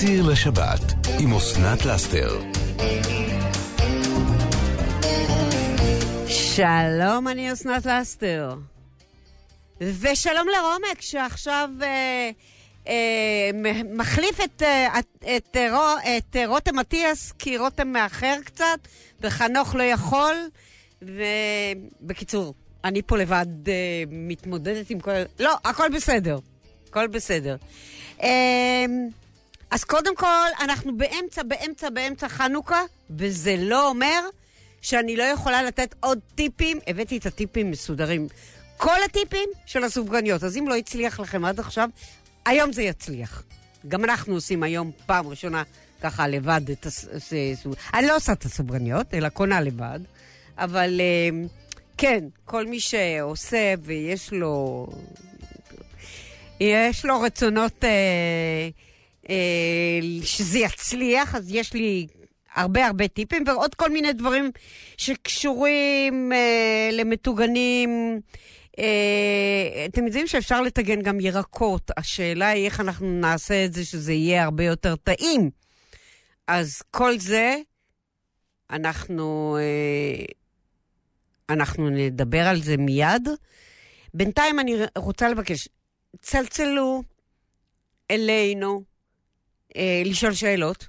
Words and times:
סיר 0.00 0.26
לשבת 0.30 0.80
עם 1.20 1.34
אסנת 1.34 1.84
לאסתר. 1.84 2.40
שלום, 6.28 7.28
אני 7.28 7.52
אסנת 7.52 7.86
לאסתר. 7.86 8.54
ושלום 9.80 10.48
לרומק, 10.48 11.00
שעכשיו 11.00 11.70
אה, 11.82 12.30
אה, 12.88 13.50
מחליף 13.94 14.40
את, 14.44 14.62
אה, 14.62 14.98
את, 14.98 15.26
את, 15.36 15.56
את 16.18 16.36
רותם 16.46 16.78
אטיאס, 16.78 17.32
כי 17.32 17.58
רותם 17.58 17.88
מאחר 17.88 18.36
קצת, 18.44 18.88
וחנוך 19.20 19.74
לא 19.74 19.82
יכול. 19.82 20.36
ובקיצור, 21.02 22.54
אני 22.84 23.02
פה 23.02 23.16
לבד 23.16 23.68
אה, 23.68 24.02
מתמודדת 24.08 24.90
עם 24.90 25.00
כל... 25.00 25.10
לא, 25.40 25.54
הכל 25.64 25.88
בסדר. 25.94 26.38
הכל 26.88 27.06
בסדר. 27.06 27.56
אה, 28.22 28.84
אז 29.70 29.84
קודם 29.84 30.16
כל, 30.16 30.48
אנחנו 30.60 30.96
באמצע, 30.96 31.42
באמצע, 31.42 31.90
באמצע 31.90 32.28
חנוכה, 32.28 32.82
וזה 33.10 33.56
לא 33.58 33.88
אומר 33.88 34.20
שאני 34.80 35.16
לא 35.16 35.22
יכולה 35.22 35.62
לתת 35.62 35.94
עוד 36.00 36.18
טיפים. 36.34 36.78
הבאתי 36.86 37.16
את 37.16 37.26
הטיפים 37.26 37.70
מסודרים. 37.70 38.28
כל 38.76 38.96
הטיפים 39.04 39.48
של 39.66 39.84
הסופגניות. 39.84 40.44
אז 40.44 40.56
אם 40.56 40.68
לא 40.68 40.76
הצליח 40.76 41.20
לכם 41.20 41.44
עד 41.44 41.60
עכשיו, 41.60 41.88
היום 42.46 42.72
זה 42.72 42.82
יצליח. 42.82 43.42
גם 43.88 44.04
אנחנו 44.04 44.34
עושים 44.34 44.62
היום 44.62 44.90
פעם 45.06 45.28
ראשונה 45.28 45.62
ככה 46.00 46.28
לבד 46.28 46.60
את 46.72 46.86
הסופגניות. 46.86 47.78
אני 47.94 48.06
לא 48.06 48.16
עושה 48.16 48.32
את 48.32 48.44
הסופגניות, 48.44 49.14
אלא 49.14 49.28
קונה 49.28 49.60
לבד. 49.60 50.00
אבל 50.58 51.00
אה, 51.00 51.46
כן, 51.98 52.24
כל 52.44 52.66
מי 52.66 52.80
שעושה 52.80 53.74
ויש 53.82 54.32
לו... 54.32 54.86
יש 56.60 57.04
לו 57.04 57.20
רצונות 57.20 57.84
אה, 57.84 58.68
שזה 60.22 60.58
יצליח, 60.58 61.34
אז 61.34 61.54
יש 61.54 61.72
לי 61.72 62.06
הרבה 62.56 62.86
הרבה 62.86 63.08
טיפים 63.08 63.44
ועוד 63.46 63.74
כל 63.74 63.90
מיני 63.90 64.12
דברים 64.12 64.50
שקשורים 64.96 66.32
אה, 66.32 66.88
למטוגנים. 66.92 68.20
אה, 68.78 69.86
אתם 69.88 70.06
יודעים 70.06 70.26
שאפשר 70.26 70.60
לטגן 70.60 71.02
גם 71.02 71.20
ירקות, 71.20 71.90
השאלה 71.96 72.48
היא 72.48 72.64
איך 72.64 72.80
אנחנו 72.80 73.20
נעשה 73.20 73.64
את 73.64 73.72
זה 73.72 73.84
שזה 73.84 74.12
יהיה 74.12 74.44
הרבה 74.44 74.64
יותר 74.64 74.96
טעים. 74.96 75.50
אז 76.46 76.82
כל 76.90 77.18
זה, 77.18 77.56
אנחנו, 78.70 79.56
אה, 79.60 80.24
אנחנו 81.50 81.90
נדבר 81.90 82.46
על 82.46 82.62
זה 82.62 82.76
מיד. 82.76 83.28
בינתיים 84.14 84.60
אני 84.60 84.74
רוצה 84.98 85.28
לבקש, 85.28 85.68
צלצלו 86.20 87.02
אלינו 88.10 88.95
אה, 89.76 90.02
לשאול 90.04 90.32
שאלות. 90.32 90.88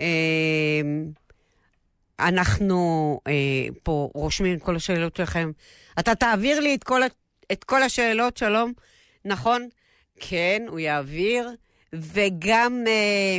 אה, 0.00 0.80
אנחנו 2.20 3.20
אה, 3.26 3.32
פה 3.82 4.10
רושמים 4.14 4.56
את 4.56 4.62
כל 4.62 4.76
השאלות 4.76 5.16
שלכם. 5.16 5.50
אתה 5.98 6.14
תעביר 6.14 6.60
לי 6.60 6.74
את 6.74 6.84
כל, 6.84 7.00
את 7.52 7.64
כל 7.64 7.82
השאלות, 7.82 8.36
שלום? 8.36 8.72
נכון? 9.24 9.68
כן, 10.20 10.62
הוא 10.68 10.78
יעביר. 10.78 11.50
וגם, 11.92 12.84
אה, 12.86 13.38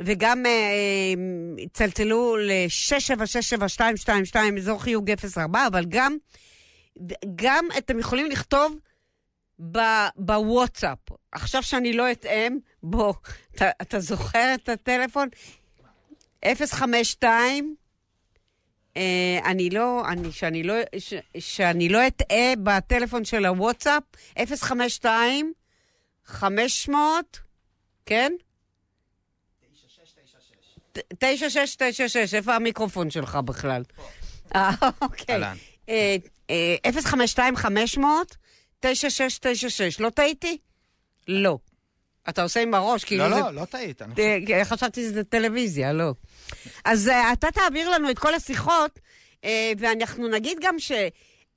וגם 0.00 0.46
אה, 0.46 1.14
צלצלו 1.72 2.36
ל-6767222, 2.36 4.36
אזור 4.58 4.82
חיוג 4.82 5.10
04, 5.34 5.66
אבל 5.66 5.84
גם, 5.88 6.16
גם 7.34 7.64
אתם 7.78 7.98
יכולים 7.98 8.30
לכתוב 8.30 8.76
בוואטסאפ. 10.16 10.98
עכשיו 11.32 11.62
שאני 11.62 11.92
לא 11.92 12.12
אתאם, 12.12 12.58
בוא, 12.82 13.14
אתה, 13.54 13.70
אתה 13.82 14.00
זוכר 14.00 14.54
את 14.54 14.68
הטלפון? 14.68 15.28
052 16.66 17.76
אה, 18.96 19.38
אני 19.44 19.70
לא, 19.70 20.02
אני, 20.08 20.32
שאני 20.32 20.62
לא, 20.62 20.74
ש, 20.98 21.14
שאני 21.38 21.88
לא 21.88 22.06
אטעה 22.06 22.52
בטלפון 22.62 23.24
של 23.24 23.46
הוואטסאפ, 23.46 24.02
052 24.56 25.52
500, 26.24 27.40
כן? 28.06 28.32
9696, 31.18 32.34
איפה 32.34 32.54
המיקרופון 32.54 33.10
שלך 33.10 33.34
בכלל? 33.44 33.82
אה, 34.54 34.70
אוקיי. 35.02 35.42
052 37.02 37.56
500 37.56 38.36
9696, 38.80 40.00
לא 40.00 40.10
טעיתי? 40.10 40.58
לא. 41.28 41.58
אתה 42.28 42.42
עושה 42.42 42.62
עם 42.62 42.74
הראש, 42.74 43.04
כאילו 43.04 43.28
לא, 43.28 43.36
זה... 43.36 43.40
לא, 43.40 43.50
לא 43.50 43.64
טעית. 43.64 44.02
חשבתי 44.64 45.02
שזה 45.02 45.24
טלוויזיה, 45.24 45.92
לא. 45.92 46.12
אז 46.84 47.08
uh, 47.08 47.32
אתה 47.32 47.50
תעביר 47.50 47.90
לנו 47.90 48.10
את 48.10 48.18
כל 48.18 48.34
השיחות, 48.34 48.98
uh, 49.36 49.46
ואנחנו 49.78 50.28
נגיד 50.28 50.58
גם 50.62 50.78
ש... 50.78 50.92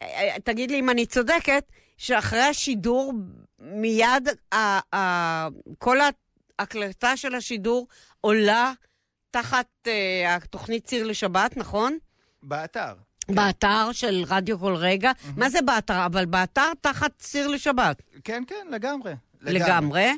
Uh, 0.04 0.06
תגיד 0.44 0.72
לי 0.72 0.80
אם 0.80 0.90
אני 0.90 1.06
צודקת, 1.06 1.64
שאחרי 1.98 2.42
השידור, 2.42 3.14
מיד 3.60 4.28
uh, 4.54 4.58
uh, 4.96 4.98
כל 5.78 5.98
ההקלטה 6.60 7.18
של 7.18 7.36
השידור 7.36 7.88
עולה 8.22 8.74
תחת 9.32 9.68
uh, 9.88 9.90
התוכנית 10.28 10.86
ציר 10.86 11.08
לשבת, 11.08 11.58
נכון? 11.58 11.98
באתר. 12.44 12.94
באתר 13.36 13.92
של 13.92 14.24
רדיו 14.28 14.60
כל 14.60 14.76
רגע. 14.76 15.12
Mm-hmm. 15.12 15.28
מה 15.38 15.50
זה 15.50 15.62
באתר? 15.62 16.06
אבל 16.06 16.26
באתר 16.26 16.72
תחת 16.82 17.12
ציר 17.18 17.48
לשבת. 17.48 18.02
כן, 18.24 18.44
כן, 18.48 18.68
לגמרי. 18.72 19.14
לגמרי. 19.42 19.60
לגמרי. 19.60 20.12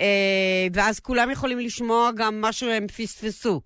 אה, 0.00 0.66
ואז 0.72 1.00
כולם 1.00 1.30
יכולים 1.30 1.58
לשמוע 1.58 2.10
גם 2.16 2.40
מה 2.40 2.52
שהם 2.52 2.86
פספסו. 2.88 3.60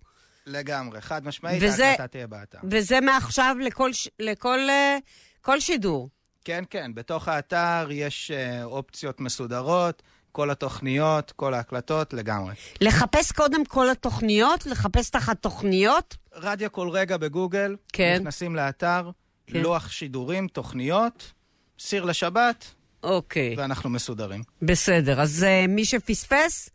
לגמרי, 0.47 1.00
חד 1.00 1.25
משמעית, 1.26 1.62
ההקלטה 1.62 2.06
תהיה 2.06 2.26
באתר. 2.26 2.58
וזה 2.70 3.00
מעכשיו 3.00 3.56
לכל, 3.60 3.91
לכל 4.19 4.58
אה, 4.70 4.98
כל 5.41 5.60
שידור. 5.60 6.08
כן, 6.44 6.64
כן, 6.70 6.94
בתוך 6.94 7.28
האתר 7.28 7.88
יש 7.91 8.31
אה, 8.31 8.64
אופציות 8.64 9.20
מסודרות, 9.20 10.02
כל 10.32 10.50
התוכניות, 10.50 11.32
כל 11.37 11.54
ההקלטות, 11.54 12.12
לגמרי. 12.12 12.54
לחפש 12.81 13.32
קודם 13.32 13.65
כל 13.65 13.91
התוכניות? 13.91 14.66
לחפש 14.66 15.10
תחת 15.10 15.43
תוכניות? 15.43 16.16
רדיו 16.34 16.72
כל 16.72 16.88
רגע 16.88 17.16
בגוגל, 17.16 17.76
כן. 17.93 18.16
נכנסים 18.20 18.56
לאתר, 18.56 19.10
כן. 19.47 19.60
לוח 19.60 19.91
שידורים, 19.91 20.48
תוכניות, 20.48 21.32
סיר 21.78 22.04
לשבת, 22.04 22.75
אוקיי. 23.03 23.54
ואנחנו 23.59 23.91
מסודרים. 23.91 24.43
בסדר, 24.62 25.20
אז 25.20 25.47
uh, 25.48 25.69
מי 25.69 25.84
שפספס, 25.84 26.70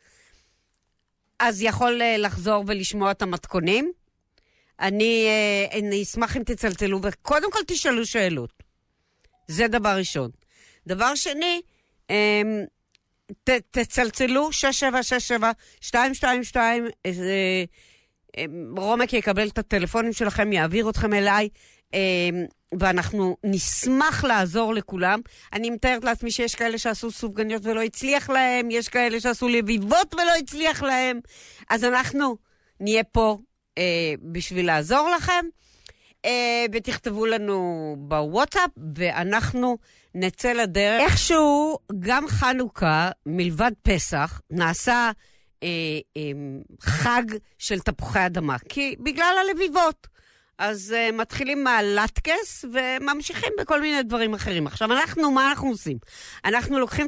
אז 1.40 1.62
יכול 1.62 2.02
uh, 2.02 2.18
לחזור 2.18 2.64
ולשמוע 2.68 3.12
את 3.12 3.22
המתכונים. 3.22 3.92
אני, 4.80 5.28
uh, 5.72 5.76
אני 5.76 6.04
אשמח 6.04 6.38
אם 6.38 6.44
תצלצלו, 6.44 7.00
וקודם 7.04 7.52
כל 7.52 7.60
תשאלו 7.68 8.06
שאלות. 8.06 8.64
זה 9.48 9.68
דבר 9.68 9.98
ראשון. 9.98 10.32
דבר 10.88 11.16
שני, 11.16 11.62
um, 12.08 12.12
ת, 13.44 13.50
תצלצלו 13.50 14.50
6767-222, 14.50 15.94
uh, 15.94 16.58
uh, 17.06 18.40
רומק 18.78 19.14
יקבל 19.14 19.48
את 19.48 19.58
הטלפונים 19.58 20.14
שלכם, 20.14 20.54
יעביר 20.54 20.90
אתכם 20.90 21.14
אליי. 21.14 21.50
Uh, 21.94 21.98
ואנחנו 22.80 23.38
נשמח 23.44 24.24
לעזור 24.24 24.74
לכולם. 24.74 25.20
אני 25.54 25.70
מתארת 25.70 26.04
לעצמי 26.04 26.32
שיש 26.32 26.56
כאלה 26.56 26.78
שעשו 26.78 27.12
סופגניות 27.12 27.66
ולא 27.66 27.82
הצליח 27.82 28.30
להם, 28.30 28.72
יש 28.72 28.90
כאלה 28.90 29.20
שעשו 29.20 29.48
לביבות 29.48 30.14
ולא 30.14 30.32
הצליח 30.40 30.84
להם, 30.84 31.20
אז 31.70 31.84
אנחנו 31.84 32.38
נהיה 32.80 33.04
פה 33.04 33.38
אה, 33.78 34.14
בשביל 34.22 34.66
לעזור 34.66 35.10
לכם, 35.18 35.32
אה, 35.34 35.50
ותכתבו 36.74 37.26
לנו 37.26 37.96
בוואטסאפ, 38.00 38.70
ואנחנו 38.96 39.78
נצא 40.16 40.54
לדרך. 40.54 41.02
איכשהו, 41.02 41.78
גם 42.00 42.28
חנוכה, 42.28 43.10
מלבד 43.26 43.72
פסח, 43.82 44.42
נעשה 44.52 45.12
אה, 45.64 45.70
אה, 46.18 46.32
חג 46.82 47.24
של 47.58 47.80
תפוחי 47.80 48.26
אדמה, 48.26 48.56
כי 48.70 48.96
בגלל 49.00 49.36
הלביבות. 49.42 50.08
אז 50.58 50.96
uh, 50.96 51.16
מתחילים 51.16 51.64
מהלטקס 51.64 52.66
וממשיכים 52.74 53.54
בכל 53.60 53.82
מיני 53.82 54.04
דברים 54.04 54.34
אחרים. 54.34 54.68
עכשיו, 54.68 54.92
אנחנו, 54.92 55.32
מה 55.32 55.50
אנחנו 55.50 55.70
עושים? 55.70 55.98
אנחנו 56.46 56.80
לוקחים 56.80 57.08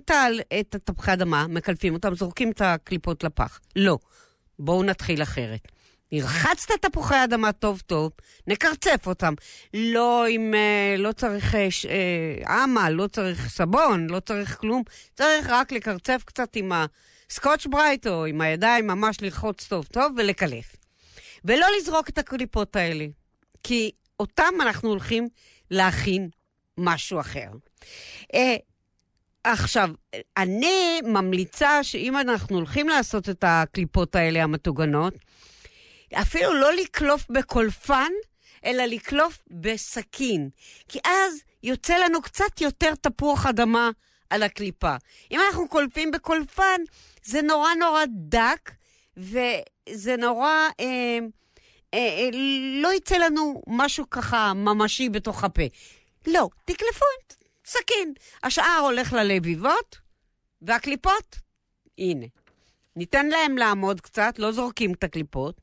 את 0.59 0.75
התפוחי 0.75 1.13
אדמה, 1.13 1.47
מקלפים 1.47 1.93
אותם, 1.93 2.15
זורקים 2.15 2.51
את 2.51 2.61
הקליפות 2.61 3.23
לפח. 3.23 3.59
לא. 3.75 3.97
בואו 4.59 4.83
נתחיל 4.83 5.23
אחרת. 5.23 5.67
נרחץ 6.11 6.71
את 6.71 6.85
תפוחי 6.85 7.15
האדמה 7.15 7.51
טוב 7.51 7.81
טוב, 7.85 8.11
נקרצף 8.47 9.07
אותם. 9.07 9.33
לא 9.73 10.25
עם, 10.25 10.53
אה, 10.53 10.95
לא 10.97 11.11
צריך 11.11 11.55
אה, 11.55 12.63
אמה, 12.63 12.89
לא 12.89 13.07
צריך 13.07 13.49
סבון, 13.49 14.09
לא 14.09 14.19
צריך 14.19 14.57
כלום. 14.57 14.83
צריך 15.15 15.47
רק 15.49 15.71
לקרצף 15.71 16.23
קצת 16.25 16.55
עם 16.55 16.71
הסקוטש 16.71 17.65
ברייט 17.65 18.07
או 18.07 18.25
עם 18.25 18.41
הידיים, 18.41 18.87
ממש 18.87 19.21
ללחוץ 19.21 19.67
טוב 19.67 19.85
טוב 19.85 20.13
ולקלף. 20.17 20.75
ולא 21.45 21.67
לזרוק 21.77 22.09
את 22.09 22.17
הקליפות 22.17 22.75
האלה. 22.75 23.05
כי 23.63 23.91
אותם 24.19 24.53
אנחנו 24.61 24.89
הולכים 24.89 25.27
להכין 25.71 26.29
משהו 26.77 27.19
אחר. 27.19 27.49
אה, 28.33 28.55
עכשיו, 29.43 29.89
אני 30.37 31.01
ממליצה 31.03 31.83
שאם 31.83 32.17
אנחנו 32.17 32.55
הולכים 32.55 32.89
לעשות 32.89 33.29
את 33.29 33.43
הקליפות 33.47 34.15
האלה, 34.15 34.43
המטוגנות, 34.43 35.13
אפילו 36.13 36.53
לא 36.53 36.73
לקלוף 36.73 37.25
בקולפן, 37.29 38.11
אלא 38.65 38.83
לקלוף 38.83 39.43
בסכין. 39.51 40.49
כי 40.87 40.99
אז 41.05 41.33
יוצא 41.63 41.97
לנו 41.97 42.21
קצת 42.21 42.61
יותר 42.61 42.95
תפוח 42.95 43.45
אדמה 43.45 43.89
על 44.29 44.43
הקליפה. 44.43 44.95
אם 45.31 45.39
אנחנו 45.47 45.67
קולפים 45.67 46.11
בקולפן, 46.11 46.81
זה 47.23 47.41
נורא 47.41 47.73
נורא 47.79 48.03
דק, 48.09 48.71
וזה 49.17 50.15
נורא... 50.17 50.49
אה, 50.79 51.19
אה, 51.93 51.99
אה, 51.99 52.29
לא 52.81 52.93
יצא 52.93 53.17
לנו 53.17 53.61
משהו 53.67 54.09
ככה 54.09 54.53
ממשי 54.53 55.09
בתוך 55.09 55.43
הפה. 55.43 55.63
לא, 56.27 56.49
תקלפו 56.65 57.05
סכין. 57.65 58.13
השאר 58.43 58.79
הולך 58.81 59.13
ללביבות, 59.13 59.97
והקליפות, 60.61 61.35
הנה. 61.97 62.25
ניתן 62.95 63.27
להם 63.27 63.57
לעמוד 63.57 64.01
קצת, 64.01 64.39
לא 64.39 64.51
זורקים 64.51 64.93
את 64.93 65.03
הקליפות. 65.03 65.61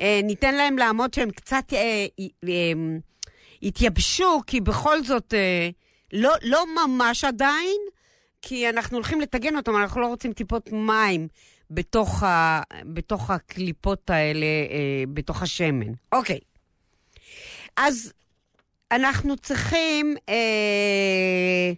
אה, 0.00 0.20
ניתן 0.24 0.54
להם 0.54 0.78
לעמוד 0.78 1.14
שהם 1.14 1.30
קצת 1.30 1.64
אה, 1.72 2.06
אה, 2.48 2.72
יתייבשו, 3.62 4.40
כי 4.46 4.60
בכל 4.60 5.04
זאת, 5.04 5.34
לא, 6.12 6.32
לא 6.42 6.64
ממש 6.76 7.24
עדיין, 7.24 7.80
כי 8.42 8.68
אנחנו 8.68 8.96
הולכים 8.96 9.20
לטגן 9.20 9.56
אותם, 9.56 9.76
אנחנו 9.76 10.00
לא 10.00 10.06
רוצים 10.06 10.32
טיפות 10.32 10.72
מים 10.72 11.28
בתוך, 11.70 12.22
ה, 12.22 12.60
בתוך 12.84 13.30
הקליפות 13.30 14.10
האלה, 14.10 14.46
אה, 14.46 15.04
בתוך 15.12 15.42
השמן. 15.42 15.92
אוקיי. 16.12 16.38
אז 17.76 18.12
אנחנו 18.92 19.36
צריכים, 19.36 20.16
אה, 20.28 21.72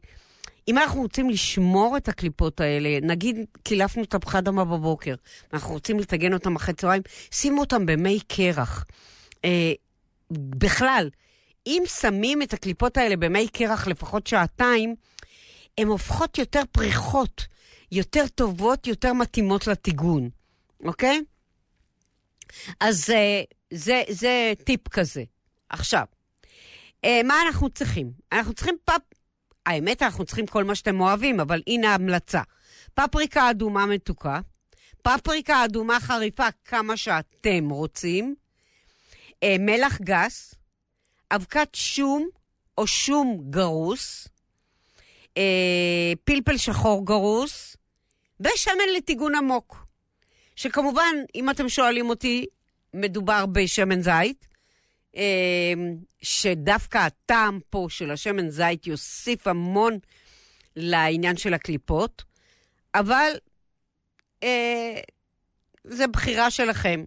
אם 0.68 0.78
אנחנו 0.78 1.00
רוצים 1.00 1.30
לשמור 1.30 1.96
את 1.96 2.08
הקליפות 2.08 2.60
האלה, 2.60 2.88
נגיד 3.02 3.36
קילפנו 3.62 4.04
תפוחי 4.04 4.38
אדמה 4.38 4.64
בבוקר, 4.64 5.14
אנחנו 5.52 5.74
רוצים 5.74 5.98
לטגן 5.98 6.32
אותם 6.32 6.56
אחרי 6.56 6.74
צהריים, 6.74 7.02
שימו 7.30 7.60
אותם 7.60 7.86
במי 7.86 8.20
קרח. 8.28 8.84
אה, 9.44 9.72
בכלל, 10.30 11.10
אם 11.66 11.82
שמים 11.86 12.42
את 12.42 12.52
הקליפות 12.52 12.96
האלה 12.96 13.16
במי 13.16 13.48
קרח 13.48 13.86
לפחות 13.86 14.26
שעתיים, 14.26 14.94
הן 15.78 15.86
הופכות 15.86 16.38
יותר 16.38 16.62
פריחות, 16.72 17.46
יותר 17.92 18.28
טובות, 18.34 18.86
יותר 18.86 19.12
מתאימות 19.12 19.66
לטיגון, 19.66 20.30
אוקיי? 20.84 21.20
אז 22.80 23.10
אה, 23.10 23.42
זה, 23.70 24.02
זה 24.08 24.52
טיפ 24.64 24.88
כזה. 24.88 25.24
עכשיו, 25.68 26.04
אה, 27.04 27.20
מה 27.24 27.42
אנחנו 27.46 27.70
צריכים? 27.70 28.12
אנחנו 28.32 28.54
צריכים 28.54 28.76
פפ... 28.84 29.21
האמת, 29.66 30.02
אנחנו 30.02 30.24
צריכים 30.24 30.46
כל 30.46 30.64
מה 30.64 30.74
שאתם 30.74 31.00
אוהבים, 31.00 31.40
אבל 31.40 31.62
הנה 31.66 31.90
ההמלצה. 31.90 32.42
פפריקה 32.94 33.50
אדומה 33.50 33.86
מתוקה, 33.86 34.40
פפריקה 35.02 35.64
אדומה 35.64 36.00
חריפה 36.00 36.46
כמה 36.64 36.96
שאתם 36.96 37.68
רוצים, 37.68 38.34
אה, 39.42 39.56
מלח 39.58 39.98
גס, 40.00 40.54
אבקת 41.30 41.68
שום 41.74 42.28
או 42.78 42.86
שום 42.86 43.38
גרוס, 43.50 44.28
אה, 45.36 46.12
פלפל 46.24 46.56
שחור 46.56 47.06
גרוס, 47.06 47.76
ושמן 48.40 48.88
לטיגון 48.96 49.34
עמוק. 49.34 49.86
שכמובן, 50.56 51.14
אם 51.34 51.50
אתם 51.50 51.68
שואלים 51.68 52.08
אותי, 52.08 52.46
מדובר 52.94 53.46
בשמן 53.46 54.02
זית, 54.02 54.51
שדווקא 56.22 56.98
הטעם 56.98 57.60
פה 57.70 57.86
של 57.88 58.10
השמן 58.10 58.50
זית 58.50 58.86
יוסיף 58.86 59.46
המון 59.46 59.98
לעניין 60.76 61.36
של 61.36 61.54
הקליפות, 61.54 62.22
אבל 62.94 63.30
אה, 64.42 65.00
זה 65.84 66.06
בחירה 66.06 66.50
שלכם. 66.50 67.04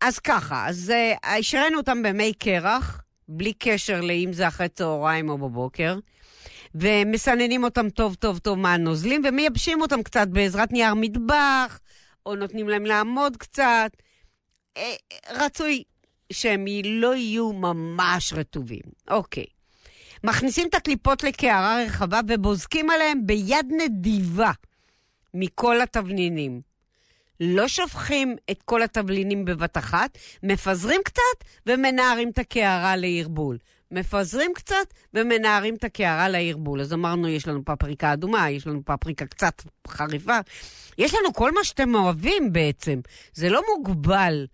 אז 0.00 0.18
ככה, 0.18 0.68
אז 0.68 0.90
אה, 0.90 1.38
השארנו 1.38 1.76
אותם 1.76 2.02
במי 2.02 2.32
קרח, 2.34 3.02
בלי 3.28 3.52
קשר 3.52 4.00
לאם 4.00 4.32
זה 4.32 4.48
אחרי 4.48 4.68
צהריים 4.68 5.28
או 5.28 5.38
בבוקר, 5.38 5.98
ומסננים 6.74 7.64
אותם 7.64 7.90
טוב 7.90 8.14
טוב 8.14 8.38
טוב 8.38 8.58
מהנוזלים, 8.58 9.22
ומייבשים 9.24 9.80
אותם 9.80 10.02
קצת 10.02 10.28
בעזרת 10.28 10.72
נייר 10.72 10.94
מטבח, 10.94 11.80
או 12.26 12.34
נותנים 12.34 12.68
להם 12.68 12.86
לעמוד 12.86 13.36
קצת. 13.36 13.90
אה, 14.76 14.94
רצוי 15.30 15.84
שהם 16.32 16.64
לא 16.84 17.14
יהיו 17.14 17.52
ממש 17.52 18.32
רטובים. 18.32 18.82
אוקיי. 19.10 19.46
מכניסים 20.24 20.68
את 20.68 20.74
הקליפות 20.74 21.22
לקערה 21.22 21.84
רחבה 21.84 22.20
ובוזקים 22.28 22.90
עליהם 22.90 23.26
ביד 23.26 23.66
נדיבה 23.84 24.50
מכל 25.34 25.80
התבלינים. 25.80 26.60
לא 27.40 27.68
שופכים 27.68 28.36
את 28.50 28.62
כל 28.62 28.82
התבלינים 28.82 29.44
בבת 29.44 29.78
אחת, 29.78 30.18
מפזרים 30.42 31.00
קצת 31.04 31.44
ומנערים 31.66 32.30
את 32.30 32.38
הקערה 32.38 32.96
לערבול. 32.96 33.58
מפזרים 33.90 34.52
קצת 34.54 34.94
ומנערים 35.14 35.74
את 35.74 35.84
הקערה 35.84 36.28
לערבול. 36.28 36.80
אז 36.80 36.92
אמרנו, 36.92 37.28
יש 37.28 37.48
לנו 37.48 37.64
פפריקה 37.64 38.12
אדומה, 38.12 38.50
יש 38.50 38.66
לנו 38.66 38.84
פפריקה 38.84 39.26
קצת 39.26 39.62
חריפה. 39.88 40.38
יש 40.98 41.14
לנו 41.14 41.32
כל 41.32 41.52
מה 41.52 41.64
שאתם 41.64 41.94
אוהבים 41.94 42.52
בעצם. 42.52 43.00
זה 43.32 43.48
לא 43.48 43.62
מוגבל 43.76 44.46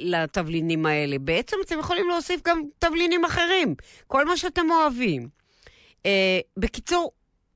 לתבלינים 0.00 0.86
האלה. 0.86 1.18
בעצם 1.18 1.56
אתם 1.66 1.78
יכולים 1.78 2.08
להוסיף 2.08 2.40
גם 2.44 2.62
תבלינים 2.78 3.24
אחרים, 3.24 3.74
כל 4.06 4.24
מה 4.24 4.36
שאתם 4.36 4.70
אוהבים. 4.70 5.28
Uh, 5.98 6.04
בקיצור, 6.56 7.12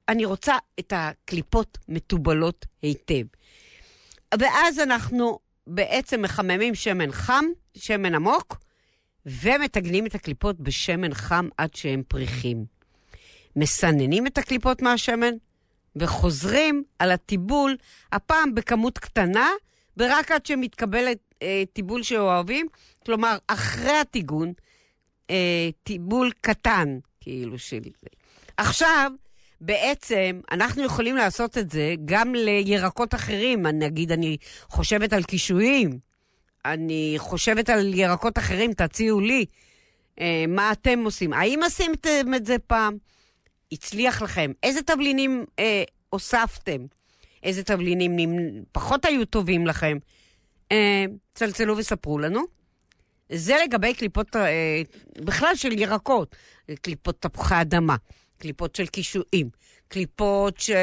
אני 0.08 0.24
רוצה 0.24 0.54
את 0.78 0.92
הקליפות 0.96 1.78
מתובלות 1.88 2.66
היטב. 2.82 3.24
ואז 4.38 4.80
אנחנו 4.80 5.38
בעצם 5.66 6.22
מחממים 6.22 6.74
שמן 6.74 7.12
חם, 7.12 7.44
שמן 7.76 8.14
עמוק, 8.14 8.56
ומטגנים 9.26 10.06
את 10.06 10.14
הקליפות 10.14 10.60
בשמן 10.60 11.14
חם 11.14 11.48
עד 11.56 11.74
שהם 11.74 12.02
פריחים. 12.08 12.64
מסננים 13.56 14.26
את 14.26 14.38
הקליפות 14.38 14.82
מהשמן 14.82 15.34
וחוזרים 15.96 16.82
על 16.98 17.10
הטיבול, 17.10 17.76
הפעם 18.12 18.54
בכמות 18.54 18.98
קטנה, 18.98 19.48
ורק 19.96 20.30
עד 20.30 20.46
שמתקבלת 20.46 21.18
אה, 21.42 21.62
טיבול 21.72 22.02
שאוהבים, 22.02 22.66
כלומר, 23.06 23.36
אחרי 23.46 23.96
הטיגון, 23.98 24.52
אה, 25.30 25.68
טיבול 25.82 26.30
קטן, 26.40 26.98
כאילו, 27.20 27.58
של 27.58 27.82
זה. 27.82 28.08
עכשיו, 28.56 29.10
בעצם, 29.60 30.40
אנחנו 30.50 30.84
יכולים 30.84 31.16
לעשות 31.16 31.58
את 31.58 31.70
זה 31.70 31.94
גם 32.04 32.34
לירקות 32.34 33.14
אחרים. 33.14 33.66
נגיד, 33.66 34.12
אני 34.12 34.36
חושבת 34.68 35.12
על 35.12 35.22
קישואים, 35.22 35.98
אני 36.64 37.14
חושבת 37.18 37.70
על 37.70 37.94
ירקות 37.94 38.38
אחרים, 38.38 38.72
תציעו 38.72 39.20
לי. 39.20 39.44
אה, 40.20 40.44
מה 40.48 40.72
אתם 40.72 41.04
עושים? 41.04 41.32
האם 41.32 41.62
עשיתם 41.62 42.34
את 42.36 42.46
זה 42.46 42.58
פעם? 42.58 42.96
הצליח 43.72 44.22
לכם? 44.22 44.52
איזה 44.62 44.82
תבלינים 44.82 45.44
אה, 45.58 45.82
הוספתם? 46.10 46.86
איזה 47.42 47.64
תבלינים 47.64 48.36
פחות 48.72 49.04
היו 49.04 49.24
טובים 49.24 49.66
לכם? 49.66 49.98
אה, 50.72 51.04
צלצלו 51.34 51.76
וספרו 51.76 52.18
לנו. 52.18 52.40
זה 53.32 53.56
לגבי 53.64 53.94
קליפות, 53.94 54.36
אה, 54.36 54.82
בכלל 55.18 55.54
של 55.54 55.72
ירקות, 55.72 56.36
קליפות 56.82 57.22
תפוחי 57.22 57.60
אדמה, 57.60 57.96
קליפות 58.38 58.76
של 58.76 58.86
קישואים, 58.86 59.48
קליפות 59.88 60.58
של... 60.58 60.74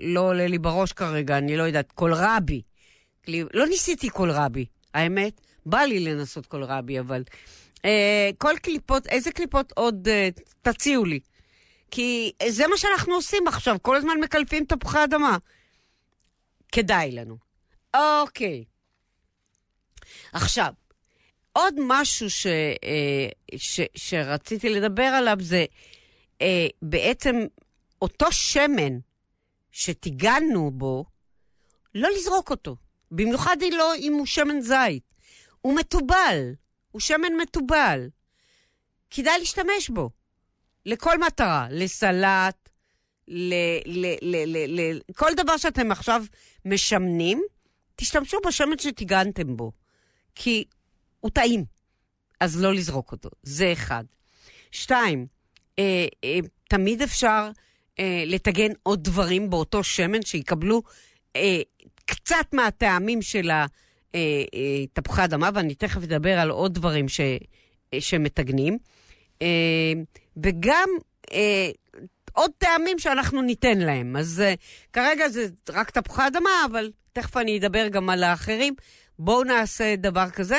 לא 0.00 0.20
עולה 0.20 0.46
לי 0.46 0.58
בראש 0.58 0.92
כרגע, 0.92 1.38
אני 1.38 1.56
לא 1.56 1.62
יודעת, 1.62 1.92
קולרבי. 1.92 2.62
קליפ... 3.22 3.48
לא 3.54 3.66
ניסיתי 3.66 4.08
קולרבי, 4.08 4.64
האמת. 4.94 5.40
בא 5.66 5.78
לי 5.78 6.00
לנסות 6.00 6.46
קולרבי, 6.46 7.00
אבל... 7.00 7.22
אה, 7.84 8.30
כל 8.38 8.54
קליפות, 8.62 9.06
איזה 9.06 9.32
קליפות 9.32 9.72
עוד 9.72 10.08
אה, 10.08 10.28
תציעו 10.62 11.04
לי? 11.04 11.20
כי 11.90 12.32
זה 12.48 12.66
מה 12.66 12.76
שאנחנו 12.76 13.14
עושים 13.14 13.48
עכשיו, 13.48 13.76
כל 13.82 13.96
הזמן 13.96 14.20
מקלפים 14.20 14.64
תפוחי 14.64 15.04
אדמה. 15.04 15.36
כדאי 16.72 17.12
לנו. 17.12 17.36
אוקיי. 17.96 18.64
עכשיו, 20.32 20.72
עוד 21.52 21.74
משהו 21.78 22.30
ש, 22.30 22.46
אה, 22.46 23.28
ש, 23.56 23.80
שרציתי 23.94 24.68
לדבר 24.68 25.02
עליו 25.02 25.36
זה 25.40 25.64
אה, 26.42 26.66
בעצם 26.82 27.36
אותו 28.02 28.32
שמן 28.32 28.98
שטיגנו 29.72 30.70
בו, 30.70 31.04
לא 31.94 32.08
לזרוק 32.16 32.50
אותו. 32.50 32.76
במיוחד 33.10 33.56
לא 33.72 33.94
אם 33.96 34.12
הוא 34.12 34.26
שמן 34.26 34.60
זית. 34.60 35.02
הוא 35.60 35.76
מתובל, 35.76 36.52
הוא 36.90 37.00
שמן 37.00 37.36
מתובל. 37.42 38.08
כדאי 39.10 39.38
להשתמש 39.38 39.88
בו. 39.90 40.10
לכל 40.86 41.18
מטרה, 41.18 41.66
לסלט, 41.70 42.68
ל, 43.28 43.54
ל, 43.86 44.06
ל, 44.22 44.36
ל, 44.46 44.80
ל, 44.80 45.00
כל 45.16 45.34
דבר 45.36 45.56
שאתם 45.56 45.92
עכשיו 45.92 46.24
משמנים, 46.64 47.42
תשתמשו 47.96 48.38
בשמן 48.46 48.78
שטיגנתם 48.78 49.56
בו. 49.56 49.72
כי 50.34 50.64
הוא 51.20 51.30
טעים, 51.30 51.64
אז 52.40 52.62
לא 52.62 52.74
לזרוק 52.74 53.12
אותו. 53.12 53.30
זה 53.42 53.72
אחד. 53.72 54.04
שתיים, 54.70 55.26
אה, 55.78 56.06
אה, 56.24 56.38
תמיד 56.68 57.02
אפשר 57.02 57.50
אה, 57.98 58.24
לטגן 58.26 58.72
עוד 58.82 59.04
דברים 59.04 59.50
באותו 59.50 59.84
שמן, 59.84 60.22
שיקבלו 60.22 60.82
אה, 61.36 61.60
קצת 62.04 62.46
מהטעמים 62.52 63.22
של 63.22 63.50
התפוחי 63.50 65.20
אה, 65.20 65.20
אה, 65.20 65.24
אדמה, 65.24 65.50
ואני 65.54 65.74
תכף 65.74 66.02
אדבר 66.02 66.38
על 66.38 66.50
עוד 66.50 66.74
דברים 66.74 67.08
ש, 67.08 67.20
אה, 67.94 68.00
שמטגנים. 68.00 68.78
אה, 69.42 69.92
וגם 70.36 70.88
אה, 71.32 71.70
עוד 72.32 72.50
טעמים 72.58 72.98
שאנחנו 72.98 73.42
ניתן 73.42 73.78
להם. 73.78 74.16
אז 74.16 74.42
uh, 74.42 74.60
כרגע 74.92 75.28
זה 75.28 75.46
רק 75.68 75.90
תפוחי 75.90 76.26
אדמה, 76.26 76.50
אבל 76.70 76.90
תכף 77.12 77.36
אני 77.36 77.58
אדבר 77.58 77.88
גם 77.88 78.10
על 78.10 78.24
האחרים. 78.24 78.74
בואו 79.24 79.44
נעשה 79.44 79.96
דבר 79.96 80.30
כזה. 80.30 80.58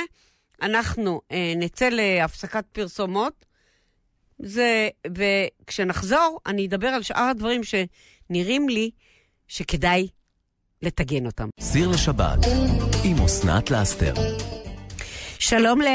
אנחנו 0.61 1.21
uh, 1.23 1.35
נצא 1.55 1.89
להפסקת 1.89 2.65
פרסומות, 2.71 3.45
זה, 4.39 4.89
וכשנחזור, 5.17 6.39
אני 6.45 6.67
אדבר 6.67 6.87
על 6.87 7.03
שאר 7.03 7.23
הדברים 7.31 7.61
שנראים 7.63 8.69
לי 8.69 8.91
שכדאי 9.47 10.07
לטגן 10.81 11.25
אותם. 11.25 11.49
סיר 11.59 11.89
לשבת 11.89 12.39
עם 13.03 13.25
אסנת 13.25 13.71
לאסתר. 13.71 14.13
שלום 15.39 15.81
ל... 15.81 15.87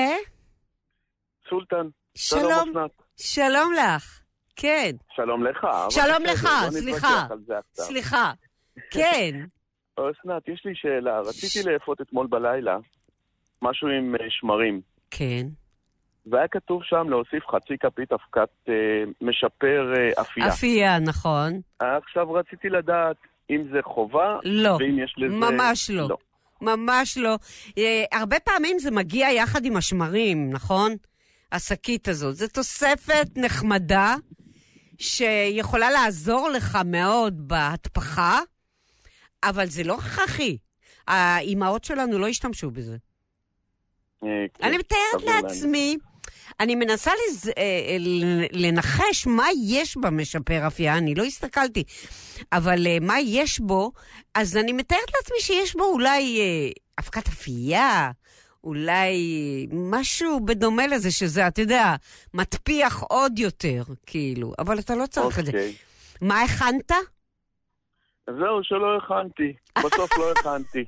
סולטן. 1.50 1.88
שלום. 2.14 2.72
שלום 3.16 3.72
לך. 3.72 4.20
כן. 4.56 4.90
שלום 5.16 5.44
לך. 5.44 5.66
שלום 5.90 6.22
לך, 6.24 6.48
סליחה. 6.70 7.26
סליחה. 7.74 8.32
כן. 8.90 9.57
אסנת, 10.10 10.48
יש 10.48 10.62
לי 10.64 10.72
שאלה. 10.74 11.20
רציתי 11.20 11.70
לאפות 11.70 12.00
אתמול 12.00 12.26
בלילה 12.26 12.76
משהו 13.62 13.88
עם 13.88 14.14
אה, 14.14 14.26
שמרים. 14.30 14.80
כן. 15.10 15.46
והיה 16.30 16.48
כתוב 16.48 16.82
שם 16.84 17.06
להוסיף 17.08 17.46
חצי 17.46 17.78
כפית 17.80 18.12
אבקת 18.12 18.48
אה, 18.68 18.74
משפר 19.20 19.92
אה, 19.96 20.22
אפייה. 20.22 20.48
אפייה, 20.48 20.98
נכון. 20.98 21.60
עכשיו 21.80 22.32
רציתי 22.32 22.68
לדעת 22.68 23.16
אם 23.50 23.64
זה 23.72 23.78
חובה, 23.82 24.36
לא, 24.44 24.76
ואם 24.80 24.98
יש 24.98 25.14
לזה... 25.18 25.36
ממש 25.36 25.90
לא. 25.90 26.08
לא. 26.08 26.16
ממש 26.60 27.18
לא. 27.18 27.38
אה, 27.78 28.04
הרבה 28.12 28.40
פעמים 28.40 28.78
זה 28.78 28.90
מגיע 28.90 29.28
יחד 29.30 29.64
עם 29.64 29.76
השמרים, 29.76 30.50
נכון? 30.52 30.92
השקית 31.52 32.08
הזאת. 32.08 32.34
זו 32.34 32.46
תוספת 32.48 33.28
נחמדה, 33.36 34.14
שיכולה 34.98 35.90
לעזור 35.90 36.48
לך 36.48 36.78
מאוד 36.84 37.48
בהטפחה, 37.48 38.38
אבל 39.42 39.66
זה 39.66 39.84
לא 39.84 39.94
הכרחי. 39.94 40.58
האימהות 41.08 41.84
שלנו 41.84 42.18
לא 42.18 42.28
השתמשו 42.28 42.70
בזה. 42.70 42.96
אה, 44.24 44.28
כן, 44.54 44.64
אני 44.64 44.78
מתארת 44.78 45.22
לעצמי, 45.24 45.96
אני 46.60 46.74
מנסה 46.74 47.10
לז... 47.28 47.48
אה, 47.58 47.96
לנחש 48.52 49.26
מה 49.26 49.46
יש 49.66 49.96
במשפר 49.96 50.66
אפייה, 50.66 50.98
אני 50.98 51.14
לא 51.14 51.24
הסתכלתי, 51.24 51.84
אבל 52.52 52.86
אה, 52.86 52.98
מה 53.00 53.20
יש 53.20 53.60
בו, 53.60 53.92
אז 54.34 54.56
אני 54.56 54.72
מתארת 54.72 55.14
לעצמי 55.16 55.40
שיש 55.40 55.76
בו 55.76 55.84
אולי 55.84 56.40
אבקת 56.98 57.28
אפייה, 57.28 58.10
אולי 58.64 59.16
משהו 59.72 60.40
בדומה 60.44 60.86
לזה, 60.86 61.10
שזה, 61.10 61.46
אתה 61.46 61.60
יודע, 61.60 61.94
מטפיח 62.34 63.02
עוד 63.02 63.38
יותר, 63.38 63.82
כאילו, 64.06 64.52
אבל 64.58 64.78
אתה 64.78 64.94
לא 64.94 65.06
צריך 65.06 65.36
okay. 65.36 65.40
את 65.40 65.46
זה. 65.46 65.52
אוקיי. 65.52 65.74
מה 66.20 66.42
הכנת? 66.42 66.92
זהו, 68.36 68.62
שלא 68.62 68.96
הכנתי. 68.96 69.52
בסוף 69.84 70.18
לא 70.18 70.30
הכנתי. 70.30 70.84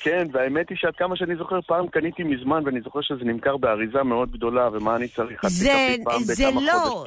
כן, 0.00 0.26
והאמת 0.32 0.68
היא 0.70 0.78
שעד 0.80 0.96
כמה 0.96 1.16
שאני 1.16 1.36
זוכר, 1.36 1.60
פעם 1.60 1.88
קניתי 1.88 2.22
מזמן, 2.22 2.62
ואני 2.66 2.80
זוכר 2.80 3.00
שזה 3.02 3.24
נמכר 3.24 3.56
באריזה 3.56 4.02
מאוד 4.02 4.32
גדולה, 4.32 4.68
ומה 4.72 4.96
אני 4.96 5.08
צריך? 5.08 5.46
זה, 5.48 5.96
זה 6.20 6.44
לא, 6.54 7.04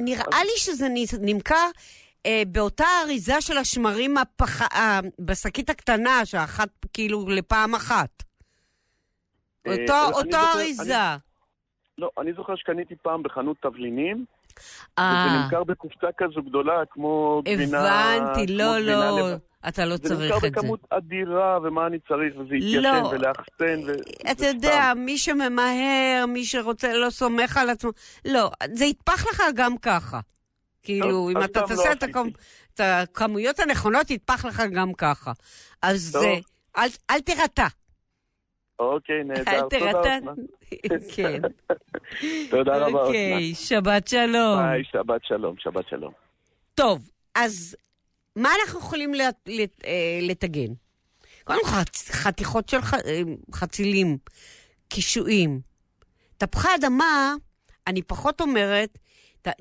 נראה 0.00 0.24
אז... 0.32 0.42
לי 0.42 0.56
שזה 0.56 0.86
נמכר 1.20 1.66
אה, 2.26 2.42
באותה 2.46 2.84
אריזה 3.04 3.40
של 3.40 3.58
השמרים 3.58 4.18
הפח... 4.18 4.62
אה, 4.62 5.00
בשקית 5.18 5.70
הקטנה, 5.70 6.24
שאחת 6.24 6.68
כאילו 6.92 7.28
לפעם 7.28 7.74
אחת. 7.74 8.22
אה, 9.66 9.72
אותו, 9.72 10.18
אותו 10.18 10.30
זוכר, 10.30 10.52
אריזה. 10.54 10.94
אני, 10.98 11.18
לא, 11.98 12.10
אני 12.18 12.32
זוכר 12.32 12.56
שקניתי 12.56 12.94
פעם 13.02 13.22
בחנות 13.22 13.56
תבלינים. 13.60 14.24
אה. 14.98 15.26
וזה 15.26 15.38
נמכר 15.44 15.64
בקופסה 15.64 16.06
כזו 16.18 16.42
גדולה, 16.42 16.82
כמו 16.90 17.42
גבינה... 17.44 18.14
הבנתי, 18.14 18.46
לא, 18.46 18.78
לא. 18.78 19.28
אתה 19.68 19.84
לא 19.84 19.96
צריך 19.96 20.12
את 20.12 20.16
זה. 20.18 20.28
זה 20.28 20.34
נמכר 20.34 20.48
בכמות 20.48 20.80
אדירה, 20.90 21.58
ומה 21.62 21.86
אני 21.86 21.98
צריך, 22.08 22.34
וזה 22.38 22.54
יתיישן 22.54 22.82
לא. 22.82 23.08
ולאחסן, 23.12 23.80
ו... 23.86 23.92
אתה 24.30 24.46
יודע, 24.46 24.92
מי 24.96 25.18
שממהר, 25.18 26.26
מי 26.28 26.44
שרוצה, 26.44 26.92
לא 26.92 27.10
סומך 27.10 27.56
על 27.56 27.70
עצמו, 27.70 27.90
לא, 28.24 28.50
זה 28.72 28.84
יתפח 28.84 29.26
לך 29.26 29.42
גם 29.54 29.78
ככה. 29.78 30.20
כאילו, 30.82 31.30
אם 31.30 31.44
אתה 31.44 31.60
תעשה 31.62 31.92
את, 31.92 32.02
הכמ... 32.02 32.28
את 32.74 32.80
הכמויות 32.80 33.58
הנכונות, 33.58 34.10
יתפח 34.10 34.44
לך 34.44 34.62
גם 34.72 34.94
ככה. 34.94 35.32
אז 35.82 36.00
זה, 36.00 36.34
אל, 36.78 36.88
אל 37.10 37.20
תירתע. 37.20 37.66
אוקיי, 38.78 39.24
נהדר. 39.24 39.50
אל 39.50 39.68
תירתע. 39.70 40.18
כן. 41.16 41.40
תודה 42.50 42.76
רבה, 42.76 43.02
אוקיי, 43.02 43.54
שבת 43.54 44.08
שלום. 44.08 44.58
ביי, 44.58 44.84
שבת 44.84 45.24
שלום, 45.24 45.54
שבת 45.58 45.88
שלום. 45.88 46.12
טוב, 46.74 47.10
אז 47.34 47.76
מה 48.36 48.50
אנחנו 48.62 48.78
יכולים 48.80 49.14
אה, 49.14 50.18
לטגן? 50.22 50.72
קודם 51.44 51.60
כל, 51.64 51.70
חתיכות 52.12 52.68
של 52.68 52.76
אה, 52.76 53.20
חצילים, 53.54 54.18
קישואים. 54.88 55.60
תפוחי 56.38 56.68
אדמה, 56.74 57.34
אני 57.86 58.02
פחות 58.02 58.40
אומרת, 58.40 58.98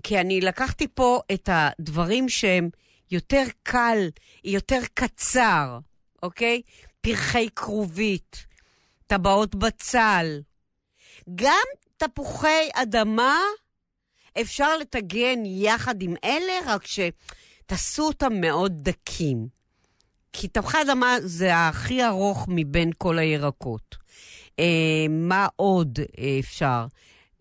כי 0.04 0.20
אני 0.20 0.42
לקחתי 0.42 0.88
פה 0.88 1.20
את 1.34 1.50
הדברים 1.52 2.30
שהם 2.30 2.70
יותר 3.12 3.44
קל, 3.64 4.08
יותר 4.44 4.80
קצר, 4.94 5.80
אוקיי? 6.24 6.62
פרחי 7.02 7.50
כרובית, 7.56 8.47
טבעות 9.08 9.56
בצל. 9.56 10.42
גם 11.36 11.66
תפוחי 11.98 12.70
אדמה 12.74 13.40
אפשר 14.42 14.78
לטגן 14.78 15.46
יחד 15.46 16.02
עם 16.02 16.16
אלה, 16.24 16.54
רק 16.66 16.84
שתעשו 16.88 18.04
אותם 18.04 18.42
מאוד 18.42 18.74
דקים. 18.82 19.48
כי 20.34 20.48
תפוחי 20.48 20.82
אדמה 20.82 21.16
זה 21.22 21.56
הכי 21.56 22.06
ארוך 22.06 22.46
מבין 22.48 22.92
כל 22.98 23.20
הירקות. 23.20 23.96
אה, 24.60 25.06
מה 25.10 25.48
עוד 25.56 26.00
אפשר? 26.40 26.86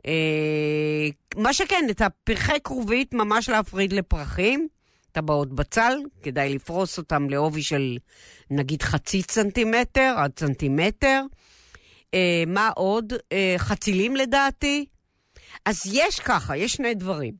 אה, 0.06 1.08
מה 1.36 1.52
שכן, 1.52 1.86
את 1.90 2.00
הפרחי 2.00 2.60
כרובית 2.64 3.14
ממש 3.14 3.48
להפריד 3.48 3.92
לפרחים, 3.92 4.68
טבעות 5.12 5.52
בצל, 5.52 5.98
כדאי 6.22 6.54
לפרוס 6.54 6.98
אותם 6.98 7.30
לעובי 7.30 7.62
של 7.62 7.98
נגיד 8.50 8.82
חצי 8.82 9.22
צנטימטר 9.22 10.14
עד 10.16 10.30
צנטימטר. 10.36 11.22
אה, 12.16 12.44
מה 12.46 12.70
עוד? 12.76 13.12
אה, 13.32 13.54
חצילים 13.58 14.16
לדעתי. 14.16 14.86
אז 15.64 15.82
יש 15.92 16.20
ככה, 16.20 16.56
יש 16.56 16.72
שני 16.72 16.94
דברים. 16.94 17.34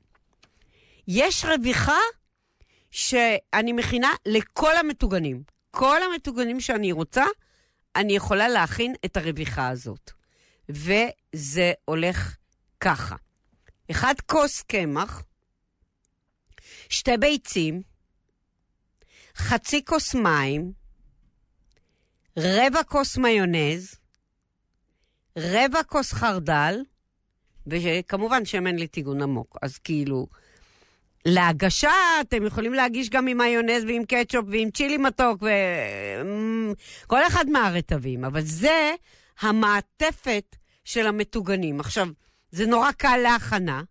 יש 1.09 1.45
רוויחה 1.45 1.99
שאני 2.91 3.73
מכינה 3.73 4.11
לכל 4.27 4.77
המטוגנים. 4.77 5.43
כל 5.71 6.03
המטוגנים 6.03 6.61
שאני 6.61 6.93
רוצה, 6.93 7.25
אני 7.97 8.17
יכולה 8.17 8.49
להכין 8.49 8.95
את 9.05 9.17
הרוויחה 9.17 9.69
הזאת. 9.69 10.11
וזה 10.69 11.73
הולך 11.85 12.37
ככה, 12.81 13.17
אחד 13.91 14.15
כוס 14.27 14.63
קמח, 14.63 15.23
שתי 16.89 17.17
ביצים, 17.17 17.83
חצי 19.37 19.85
כוס 19.85 20.15
מים, 20.15 20.73
רבע 22.39 22.83
כוס 22.83 23.17
מיונז, 23.17 23.95
רבע 25.37 25.83
כוס 25.83 26.13
חרדל, 26.13 26.83
וכמובן 27.67 28.45
שמן 28.45 28.77
לטיגון 28.77 29.23
עמוק. 29.23 29.57
אז 29.63 29.79
כאילו, 29.79 30.27
להגשה 31.27 31.91
אתם 32.21 32.47
יכולים 32.47 32.75
להגיש 32.75 33.11
גם 33.11 33.27
עם 33.27 33.39
מיונז 33.39 33.85
ועם 33.85 34.05
קטשופ 34.05 34.45
ועם 34.51 34.71
צ'ילי 34.71 34.97
מתוק 34.97 35.43
וכל 37.05 37.27
אחד 37.27 37.49
מהרטבים, 37.49 38.25
אבל 38.25 38.41
זה 38.41 38.93
המעטפת 39.41 40.57
של 40.85 41.07
המטוגנים. 41.07 41.81
עכשיו, 41.81 42.09
זה 42.51 42.67
נורא 42.67 42.93
קל 42.93 43.17
להכנה, 43.17 43.83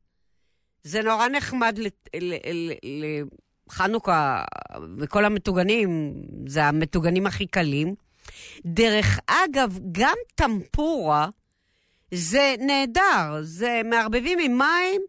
זה 0.83 1.01
נורא 1.01 1.27
נחמד 1.27 1.79
לחנוכה 3.67 4.43
וכל 4.97 5.25
המטוגנים, 5.25 6.13
זה 6.47 6.63
המטוגנים 6.63 7.27
הכי 7.27 7.47
קלים. 7.47 7.95
דרך 8.65 9.20
אגב, 9.27 9.79
גם 9.91 10.15
טמפורה 10.36 11.29
זה 12.13 12.55
נהדר, 12.60 13.39
זה 13.41 13.82
מערבבים 13.86 14.39
עם 14.39 14.58
מים 14.58 15.01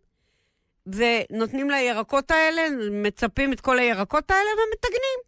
ונותנים 0.86 1.70
לירקות 1.70 2.30
האלה, 2.30 2.62
מצפים 2.90 3.52
את 3.52 3.60
כל 3.60 3.78
הירקות 3.78 4.30
האלה 4.30 4.50
ומטגנים. 4.50 5.18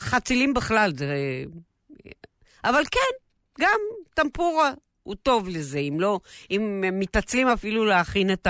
חצילים 0.00 0.54
בכלל, 0.54 0.92
זה... 0.96 1.44
אבל 2.64 2.82
כן, 2.90 3.14
גם 3.60 3.78
טמפורה 4.14 4.72
הוא 5.02 5.14
טוב 5.14 5.48
לזה, 5.48 5.78
אם 5.78 5.96
לא, 6.00 6.20
אם 6.50 6.84
מתעצלים 6.98 7.48
אפילו 7.48 7.84
להכין 7.84 8.32
את 8.32 8.46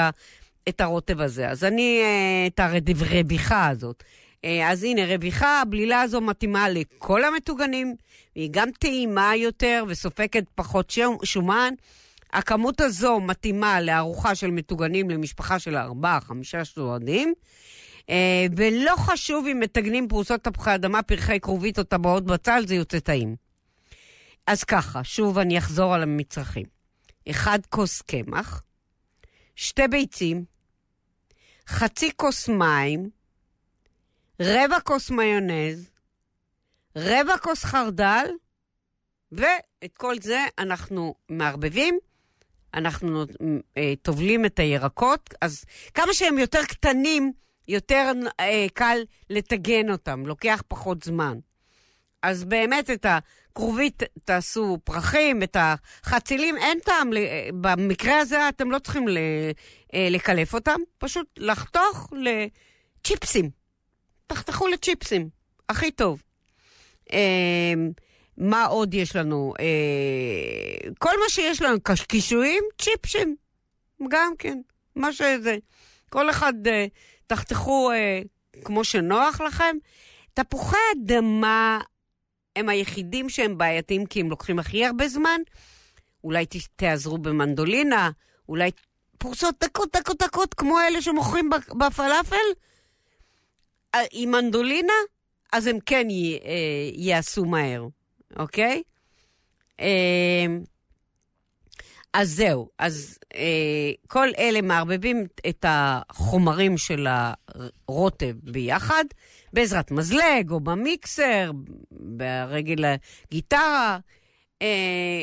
את 0.68 0.80
הרוטב 0.80 1.20
הזה. 1.20 1.48
אז 1.48 1.64
אני, 1.64 2.00
אה, 2.02 2.46
את 2.46 2.60
הרביחה 2.60 3.68
הזאת. 3.68 4.02
אה, 4.44 4.70
אז 4.70 4.84
הנה, 4.84 5.02
רביחה, 5.14 5.60
הבלילה 5.60 6.00
הזו 6.00 6.20
מתאימה 6.20 6.68
לכל 6.68 7.24
המטוגנים, 7.24 7.96
והיא 8.36 8.48
גם 8.52 8.68
טעימה 8.70 9.36
יותר 9.36 9.84
וסופקת 9.88 10.44
פחות 10.54 10.92
שומן. 11.24 11.74
הכמות 12.32 12.80
הזו 12.80 13.20
מתאימה 13.20 13.80
לארוחה 13.80 14.34
של 14.34 14.50
מטוגנים 14.50 15.10
למשפחה 15.10 15.58
של 15.58 15.76
ארבעה, 15.76 16.20
חמישה 16.20 16.64
סועדים. 16.64 17.34
אה, 18.10 18.46
ולא 18.56 18.96
חשוב 18.96 19.46
אם 19.46 19.60
מטגנים 19.60 20.08
פרוסות 20.08 20.44
תפוחי 20.44 20.74
אדמה, 20.74 21.02
פרחי 21.02 21.40
כרובית 21.40 21.78
או 21.78 21.84
טבעות 21.84 22.24
בצל, 22.24 22.64
זה 22.66 22.74
יוצא 22.74 22.98
טעים. 22.98 23.36
אז 24.46 24.64
ככה, 24.64 25.04
שוב 25.04 25.38
אני 25.38 25.58
אחזור 25.58 25.94
על 25.94 26.02
המצרכים. 26.02 26.66
אחד 27.30 27.58
כוס 27.68 28.02
קמח, 28.02 28.62
שתי 29.56 29.88
ביצים, 29.88 30.44
חצי 31.68 32.10
כוס 32.16 32.48
מים, 32.48 33.10
רבע 34.44 34.80
כוס 34.80 35.10
מיונז, 35.10 35.90
רבע 36.96 37.38
כוס 37.38 37.64
חרדל, 37.64 38.26
ואת 39.32 39.96
כל 39.96 40.14
זה 40.20 40.44
אנחנו 40.58 41.14
מערבבים. 41.28 41.98
אנחנו 42.74 43.24
אה, 43.76 43.92
טובלים 44.02 44.44
את 44.44 44.58
הירקות, 44.58 45.34
אז 45.40 45.64
כמה 45.94 46.14
שהם 46.14 46.38
יותר 46.38 46.64
קטנים, 46.64 47.32
יותר 47.68 48.12
אה, 48.40 48.66
קל 48.74 48.98
לטגן 49.30 49.90
אותם, 49.90 50.26
לוקח 50.26 50.62
פחות 50.68 51.02
זמן. 51.02 51.38
אז 52.22 52.44
באמת 52.44 52.90
את 52.90 53.06
הכרובית 53.08 54.02
תעשו 54.24 54.78
פרחים, 54.84 55.42
את 55.42 55.56
החצילים, 55.60 56.56
אין 56.56 56.78
טעם, 56.80 57.10
במקרה 57.60 58.18
הזה 58.18 58.48
אתם 58.48 58.70
לא 58.70 58.78
צריכים 58.78 59.08
אה, 59.08 60.08
לקלף 60.10 60.54
אותם, 60.54 60.80
פשוט 60.98 61.26
לחתוך 61.36 62.12
לצ'יפסים. 62.12 63.61
תחתכו 64.26 64.68
לצ'יפסים, 64.68 65.28
הכי 65.68 65.90
טוב. 65.90 66.22
אה, 67.12 67.74
מה 68.36 68.64
עוד 68.64 68.94
יש 68.94 69.16
לנו? 69.16 69.54
אה, 69.60 70.90
כל 70.98 71.14
מה 71.22 71.28
שיש 71.28 71.62
לנו, 71.62 71.78
קישואים, 72.08 72.64
צ'יפסים. 72.78 73.36
גם 74.08 74.32
כן, 74.38 74.60
מה 74.96 75.12
שזה. 75.12 75.56
כל 76.10 76.30
אחד, 76.30 76.52
תחתכו 77.26 77.90
כמו 78.64 78.84
שנוח 78.84 79.40
לכם. 79.40 79.76
תפוחי 80.34 80.76
אדמה 80.96 81.80
הם 82.56 82.68
היחידים 82.68 83.28
שהם 83.28 83.58
בעייתיים 83.58 84.06
כי 84.06 84.20
הם 84.20 84.30
לוקחים 84.30 84.58
הכי 84.58 84.86
הרבה 84.86 85.08
זמן. 85.08 85.40
אולי 86.24 86.46
תעזרו 86.76 87.18
במנדולינה, 87.18 88.10
אולי 88.48 88.70
פרוסות 89.18 89.54
דקות, 89.64 89.96
דקות, 89.96 90.22
דקות, 90.22 90.54
כמו 90.54 90.80
אלה 90.80 91.02
שמוכרים 91.02 91.50
בפלאפל. 91.78 92.36
אה, 93.94 94.00
עם 94.12 94.30
מנדולינה, 94.30 94.92
אז 95.52 95.66
הם 95.66 95.78
כן 95.86 96.10
י, 96.10 96.38
אה, 96.44 96.90
יעשו 96.92 97.44
מהר, 97.44 97.86
אוקיי? 98.36 98.82
אה, 99.80 100.46
אז 102.14 102.30
זהו, 102.30 102.68
אז 102.78 103.18
אה, 103.34 103.92
כל 104.06 104.28
אלה 104.38 104.62
מערבבים 104.62 105.26
את 105.48 105.64
החומרים 105.68 106.78
של 106.78 107.06
הרוטב 107.88 108.34
ביחד, 108.42 109.04
בעזרת 109.52 109.90
מזלג 109.90 110.50
או 110.50 110.60
במיקסר, 110.60 111.50
ברגל 111.90 112.84
הגיטרה. 112.84 113.98
אה, 114.62 115.22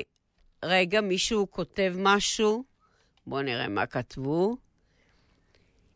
רגע, 0.63 1.01
מישהו 1.01 1.51
כותב 1.51 1.93
משהו? 1.97 2.63
בואו 3.27 3.41
נראה 3.41 3.67
מה 3.67 3.85
כתבו. 3.85 4.57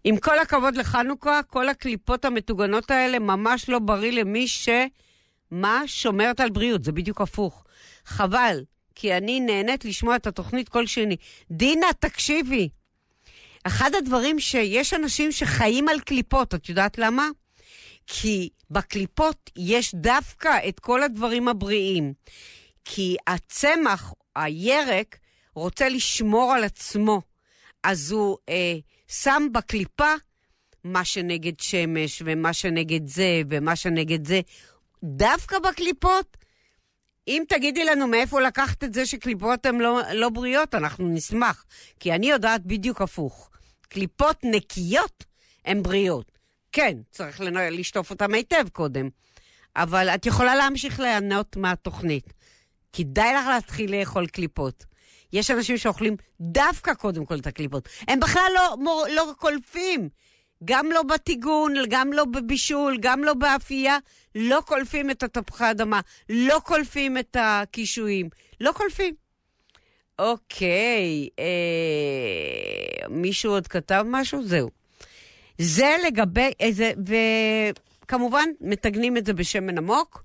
עם 0.04 0.18
כל 0.18 0.40
הכבוד 0.40 0.76
לחנוכה, 0.76 1.40
כל 1.48 1.70
הקליפות 1.70 2.26
המטוגנות 2.26 2.92
האלה 2.92 3.20
ממש 3.20 3.70
לא 3.70 3.80
בריא 3.80 4.12
למי 4.12 4.48
ש... 4.48 4.70
מה? 5.52 5.82
שומרת 5.86 6.40
על 6.40 6.50
בריאות, 6.50 6.84
זה 6.84 6.92
בדיוק 6.92 7.22
הפוך. 7.22 7.64
חבל, 8.06 8.64
כי 8.96 9.18
אני 9.18 9.40
נהנית 9.40 9.86
לשמוע 9.86 10.16
את 10.16 10.28
התוכנית 10.28 10.70
כל 10.70 10.88
שני. 10.88 11.16
דינה, 11.52 11.88
תקשיבי. 12.00 12.70
אחד 13.64 13.96
הדברים 13.96 14.40
שיש 14.40 14.94
אנשים 14.94 15.32
שחיים 15.32 15.88
על 15.88 16.00
קליפות, 16.00 16.56
את 16.56 16.70
יודעת 16.70 16.98
למה? 16.98 17.28
כי 18.08 18.50
בקליפות 18.72 19.50
יש 19.58 19.96
דווקא 19.96 20.58
את 20.68 20.80
כל 20.80 21.04
הדברים 21.04 21.48
הבריאים. 21.48 22.14
כי 22.86 23.16
הצמח, 23.28 24.14
הירק, 24.36 25.18
רוצה 25.56 25.90
לשמור 25.90 26.54
על 26.54 26.64
עצמו. 26.64 27.22
אז 27.84 28.12
הוא 28.12 28.38
אה, 28.50 28.76
שם 29.22 29.48
בקליפה 29.52 30.14
מה 30.84 31.06
שנגד 31.06 31.60
שמש, 31.60 32.22
ומה 32.26 32.54
שנגד 32.54 33.08
זה, 33.08 33.42
ומה 33.50 33.76
שנגד 33.76 34.28
זה. 34.28 34.42
דווקא 35.04 35.60
בקליפות, 35.60 36.38
אם 37.28 37.44
תגידי 37.50 37.86
לנו 37.86 38.08
מאיפה 38.08 38.42
לקחת 38.42 38.84
את 38.84 38.94
זה 38.94 39.06
שקליפות 39.06 39.66
הן 39.66 39.78
לא, 39.78 40.02
לא 40.14 40.30
בריאות, 40.30 40.76
אנחנו 40.76 41.08
נשמח. 41.08 41.66
כי 42.00 42.14
אני 42.14 42.30
יודעת 42.30 42.66
בדיוק 42.66 43.02
הפוך. 43.02 43.50
קליפות 43.82 44.40
נקיות 44.44 45.24
הן 45.66 45.84
בריאות. 45.84 46.32
כן, 46.72 46.98
צריך 47.12 47.42
לשטוף 47.72 48.10
אותן 48.10 48.34
היטב 48.34 48.70
קודם. 48.72 49.10
אבל 49.76 50.10
את 50.10 50.26
יכולה 50.26 50.56
להמשיך 50.56 51.00
ליהנות 51.00 51.56
מהתוכנית. 51.56 52.34
כדאי 52.94 53.34
לך 53.34 53.48
להתחיל 53.48 54.00
לאכול 54.00 54.28
קליפות. 54.28 54.86
יש 55.34 55.52
אנשים 55.52 55.78
שאוכלים 55.78 56.16
דווקא 56.40 56.94
קודם 56.94 57.26
כל 57.26 57.36
את 57.36 57.48
הקליפות. 57.48 57.90
הם 58.08 58.20
בכלל 58.20 58.52
לא, 58.56 58.76
מור, 58.78 59.06
לא 59.16 59.32
קולפים. 59.38 60.10
גם 60.66 60.92
לא 60.92 61.04
בטיגון, 61.04 61.74
גם 61.90 62.14
לא 62.14 62.26
בבישול, 62.26 62.98
גם 63.00 63.24
לא 63.24 63.34
באפייה. 63.34 63.98
לא 64.36 64.62
קולפים 64.66 65.10
את 65.12 65.24
התפוחי 65.24 65.64
האדמה, 65.64 66.02
לא 66.30 66.62
קולפים 66.66 67.18
את 67.18 67.38
הקישואים. 67.40 68.30
לא 68.62 68.72
קולפים. 68.72 69.14
אוקיי, 70.20 71.30
אה, 71.40 73.08
מישהו 73.10 73.52
עוד 73.52 73.68
כתב 73.68 74.06
משהו? 74.08 74.44
זהו. 74.44 74.70
זה 75.58 75.96
לגבי 76.08 76.52
איזה, 76.60 76.92
וכמובן, 78.06 78.50
מתגנים 78.62 79.18
את 79.18 79.26
זה 79.26 79.34
בשמן 79.34 79.78
עמוק, 79.78 80.24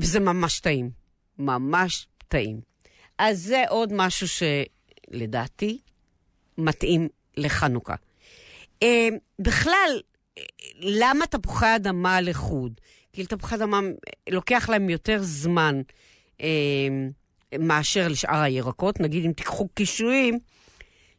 וזה 0.00 0.20
ממש 0.20 0.60
טעים. 0.60 0.90
ממש 1.38 2.06
טעים. 2.28 2.75
אז 3.18 3.42
זה 3.42 3.64
עוד 3.68 3.92
משהו 3.92 4.26
שלדעתי 4.28 5.78
מתאים 6.58 7.08
לחנוכה. 7.36 7.94
אה, 8.82 9.08
בכלל, 9.38 10.00
למה 10.78 11.26
תפוחי 11.26 11.76
אדמה 11.76 12.20
לחוד? 12.20 12.80
כי 13.12 13.22
לתפוחי 13.22 13.54
אדמה 13.54 13.80
לוקח 14.30 14.68
להם 14.68 14.90
יותר 14.90 15.18
זמן 15.20 15.82
אה, 16.40 16.88
מאשר 17.58 18.08
לשאר 18.08 18.40
הירקות. 18.40 19.00
נגיד, 19.00 19.24
אם 19.24 19.32
תיקחו 19.32 19.68
קישואים, 19.68 20.38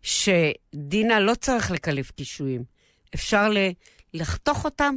שדינה 0.01 1.19
לא 1.19 1.35
צריך 1.35 1.71
לקלף 1.71 2.11
קישואים. 2.11 2.63
אפשר 3.15 3.51
לחתוך 4.13 4.65
אותם 4.65 4.95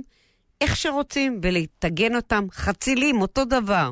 איך 0.61 0.77
שרוצים 0.77 1.41
ולטגן 1.43 2.17
אותם. 2.17 2.47
חצילים, 2.53 3.21
אותו 3.21 3.45
דבר. 3.45 3.91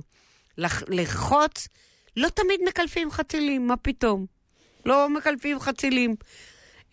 לחוץ, 0.88 1.68
לא 2.16 2.28
תמיד 2.28 2.60
מקלפים 2.68 3.10
חצילים, 3.10 3.66
מה 3.66 3.76
פתאום? 3.76 4.26
לא 4.86 5.08
מקלפים 5.08 5.60
חצילים. 5.60 6.16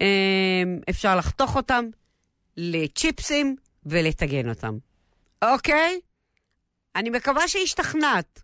אמ, 0.01 0.79
אפשר 0.89 1.15
לחתוך 1.15 1.55
אותם 1.55 1.85
לצ'יפסים 2.57 3.55
ולטגן 3.85 4.49
אותם. 4.49 4.77
אוקיי? 5.41 5.99
אני 6.95 7.09
מקווה 7.09 7.47
שהשתכנעת. 7.47 8.41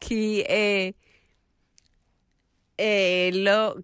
כי 0.00 0.42
אה, 0.48 0.88
אה, 2.80 3.28
לא, 3.32 3.74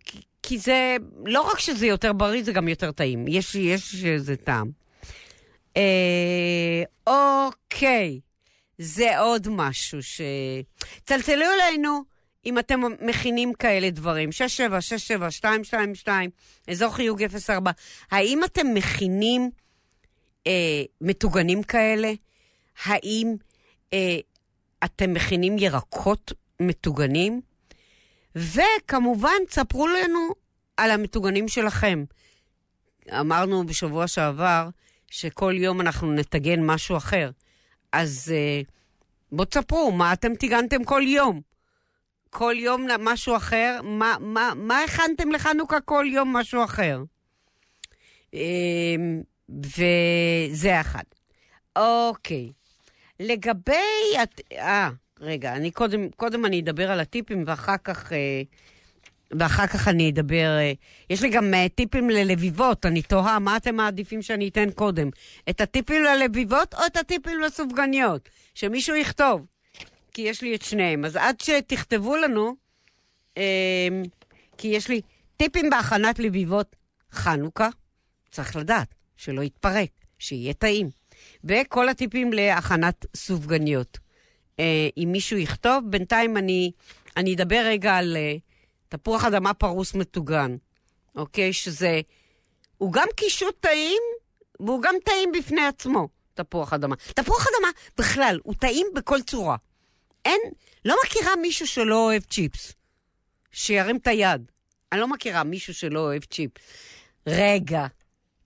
כי 0.42 0.58
זה, 0.58 0.96
לא 1.26 1.40
רק 1.40 1.58
שזה 1.58 1.86
יותר 1.86 2.12
בריא, 2.12 2.44
זה 2.44 2.52
גם 2.52 2.68
יותר 2.68 2.92
טעים. 2.92 3.28
יש, 3.28 3.54
יש 3.54 4.04
איזה 4.04 4.36
טעם. 4.36 4.70
אה, 5.76 6.82
אוקיי, 7.06 8.20
זה 8.78 9.18
עוד 9.18 9.48
משהו 9.50 10.02
ש... 10.02 10.20
צלצלו 11.04 11.44
אלינו 11.44 12.04
אם 12.46 12.58
אתם 12.58 12.80
מכינים 13.00 13.54
כאלה 13.54 13.90
דברים. 13.90 14.30
67-67-222, 16.04 16.08
אזור 16.70 16.94
חיוג 16.94 17.22
04. 17.46 17.70
האם 18.10 18.44
אתם 18.44 18.74
מכינים 18.74 19.50
אה, 20.46 20.82
מטוגנים 21.00 21.62
כאלה? 21.62 22.12
האם 22.84 23.34
אה, 23.92 24.16
אתם 24.84 25.12
מכינים 25.12 25.58
ירקות 25.58 26.32
מטוגנים? 26.60 27.40
וכמובן, 28.36 29.38
ספרו 29.50 29.86
לנו 29.86 30.30
על 30.76 30.90
המטוגנים 30.90 31.48
שלכם. 31.48 32.04
אמרנו 33.20 33.66
בשבוע 33.66 34.06
שעבר 34.06 34.68
שכל 35.10 35.54
יום 35.56 35.80
אנחנו 35.80 36.12
נטגן 36.12 36.60
משהו 36.62 36.96
אחר. 36.96 37.30
אז 37.96 38.32
אה, 38.34 38.60
בואו 39.32 39.46
תספרו, 39.46 39.92
מה 39.92 40.12
אתם 40.12 40.34
טיגנתם 40.34 40.84
כל 40.84 41.02
יום? 41.06 41.40
כל 42.30 42.54
יום 42.58 42.86
משהו 42.98 43.36
אחר? 43.36 43.80
מה, 43.82 44.16
מה, 44.20 44.52
מה 44.56 44.82
הכנתם 44.82 45.32
לחנוכה 45.32 45.80
כל 45.80 46.06
יום 46.10 46.36
משהו 46.36 46.64
אחר? 46.64 47.02
אמ, 48.34 49.22
וזה 49.48 50.80
אחד. 50.80 51.02
אוקיי. 51.76 52.52
לגבי... 53.20 54.16
אה, 54.52 54.90
רגע, 55.20 55.56
אני 55.56 55.70
קודם, 55.70 56.08
קודם 56.10 56.46
אני 56.46 56.60
אדבר 56.60 56.90
על 56.90 57.00
הטיפים 57.00 57.44
ואחר 57.46 57.76
כך... 57.84 58.12
אה, 58.12 58.42
ואחר 59.30 59.66
כך 59.66 59.88
אני 59.88 60.10
אדבר... 60.10 60.58
אה, 60.58 60.72
יש 61.10 61.22
לי 61.22 61.28
גם 61.28 61.54
אה, 61.54 61.66
טיפים 61.68 62.10
ללביבות, 62.10 62.86
אני 62.86 63.02
תוהה 63.02 63.38
מה 63.38 63.56
אתם 63.56 63.76
מעדיפים 63.76 64.22
שאני 64.22 64.48
אתן 64.48 64.70
קודם. 64.70 65.08
את 65.50 65.60
הטיפים 65.60 66.02
ללביבות 66.02 66.74
או 66.74 66.80
את 66.86 66.96
הטיפים 66.96 67.40
לסופגניות? 67.40 68.28
שמישהו 68.54 68.96
יכתוב, 68.96 69.46
כי 70.12 70.22
יש 70.22 70.42
לי 70.42 70.54
את 70.54 70.62
שניהם. 70.62 71.04
אז 71.04 71.16
עד 71.16 71.40
שתכתבו 71.40 72.16
לנו, 72.16 72.54
כי 74.58 74.68
יש 74.68 74.88
לי 74.88 75.00
טיפים 75.36 75.70
בהכנת 75.70 76.18
לביבות 76.18 76.76
חנוכה, 77.12 77.68
צריך 78.30 78.56
לדעת, 78.56 78.94
שלא 79.16 79.42
יתפרק, 79.42 79.90
שיהיה 80.18 80.52
טעים. 80.52 80.90
וכל 81.44 81.88
הטיפים 81.88 82.32
להכנת 82.32 83.06
סופגניות. 83.16 83.98
אה, 84.60 84.88
אם 84.96 85.08
מישהו 85.12 85.38
יכתוב, 85.38 85.84
בינתיים 85.90 86.36
אני, 86.36 86.70
אני 87.16 87.34
אדבר 87.34 87.62
רגע 87.64 87.94
על 87.94 88.16
תפוח 88.88 89.24
אדמה 89.24 89.54
פרוס 89.54 89.94
מטוגן, 89.94 90.56
אוקיי? 91.14 91.52
שזה... 91.52 92.00
הוא 92.78 92.92
גם 92.92 93.06
קישוט 93.16 93.56
טעים, 93.60 94.02
והוא 94.60 94.82
גם 94.82 94.94
טעים 95.04 95.32
בפני 95.32 95.66
עצמו, 95.66 96.08
תפוח 96.34 96.72
אדמה. 96.72 96.96
תפוח 96.96 97.46
אדמה, 97.46 97.68
בכלל, 97.98 98.38
הוא 98.42 98.54
טעים 98.54 98.86
בכל 98.94 99.22
צורה. 99.22 99.56
אין, 100.24 100.40
לא 100.84 100.96
מכירה 101.04 101.36
מישהו 101.36 101.66
שלא 101.66 102.04
אוהב 102.04 102.22
צ'יפס. 102.22 102.72
שירים 103.52 103.96
את 103.96 104.06
היד. 104.06 104.50
אני 104.92 105.00
לא 105.00 105.08
מכירה 105.08 105.44
מישהו 105.44 105.74
שלא 105.74 106.00
אוהב 106.00 106.24
צ'יפס. 106.24 106.62
רגע, 107.26 107.86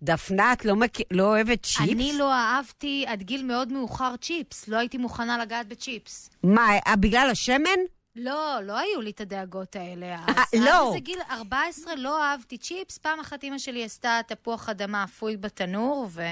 דפנה, 0.03 0.53
את 0.53 0.64
לא, 0.64 0.76
מק... 0.76 0.98
לא 1.11 1.22
אוהבת 1.22 1.62
צ'יפס? 1.62 1.81
אני 1.81 2.12
לא 2.18 2.33
אהבתי 2.33 3.05
עד 3.07 3.22
גיל 3.22 3.44
מאוד 3.44 3.72
מאוחר 3.72 4.16
צ'יפס. 4.16 4.68
לא 4.68 4.76
הייתי 4.76 4.98
מוכנה 4.98 5.38
לגעת 5.38 5.68
בצ'יפס. 5.68 6.31
מה, 6.42 6.79
אה, 6.87 6.96
בגלל 6.96 7.29
השמן? 7.31 7.81
לא, 8.16 8.61
לא 8.62 8.79
היו 8.79 9.01
לי 9.01 9.11
את 9.11 9.20
הדאגות 9.20 9.77
האלה 9.77 10.25
אז. 10.29 10.37
아, 10.37 10.38
אה, 10.38 10.61
לא. 10.61 10.81
עד 10.81 10.87
איזה 10.87 10.99
גיל 10.99 11.18
14 11.31 11.94
לא 11.96 12.25
אהבתי 12.25 12.59
צ'יפס. 12.59 12.99
פעם 12.99 13.20
אחת 13.20 13.42
אימא 13.42 13.59
שלי 13.59 13.85
עשתה 13.85 14.20
תפוח 14.27 14.68
אדמה 14.68 15.05
אפוי 15.05 15.37
בתנור, 15.37 16.09
ו... 16.11 16.23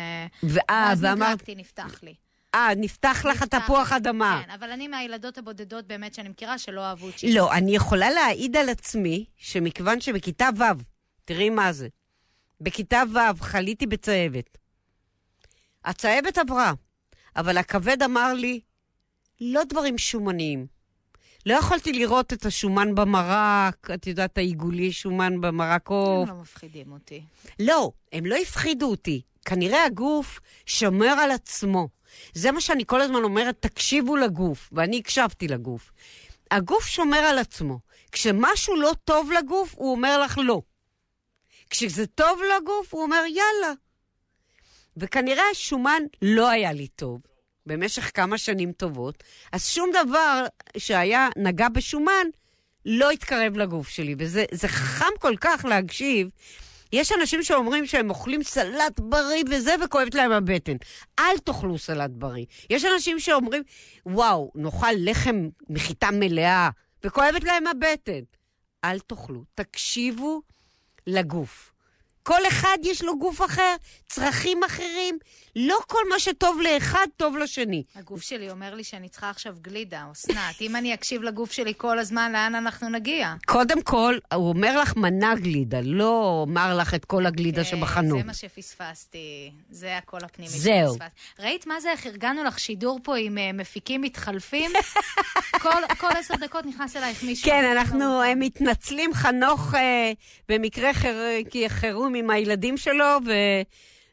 ואז 0.43 1.05
נדלקתי, 1.05 1.55
נפתח 1.55 2.03
לי. 2.03 2.15
אה, 2.55 2.69
נפתח 2.77 3.25
לך 3.31 3.43
התפוח 3.43 3.93
אדמה. 3.93 4.43
כן, 4.45 4.51
אבל 4.51 4.71
אני 4.71 4.89
מהילדות 4.89 5.39
הבודדות 5.39 5.87
באמת 5.87 6.15
שאני 6.15 6.29
מכירה 6.29 6.59
שלא 6.59 6.85
אהבו 6.85 7.13
צ'יפס. 7.13 7.35
לא, 7.35 7.53
אני 7.53 7.77
יכולה 7.77 8.11
להעיד 8.11 8.57
על 8.57 8.69
עצמי 8.69 9.25
שמכיוון 9.37 10.01
שבכיתה 10.01 10.49
ו', 10.57 10.83
תראי 11.25 11.51
מה 11.51 11.73
זה, 11.73 11.89
בכיתה 12.61 13.03
ו' 13.15 13.41
חליתי 13.41 13.87
בצהבת. 13.87 14.59
הצהבת 15.85 16.39
עברה, 16.39 16.73
אבל 17.37 17.59
הכבד 17.59 18.03
אמר 18.03 18.35
לי, 18.35 18.61
לא 19.41 19.65
דברים 19.65 19.99
שומניים. 19.99 20.78
לא 21.49 21.55
יכולתי 21.55 21.93
לראות 21.93 22.33
את 22.33 22.47
השומן 22.47 22.95
במרק, 22.95 23.91
את 23.95 24.07
יודעת, 24.07 24.39
העיגולי 24.39 24.93
שומן 24.93 25.41
במרק 25.41 25.89
עוף. 25.89 26.29
הם 26.29 26.37
לא 26.37 26.43
מפחידים 26.43 26.93
אותי. 26.93 27.23
לא, 27.61 27.93
הם 28.13 28.27
לא 28.27 28.37
הפחידו 28.37 28.87
אותי. 28.87 29.23
כנראה 29.45 29.85
הגוף 29.85 30.41
שומר 30.67 31.07
על 31.07 31.31
עצמו. 31.31 31.89
זה 32.35 32.53
מה 32.53 32.61
שאני 32.61 32.85
כל 32.87 33.01
הזמן 33.01 33.23
אומרת, 33.23 33.57
תקשיבו 33.61 34.17
לגוף, 34.17 34.69
ואני 34.73 34.99
הקשבתי 34.99 35.49
לגוף. 35.49 35.93
הגוף 36.51 36.87
שומר 36.87 37.19
על 37.19 37.39
עצמו. 37.39 37.79
כשמשהו 38.13 38.77
לא 38.77 38.93
טוב 39.05 39.31
לגוף, 39.33 39.75
הוא 39.77 39.93
אומר 39.93 40.19
לך 40.19 40.39
לא. 40.43 40.63
כשזה 41.71 42.07
טוב 42.07 42.41
לגוף, 42.57 42.95
הוא 42.95 43.03
אומר, 43.03 43.23
יאללה. 43.27 43.75
וכנראה 44.97 45.45
השומן 45.53 46.03
לא 46.23 46.49
היה 46.49 46.73
לי 46.73 46.89
טוב 46.89 47.21
במשך 47.69 48.11
כמה 48.15 48.39
שנים 48.39 48.73
טובות, 48.73 49.25
אז 49.53 49.67
שום 49.67 49.91
דבר 50.05 50.45
שהיה 50.77 51.29
נגע 51.37 51.69
בשומן 51.69 52.27
לא 52.87 53.11
התקרב 53.11 53.57
לגוף 53.57 53.89
שלי, 53.89 54.15
וזה 54.19 54.69
חם 54.69 55.19
כל 55.21 55.35
כך 55.41 55.65
להקשיב. 55.65 56.29
יש 56.93 57.13
אנשים 57.13 57.43
שאומרים 57.43 57.87
שהם 57.87 58.11
אוכלים 58.11 58.43
סלט 58.43 59.01
בריא 59.01 59.45
וזה, 59.51 59.75
וכואבת 59.85 60.15
להם 60.15 60.33
הבטן. 60.33 60.77
אל 61.19 61.39
תאכלו 61.45 61.79
סלט 61.79 62.11
בריא. 62.11 62.45
יש 62.71 62.85
אנשים 62.85 63.21
שאומרים, 63.21 63.63
וואו, 64.07 64.53
נאכל 64.55 64.93
לחם 64.97 65.49
מחיטה 65.69 66.11
מלאה, 66.13 66.69
וכואבת 67.05 67.45
להם 67.45 67.67
הבטן. 67.67 68.21
אל 68.85 68.99
תאכלו, 68.99 69.45
תקשיבו 69.55 70.43
לגוף. 71.07 71.73
כל 72.29 72.47
אחד 72.49 72.79
יש 72.83 73.05
לו 73.05 73.19
גוף 73.19 73.43
אחר, 73.43 73.77
צרכים 74.07 74.65
אחרים. 74.65 75.19
לא 75.57 75.79
כל 75.87 76.09
מה 76.11 76.19
שטוב 76.19 76.61
לאחד, 76.61 77.07
טוב 77.17 77.37
לשני. 77.37 77.83
הגוף 77.97 78.23
שלי 78.23 78.51
אומר 78.51 78.75
לי 78.75 78.85
שאני 78.85 79.09
צריכה 79.09 79.31
עכשיו 79.31 79.55
גלידה, 79.61 80.05
אסנת. 80.13 80.61
אם 80.61 80.77
אני 80.77 80.95
אקשיב 80.95 81.23
לגוף 81.23 81.53
שלי 81.53 81.73
כל 81.77 81.99
הזמן, 81.99 82.33
לאן 82.33 82.55
אנחנו 82.55 82.89
נגיע? 82.89 83.35
קודם 83.47 83.83
כל, 83.83 84.19
הוא 84.35 84.49
אומר 84.49 84.81
לך 84.81 84.97
מנה 84.97 85.35
גלידה, 85.35 85.81
לא 85.83 86.45
אומר 86.47 86.77
לך 86.77 86.95
את 86.95 87.05
כל 87.05 87.27
הגלידה 87.27 87.63
okay, 87.63 87.65
שבחנות. 87.65 88.19
זה 88.19 88.27
מה 88.27 88.35
שפספסתי. 88.35 89.51
זה 89.71 89.97
הכל 89.97 90.19
הפנימי 90.23 90.51
זהו. 90.51 90.95
שפספסתי. 90.95 91.43
ראית 91.43 91.67
מה 91.67 91.81
זה? 91.81 91.91
איך 91.91 92.07
ארגנו 92.07 92.45
לך 92.45 92.59
שידור 92.59 93.01
פה 93.03 93.17
עם 93.17 93.39
uh, 93.39 93.41
מפיקים 93.61 94.01
מתחלפים? 94.03 94.71
כל, 95.63 95.83
כל 95.99 96.11
עשר 96.17 96.35
דקות 96.35 96.67
נכנס 96.67 96.97
אלייך 96.97 97.23
מישהו. 97.23 97.51
כן, 97.51 97.65
אנחנו 97.65 98.23
uh, 98.23 98.27
מתנצלים, 98.37 99.15
חנוך, 99.15 99.75
uh, 99.75 99.79
במקרה. 100.49 100.91
חירום 101.69 102.15
עם 102.19 102.31
הילדים 102.31 102.77
שלו, 102.77 103.19
ו... 103.27 103.33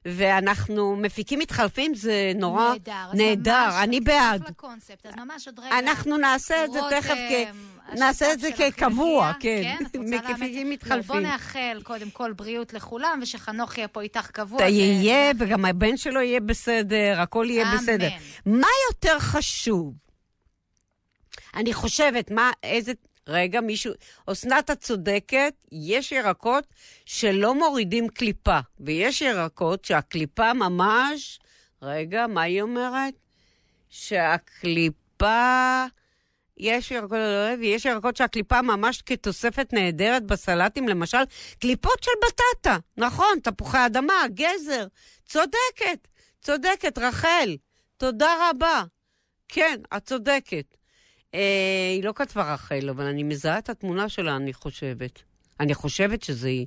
ואנחנו 0.06 0.96
מפיקים 0.96 1.40
מתחלפים, 1.40 1.96
זה 1.96 2.32
נורא 2.36 2.70
נהדר. 2.70 3.12
נהדר, 3.14 3.70
אני 3.84 4.00
בעד. 4.00 4.44
אז 5.06 5.14
ממש 5.18 5.48
עוד 5.48 5.60
רגע. 5.60 5.80
אנחנו 5.80 6.18
נעשה 6.18 6.66
את 6.66 6.74
זה 6.74 6.80
תכף, 6.90 7.16
כ... 7.30 7.34
נעשה 8.00 8.34
את 8.34 8.40
זה 8.40 8.50
כקבוע, 8.58 9.34
כן. 9.40 9.76
כן, 9.94 10.00
מפיקים 10.36 10.70
מתחלפים. 10.70 11.02
בוא 11.02 11.20
נאחל 11.20 11.82
קודם 11.84 12.10
כל 12.10 12.34
בריאות 12.34 12.74
לכולם, 12.74 13.20
ושחנוך 13.22 13.78
יהיה 13.78 13.88
פה 13.88 14.02
איתך 14.02 14.32
קבוע. 14.32 14.58
אתה 14.58 14.68
יהיה, 14.68 15.32
וגם 15.40 15.66
הבן 15.66 15.98
שלו 15.98 16.22
יהיה 16.22 16.40
בסדר, 16.40 17.16
הכל 17.22 17.46
יהיה 17.50 17.66
בסדר. 17.76 18.10
מה 18.46 18.68
יותר 18.92 19.20
חשוב? 19.20 19.94
אני 21.56 21.74
חושבת, 21.74 22.32
מה, 22.32 22.52
איזה... 22.64 22.92
רגע, 23.28 23.62
מישהו... 23.62 23.94
אסנת, 24.26 24.72
את 24.72 24.82
צודקת, 24.82 25.54
יש 25.72 26.12
ירקות 26.12 26.64
שלא 27.06 27.56
מורידים 27.56 28.08
קליפה, 28.08 28.60
ויש 28.80 29.22
ירקות 29.22 29.86
שהקליפה 29.86 30.54
ממש... 30.54 31.40
רגע, 31.82 32.28
מה 32.28 32.42
היא 32.42 32.62
אומרת? 32.62 33.14
שהקליפה... 33.90 35.86
יש 36.58 36.92
ירקות, 36.92 37.18
ויש 37.60 37.86
ירקות 37.86 38.18
שהקליפה 38.18 38.62
ממש 38.62 39.02
כתוספת 39.06 39.74
נהדרת 39.74 40.24
בסלטים, 40.24 40.88
למשל, 40.88 41.24
קליפות 41.60 42.04
של 42.04 42.12
בטטה, 42.28 42.78
נכון, 42.98 43.40
תפוחי 43.44 43.86
אדמה, 43.86 44.14
גזר, 44.34 44.86
צודקת, 45.26 46.08
צודקת, 46.42 46.98
רחל, 46.98 47.58
תודה 47.98 48.50
רבה. 48.50 48.84
כן, 49.48 49.80
את 49.98 50.06
צודקת. 50.06 50.76
אה, 51.36 51.92
היא 51.96 52.04
לא 52.04 52.14
כתבה 52.16 52.54
רחל, 52.54 52.90
אבל 52.90 53.04
אני 53.06 53.24
מזהה 53.24 53.58
את 53.58 53.70
התמונה 53.70 54.10
שלה, 54.10 54.36
אני 54.36 54.54
חושבת. 54.54 55.22
אני 55.60 55.74
חושבת 55.74 56.24
שזה 56.24 56.48
היא. 56.48 56.66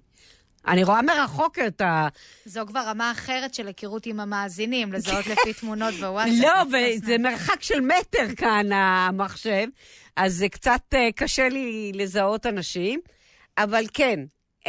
אני 0.66 0.85
רואה 0.85 1.02
מרחוק 1.02 1.59
את 1.59 1.81
ה... 1.81 2.09
זו 2.44 2.61
כבר 2.66 2.81
רמה 2.87 3.11
אחרת 3.11 3.54
של 3.54 3.66
היכרות 3.66 4.07
עם 4.07 4.20
המאזינים, 4.20 4.92
לזהות 4.92 5.26
לפי 5.26 5.52
תמונות 5.52 5.94
בוואטסאפ. 5.94 6.35
לא, 6.42 6.62
וזה 6.62 7.18
מרחק 7.18 7.62
של 7.62 7.81
מטר 7.81 8.35
כאן, 8.37 8.72
המחשב, 8.72 9.66
אז 10.16 10.35
זה 10.35 10.48
קצת 10.48 10.81
uh, 10.94 11.12
קשה 11.16 11.48
לי 11.48 11.92
לזהות 11.94 12.46
אנשים. 12.46 13.00
אבל 13.59 13.85
כן, 13.94 14.20
uh, 14.64 14.68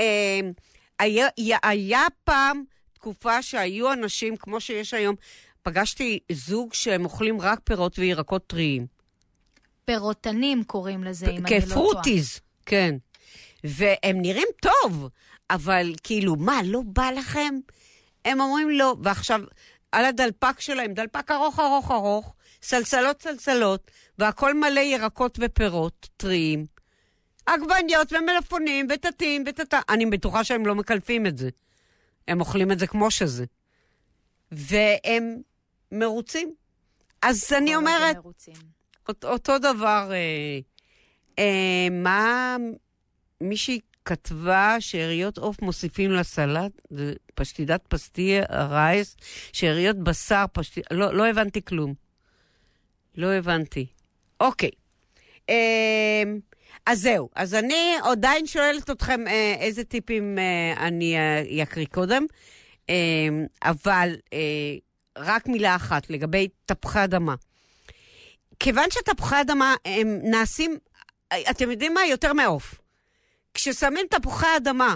היה, 0.99 1.27
היה 1.63 2.01
פעם 2.23 2.63
תקופה 2.93 3.41
שהיו 3.41 3.93
אנשים, 3.93 4.37
כמו 4.37 4.61
שיש 4.61 4.93
היום, 4.93 5.15
פגשתי 5.63 6.19
זוג 6.31 6.73
שהם 6.73 7.05
אוכלים 7.05 7.41
רק 7.41 7.59
פירות 7.63 7.99
וירקות 7.99 8.47
טריים. 8.47 8.98
פירותנים 9.89 10.63
קוראים 10.63 11.03
לזה, 11.03 11.25
אם 11.25 11.31
אני 11.31 11.41
לא 11.41 11.47
טועה. 11.47 11.61
כפרוטיז, 11.61 12.39
כן. 12.65 12.95
והם 13.63 14.21
נראים 14.21 14.47
טוב, 14.61 15.09
אבל 15.49 15.93
כאילו, 16.03 16.35
מה, 16.35 16.59
לא 16.63 16.81
בא 16.85 17.09
לכם? 17.11 17.55
הם 18.25 18.39
אומרים 18.39 18.69
לא, 18.69 18.95
ועכשיו, 19.03 19.41
על 19.91 20.05
הדלפק 20.05 20.59
שלהם, 20.59 20.93
דלפק 20.93 21.31
ארוך 21.31 21.59
ארוך 21.59 21.91
ארוך, 21.91 22.35
סלסלות 22.61 23.21
סלסלות, 23.21 23.91
והכל 24.19 24.53
מלא 24.53 24.79
ירקות 24.79 25.39
ופירות 25.41 26.09
טריים. 26.17 26.65
עגבניות 27.45 28.13
ומלפונים 28.13 28.87
וטטים 28.89 29.43
וטטה. 29.47 29.79
אני 29.89 30.05
בטוחה 30.05 30.43
שהם 30.43 30.65
לא 30.65 30.75
מקלפים 30.75 31.25
את 31.25 31.37
זה. 31.37 31.49
הם 32.27 32.39
אוכלים 32.39 32.71
את 32.71 32.79
זה 32.79 32.87
כמו 32.87 33.11
שזה. 33.11 33.45
והם 34.51 35.41
מרוצים. 35.91 36.53
אז 37.21 37.53
אני 37.57 37.75
אומרת... 37.75 38.15
מרוצים. 38.15 38.78
אותו 39.23 39.57
דבר, 39.57 40.11
אה, 40.11 40.59
אה, 41.39 41.87
מה 41.91 42.57
מישהי 43.41 43.79
כתבה 44.05 44.75
שאריות 44.79 45.37
עוף 45.37 45.61
מוסיפים 45.61 46.11
לסלט, 46.11 46.71
פשטידת 47.35 47.81
פסטיה 47.87 48.43
רייס, 48.69 49.17
שאריות 49.53 49.97
בשר, 49.97 50.45
פשטידת... 50.53 50.91
לא, 50.91 51.13
לא 51.13 51.27
הבנתי 51.27 51.65
כלום. 51.65 51.93
לא 53.15 53.27
הבנתי. 53.27 53.85
אוקיי. 54.39 54.71
אה, 55.49 56.23
אז 56.85 57.01
זהו, 57.01 57.29
אז 57.35 57.55
אני 57.55 57.95
עדיין 58.03 58.47
שואלת 58.47 58.89
אתכם 58.89 59.27
אה, 59.27 59.55
איזה 59.59 59.83
טיפים 59.83 60.37
אה, 60.39 60.87
אני 60.87 61.17
אה, 61.17 61.63
אקריא 61.63 61.85
קודם, 61.85 62.25
אה, 62.89 62.95
אבל 63.63 64.15
אה, 64.33 64.39
רק 65.17 65.47
מילה 65.47 65.75
אחת 65.75 66.09
לגבי 66.09 66.47
תפוחי 66.65 67.03
אדמה. 67.03 67.35
כיוון 68.59 68.91
שתפוחי 68.91 69.41
אדמה 69.41 69.75
הם 69.85 70.19
נעשים, 70.23 70.77
אתם 71.49 71.71
יודעים 71.71 71.93
מה? 71.93 72.05
יותר 72.05 72.33
מעוף. 72.33 72.75
כששמים 73.53 74.05
תפוחי 74.09 74.57
אדמה, 74.57 74.95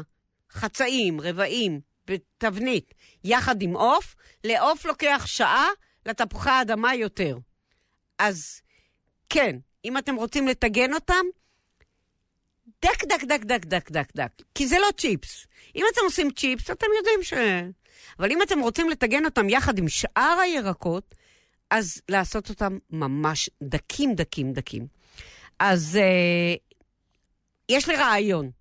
חצאים, 0.52 1.22
רבעים, 1.22 1.82
בתבנית, 2.08 2.94
יחד 3.24 3.62
עם 3.62 3.74
עוף, 3.74 4.16
לעוף 4.44 4.86
לוקח 4.86 5.24
שעה, 5.26 5.68
לתפוחי 6.06 6.50
האדמה 6.50 6.96
יותר. 6.96 7.38
אז 8.20 8.62
כן, 9.30 9.56
אם 9.86 9.98
אתם 9.98 10.16
רוצים 10.16 10.48
לטגן 10.48 10.94
אותם, 10.94 11.26
דק, 12.82 13.04
דק, 13.04 13.24
דק, 13.24 13.44
דק, 13.44 13.66
דק, 13.66 13.92
דק, 13.92 14.08
דק. 14.16 14.32
כי 14.56 14.68
זה 14.68 14.80
לא 14.80 14.88
צ'יפס. 14.98 15.48
אם 15.76 15.86
אתם 15.94 16.02
עושים 16.04 16.32
צ'יפס, 16.32 16.72
אתם 16.72 16.88
יודעים 16.98 17.24
ש... 17.24 17.34
אבל 18.20 18.32
אם 18.32 18.42
אתם 18.42 18.60
רוצים 18.60 18.90
לטגן 18.90 19.26
אותם 19.26 19.50
יחד 19.50 19.78
עם 19.78 19.90
שאר 19.90 20.38
הירקות, 20.42 21.16
אז 21.74 22.02
לעשות 22.10 22.50
אותם 22.50 22.78
ממש 22.90 23.50
דקים, 23.64 24.16
דקים, 24.16 24.54
דקים. 24.54 24.88
אז 25.60 25.98
אה, 26.02 26.56
יש 27.70 27.90
לי 27.90 27.96
רעיון. 27.96 28.52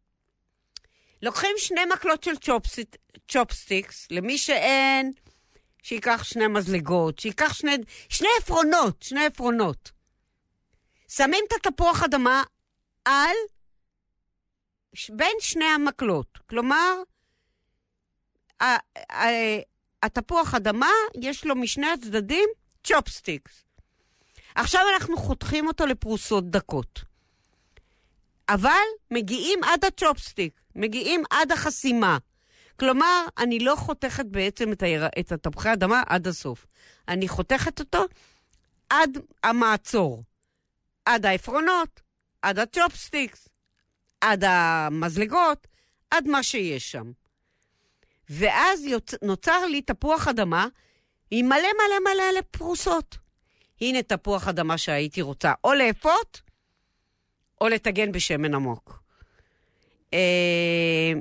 לוקחים 1.23 1.51
שני 1.57 1.81
מקלות 1.93 2.25
של 2.25 2.37
chopstick, 2.37 2.97
chopsticks, 3.29 4.09
למי 4.11 4.39
שאין, 4.39 5.13
שייקח 5.83 6.25
שני 6.25 6.47
מזלגות, 6.47 7.19
שייקח 7.19 7.53
שני, 7.53 7.77
שני 8.09 8.29
עפרונות, 8.39 9.03
שני 9.03 9.27
עפרונות. 9.27 9.91
שמים 11.09 11.45
את 11.49 11.67
התפוח 11.67 12.03
אדמה 12.03 12.43
על, 13.05 13.37
בין 15.09 15.37
שני 15.41 15.65
המקלות. 15.65 16.39
כלומר, 16.47 17.03
התפוח 20.03 20.55
אדמה, 20.55 20.91
יש 21.21 21.45
לו 21.45 21.57
משני 21.57 21.87
הצדדים 21.87 22.49
צ'ופסטיקס. 22.85 23.65
עכשיו 24.55 24.81
אנחנו 24.95 25.17
חותכים 25.17 25.67
אותו 25.67 25.87
לפרוסות 25.87 26.51
דקות. 26.51 27.01
אבל 28.49 28.71
מגיעים 29.11 29.65
עד 29.65 29.85
ה 29.85 29.92
chopstick, 29.92 30.61
מגיעים 30.75 31.23
עד 31.31 31.53
החסימה. 31.53 32.19
כלומר, 32.79 33.27
אני 33.39 33.59
לא 33.59 33.77
חותכת 33.77 34.27
בעצם 34.27 34.73
את, 34.73 34.83
היר... 34.83 35.07
את 35.19 35.33
התפוחי 35.33 35.73
אדמה 35.73 36.03
עד 36.07 36.27
הסוף. 36.27 36.67
אני 37.09 37.29
חותכת 37.29 37.81
אותו 37.81 38.05
עד 38.91 39.19
המעצור. 39.43 40.23
עד 41.05 41.27
העפרונות, 41.27 42.01
עד 42.43 42.59
הצ'ופסטיקס, 42.59 43.49
עד 44.21 44.45
המזלגות, 44.45 45.67
עד 46.11 46.29
מה 46.29 46.43
שיש 46.43 46.93
שם. 46.93 47.13
ואז 48.29 48.85
יוצ... 48.85 49.15
נוצר 49.23 49.67
לי 49.67 49.83
תפוח 49.83 50.29
אדמה 50.29 50.67
עם 51.35 51.47
מלא 51.47 51.57
מלא 51.59 52.13
מלא 52.13 52.41
פרוסות. 52.51 53.19
הנה 53.81 54.03
תפוח 54.03 54.49
אדמה 54.49 54.79
שהייתי 54.79 55.23
רוצה 55.23 55.53
או 55.65 55.75
לאפות, 55.75 56.41
או 57.61 57.69
לטגן 57.69 58.13
בשמן 58.13 58.55
עמוק. 58.55 59.03
אה, 60.15 61.13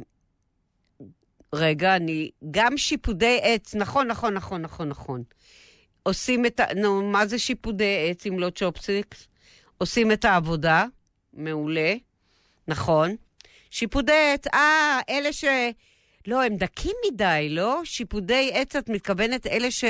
רגע, 1.54 1.96
אני... 1.96 2.32
גם 2.52 2.78
שיפודי 2.78 3.40
עץ, 3.44 3.76
נכון, 3.76 4.08
נכון, 4.08 4.34
נכון, 4.34 4.62
נכון, 4.62 4.90
נכון. 4.90 5.24
עושים 6.04 6.46
את 6.46 6.60
ה... 6.60 6.74
נו, 6.76 7.12
מה 7.12 7.26
זה 7.26 7.40
שיפודי 7.40 8.10
עץ 8.10 8.26
אם 8.26 8.40
לא 8.40 8.50
צ'ופסיקס? 8.50 9.28
עושים 9.78 10.12
את 10.12 10.26
העבודה, 10.26 10.86
מעולה, 11.34 11.94
נכון. 12.68 13.16
שיפודי 13.70 14.34
עץ, 14.34 14.48
אה, 14.48 15.00
אלה 15.10 15.34
ש... 15.34 15.44
לא, 16.28 16.44
הם 16.44 16.56
דקים 16.56 16.96
מדי, 17.08 17.48
לא? 17.50 17.82
שיפודי 17.84 18.52
עץ, 18.54 18.76
את 18.76 18.90
מתכוונת 18.90 19.48
אלה 19.48 19.72
ש... 19.72 19.84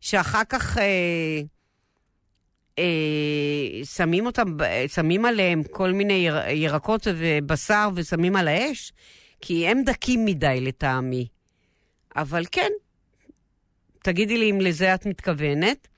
שאחר 0.00 0.44
כך 0.48 0.78
אה, 0.78 1.40
אה, 2.78 3.84
שמים 3.84 4.26
אותם, 4.26 4.56
שמים 4.88 5.24
עליהם 5.24 5.62
כל 5.70 5.92
מיני 5.92 6.14
יר, 6.14 6.36
ירקות 6.48 7.06
ובשר 7.06 7.88
ושמים 7.94 8.36
על 8.36 8.48
האש? 8.48 8.92
כי 9.40 9.68
הם 9.68 9.82
דקים 9.84 10.24
מדי 10.24 10.60
לטעמי. 10.60 11.28
אבל 12.16 12.44
כן, 12.52 12.70
תגידי 14.02 14.38
לי 14.38 14.50
אם 14.50 14.60
לזה 14.60 14.94
את 14.94 15.06
מתכוונת. 15.06 15.88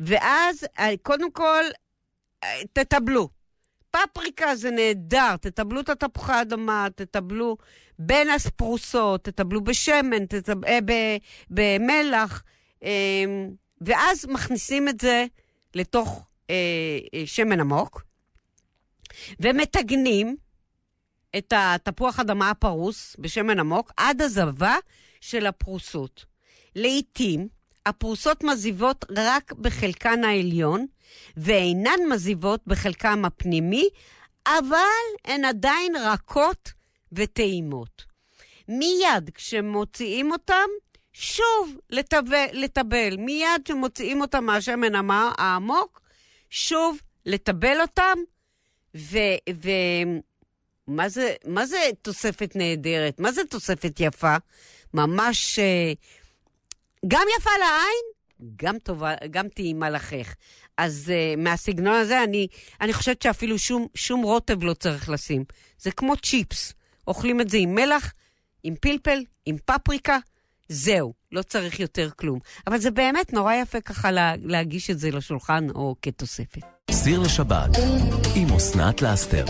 ואז, 0.00 0.66
אה, 0.78 0.88
קודם 1.02 1.32
כל, 1.32 1.64
אה, 2.44 2.60
תטבלו. 2.72 3.28
פפריקה 3.92 4.56
זה 4.56 4.70
נהדר, 4.70 5.36
תטבלו 5.36 5.80
את 5.80 5.88
התפוחי 5.88 6.32
האדמה, 6.32 6.86
תטבלו 6.94 7.56
בין 7.98 8.28
הפרוסות, 8.30 9.24
תטבלו 9.24 9.64
בשמן, 9.64 10.26
תטב... 10.26 10.64
אה, 10.64 10.78
ב... 10.84 10.92
במלח, 11.50 12.42
אה, 12.82 13.24
ואז 13.80 14.26
מכניסים 14.26 14.88
את 14.88 15.00
זה 15.00 15.26
לתוך 15.74 16.28
אה, 16.50 16.54
אה, 17.14 17.22
שמן 17.26 17.60
עמוק, 17.60 18.02
ומטגנים 19.40 20.36
את 21.38 21.52
התפוח 21.56 22.20
אדמה 22.20 22.50
הפרוס 22.50 23.16
בשמן 23.18 23.58
עמוק 23.58 23.92
עד 23.96 24.22
הזבה 24.22 24.74
של 25.20 25.46
הפרוסות. 25.46 26.24
לעתים, 26.76 27.48
הפרוסות 27.86 28.44
מזיבות 28.44 29.04
רק 29.16 29.52
בחלקן 29.52 30.24
העליון, 30.24 30.86
ואינן 31.36 32.00
מזיבות 32.10 32.60
בחלקם 32.66 33.24
הפנימי, 33.24 33.88
אבל 34.46 34.78
הן 35.24 35.44
עדיין 35.44 35.96
רכות 35.96 36.72
וטעימות. 37.12 38.04
מיד 38.68 39.30
כשמוציאים 39.34 40.32
אותם, 40.32 40.68
שוב 41.12 41.76
לטבל. 42.52 43.16
מיד 43.16 43.62
כשמוציאים 43.64 44.20
אותם 44.20 44.44
מהשמן 44.44 45.10
העמוק, 45.38 46.00
שוב 46.50 46.98
לטבל 47.26 47.80
אותם, 47.80 48.18
ו... 48.96 49.18
ו 49.62 49.70
מה 50.86 51.08
זה, 51.08 51.34
זה 51.64 51.78
תוספת 52.02 52.56
נהדרת? 52.56 53.20
מה 53.20 53.32
זה 53.32 53.42
תוספת 53.44 54.00
יפה? 54.00 54.36
ממש 54.94 55.58
אה, 55.58 55.92
גם 57.06 57.26
יפה 57.38 57.50
לעין, 57.58 58.04
גם 58.56 58.78
טובה, 58.78 59.14
גם 59.30 59.48
טעימה 59.48 59.90
לחך. 59.90 60.34
אז 60.78 61.12
uh, 61.12 61.40
מהסגנון 61.40 61.94
הזה, 61.94 62.24
אני, 62.24 62.46
אני 62.80 62.92
חושבת 62.92 63.22
שאפילו 63.22 63.58
שום, 63.58 63.86
שום 63.94 64.22
רוטב 64.22 64.64
לא 64.64 64.74
צריך 64.74 65.08
לשים. 65.08 65.44
זה 65.78 65.90
כמו 65.90 66.16
צ'יפס. 66.16 66.74
אוכלים 67.06 67.40
את 67.40 67.48
זה 67.48 67.56
עם 67.56 67.74
מלח, 67.74 68.12
עם 68.62 68.74
פלפל, 68.80 69.18
עם 69.46 69.56
פפריקה, 69.64 70.18
זהו, 70.68 71.12
לא 71.32 71.42
צריך 71.42 71.80
יותר 71.80 72.10
כלום. 72.16 72.38
אבל 72.66 72.78
זה 72.78 72.90
באמת 72.90 73.32
נורא 73.32 73.54
יפה 73.54 73.80
ככה 73.80 74.10
לה, 74.10 74.34
להגיש 74.42 74.90
את 74.90 74.98
זה 74.98 75.10
לשולחן 75.10 75.70
או 75.70 75.94
כתוספת. 76.02 76.62
סיר 76.90 77.20
לשבת 77.20 77.70
עם 78.36 78.52
אסנת 78.56 79.02
לאסתר. 79.02 79.44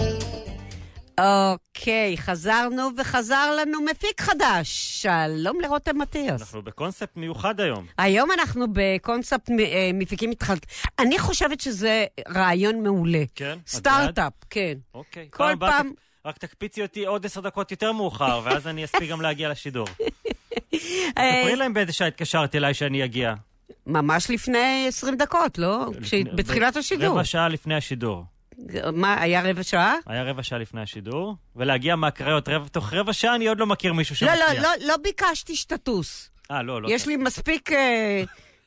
אוקיי, 1.20 2.16
חזרנו 2.16 2.88
וחזר 2.98 3.57
לנו 3.61 3.79
מפיק 3.90 4.20
חדש. 4.20 4.68
שלום 5.03 5.61
לרותם 5.61 5.98
מטיאס. 5.98 6.40
אנחנו 6.40 6.62
בקונספט 6.62 7.16
מיוחד 7.16 7.61
היום. 7.61 7.87
היום 7.98 8.31
אנחנו 8.31 8.66
בקונספט 8.72 9.51
אה, 9.51 9.90
מפיקים 9.94 10.31
מתחלק. 10.31 10.66
אני 10.98 11.18
חושבת 11.18 11.61
שזה 11.61 12.05
רעיון 12.29 12.83
מעולה. 12.83 13.22
כן? 13.35 13.59
סטארט-אפ, 13.66 14.33
כן. 14.51 14.75
אוקיי. 14.94 15.29
כל 15.31 15.53
פעם... 15.61 15.92
רק 16.25 16.38
תקפיצי 16.38 16.83
אותי 16.83 17.07
עוד 17.07 17.27
עשר 17.27 17.40
דקות 17.40 17.70
יותר 17.70 17.92
מאוחר, 17.92 18.40
ואז 18.44 18.66
אני 18.66 18.85
אספיק 18.85 19.11
גם 19.11 19.20
להגיע 19.20 19.48
לשידור. 19.48 19.87
אה, 21.18 21.40
ספרי 21.42 21.57
להם 21.57 21.75
באיזה 21.75 21.92
שעה 21.92 22.09
התקשרת 22.09 22.55
אליי 22.55 22.75
שאני 22.75 23.05
אגיע. 23.05 23.35
ממש 23.87 24.31
לפני 24.31 24.85
20 24.88 25.16
דקות, 25.16 25.59
לא? 25.59 25.87
בתחילת 26.35 26.77
השידור. 26.77 27.09
רבע 27.09 27.25
שעה 27.25 27.48
לפני 27.48 27.75
השידור. 27.75 28.25
מה, 28.92 29.22
היה 29.22 29.42
רבע 29.51 29.62
שעה? 29.62 29.94
היה 30.07 30.22
רבע 30.22 30.42
שעה 30.42 30.59
לפני 30.59 30.81
השידור, 30.81 31.37
ולהגיע 31.57 31.96
מהקריות 31.96 32.48
תוך 32.72 32.92
רבע 32.92 33.12
שעה 33.12 33.35
אני 33.35 33.48
עוד 33.48 33.61
לא 33.61 33.66
מכיר 33.66 33.92
מישהו 33.92 34.16
שמציע. 34.16 34.37
לא, 34.37 34.55
לא, 34.55 34.62
לא, 34.62 34.68
לא 34.87 34.96
ביקשתי 34.96 35.57
שתטוס. 35.57 36.31
אה, 36.51 36.62
לא, 36.62 36.83
לא. 36.83 36.88
יש 36.90 37.07
לי 37.07 37.16
מספיק 37.16 37.72
אה, 37.72 38.22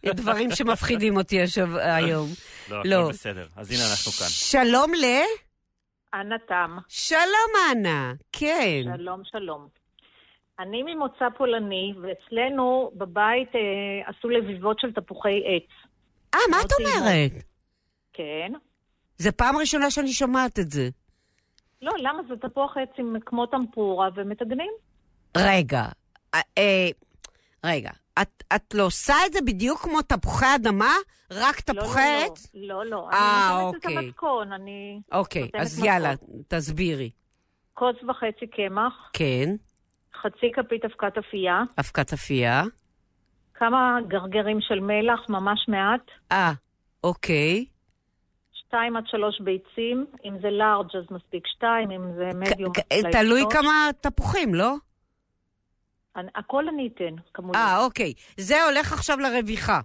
דברים 0.05 0.51
שמפחידים 0.51 1.17
אותי 1.17 1.39
היום. 1.73 2.29
לא, 2.69 2.79
הכל 2.79 2.89
לא. 2.89 3.09
בסדר. 3.09 3.47
אז 3.55 3.71
הנה 3.71 3.91
אנחנו 3.91 4.11
כאן. 4.11 4.27
שלום 4.29 4.93
ל... 4.93 5.05
אנה 6.13 6.35
תם. 6.47 6.77
שלום, 6.87 7.51
אנה. 7.71 8.13
כן. 8.31 8.81
שלום, 8.97 9.21
שלום. 9.23 9.67
אני 10.59 10.83
ממוצא 10.83 11.25
פולני, 11.37 11.93
ואצלנו 12.01 12.91
בבית 12.93 13.55
אה, 13.55 14.09
עשו 14.09 14.29
לביבות 14.29 14.79
של 14.79 14.93
תפוחי 14.93 15.43
עץ. 15.45 15.89
אה, 16.33 16.39
מה 16.51 16.57
את 16.61 16.71
אומרת? 16.79 17.31
כן. 18.13 18.53
זה 19.17 19.31
פעם 19.31 19.55
ראשונה 19.57 19.91
שאני 19.91 20.13
שומעת 20.13 20.59
את 20.59 20.71
זה. 20.71 20.89
לא, 21.81 21.91
למה? 21.97 22.21
זה 22.27 22.35
תפוח 22.49 22.77
עץ 22.77 22.89
עם 22.97 23.15
כמו 23.25 23.45
טמפורה 23.45 24.09
ומטגנים. 24.15 24.71
רגע, 25.37 25.85
אה, 26.35 26.39
אה, 26.57 26.87
רגע. 27.63 27.91
את, 28.21 28.43
את 28.55 28.73
לא 28.73 28.83
עושה 28.83 29.13
את 29.25 29.33
זה 29.33 29.39
בדיוק 29.41 29.81
כמו 29.81 30.01
תפוחי 30.01 30.45
אדמה? 30.55 30.93
רק 31.31 31.69
לא, 31.69 31.73
תפוחי 31.73 32.25
עץ? 32.25 32.51
לא, 32.53 32.85
לא, 32.85 32.85
לא. 32.85 33.09
아, 33.11 33.15
אני 33.15 33.63
נותנת 33.63 33.75
אוקיי. 33.75 33.97
את 33.97 34.03
המתכון, 34.03 34.51
אני... 34.53 34.99
אוקיי, 35.11 35.49
אז 35.59 35.73
מתכון. 35.73 35.93
יאללה, 35.93 36.13
תסבירי. 36.47 37.09
כוס 37.73 37.95
וחצי 38.09 38.47
קמח. 38.47 39.09
כן. 39.13 39.55
חצי 40.21 40.51
כפית 40.55 40.85
אבקת 40.85 41.17
אפייה. 41.17 41.63
אבקת 41.79 42.13
אפייה. 42.13 42.63
כמה 43.53 43.97
גרגרים 44.07 44.57
של 44.61 44.79
מלח, 44.79 45.19
ממש 45.29 45.65
מעט. 45.67 46.01
אה, 46.31 46.51
אוקיי. 47.03 47.65
שתיים 48.67 48.95
עד 48.95 49.03
שלוש 49.07 49.41
ביצים, 49.41 50.05
אם 50.25 50.37
זה 50.41 50.49
לארג' 50.49 50.95
אז 50.95 51.11
מספיק 51.11 51.47
שתיים, 51.47 51.91
אם 51.91 52.13
זה 52.15 52.29
מדיום... 52.35 52.71
תלוי 53.11 53.41
כמה 53.51 53.89
תפוחים, 54.01 54.55
לא? 54.55 54.75
אני, 56.15 56.27
הכל 56.35 56.67
אני 56.67 56.89
אתן, 56.95 57.15
כמובן. 57.33 57.59
אה, 57.59 57.83
אוקיי. 57.85 58.13
זה 58.37 58.63
הולך 58.63 58.93
עכשיו 58.93 59.17
לרוויחה. 59.19 59.79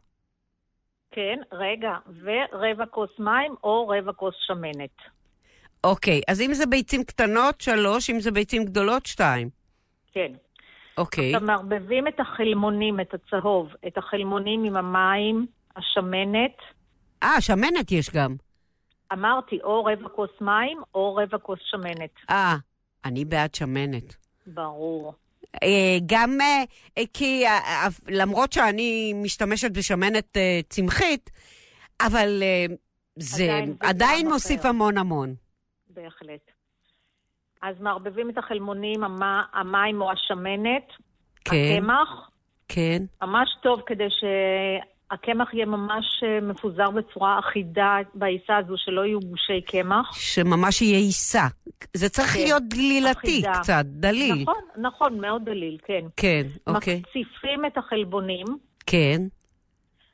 כן, 1.11 1.39
רגע, 1.53 1.93
ורבע 2.23 2.87
כוס 2.87 3.11
מים 3.19 3.55
או 3.65 3.89
רבע 3.89 4.13
כוס 4.13 4.35
שמנת. 4.47 4.97
אוקיי, 5.85 6.21
אז 6.29 6.41
אם 6.41 6.55
זה 6.55 6.67
ביצים 6.67 7.05
קטנות, 7.05 7.61
שלוש, 7.61 8.11
אם 8.11 8.21
זה 8.21 8.31
ביצים 8.31 8.65
גדולות, 8.65 9.07
שתיים. 9.07 9.49
כן. 10.13 10.33
אוקיי. 10.99 11.35
עכשיו 11.35 11.47
מערבבים 11.47 12.09
את 12.09 12.21
החלמונים, 12.21 13.01
את 13.01 13.15
הצהוב, 13.15 13.69
את 13.87 13.99
החלמונים 13.99 14.65
עם 14.65 14.77
המים, 14.77 15.47
השמנת. 15.77 16.57
אה, 17.23 17.41
שמנת 17.41 17.93
יש 17.93 18.11
גם. 18.11 18.37
אמרתי, 19.13 19.59
או 19.65 19.85
רבע 19.85 20.09
כוס 20.09 20.31
מים 20.41 20.79
או 20.95 21.15
רבע 21.15 21.39
כוס 21.39 21.59
שמנת. 21.63 22.11
אה, 22.31 22.57
אני 23.05 23.25
בעד 23.25 23.55
שמנת. 23.55 24.17
ברור. 24.47 25.15
אה, 25.63 25.99
גם 26.07 26.39
אה, 26.41 27.03
כי 27.15 27.47
אה, 27.47 27.89
למרות 28.09 28.53
שאני 28.53 29.13
משתמשת 29.23 29.71
בשמנת 29.77 30.37
צמחית, 30.69 31.31
אבל 32.07 32.43
זה 33.17 33.45
עדיין, 33.45 33.77
עדיין 33.81 34.29
מוסיף 34.29 34.61
אחר. 34.61 34.69
המון 34.69 34.99
המון. 34.99 35.35
בהחלט. 35.91 36.51
אז 37.63 37.81
מערבבים 37.81 38.31
את 38.31 38.39
החלמונים, 38.39 39.01
המים 39.53 40.03
או 40.03 40.11
השמנת, 40.13 40.87
כן, 41.45 41.57
הקמח. 41.79 42.31
כן. 42.69 43.03
ממש 43.23 43.49
טוב 43.63 43.81
כדי 43.87 44.09
שהקמח 45.11 45.55
יהיה 45.55 45.67
ממש 45.67 46.05
אה, 46.23 46.41
מפוזר 46.41 46.91
בצורה 46.91 47.39
אחידה 47.39 47.97
בעיסה 48.15 48.57
הזו, 48.57 48.75
שלא 48.77 49.05
יהיו 49.05 49.21
גושי 49.21 49.61
קמח. 49.61 50.13
שממש 50.13 50.83
יהיה 50.83 50.99
עיסה. 50.99 51.47
זה 51.97 52.09
צריך 52.09 52.29
כן, 52.29 52.41
להיות 52.41 52.63
דלילתי 52.63 53.11
אחידה. 53.11 53.53
קצת, 53.61 53.85
דליל. 53.85 54.43
נכון, 54.43 54.63
נכון, 54.77 55.21
מאוד 55.21 55.45
דליל, 55.45 55.79
כן. 55.85 56.05
כן, 56.17 56.43
אוקיי. 56.67 56.97
מקציפים 57.01 57.67
את 57.67 57.79
החלבונים. 57.79 58.47
כן. 58.87 59.23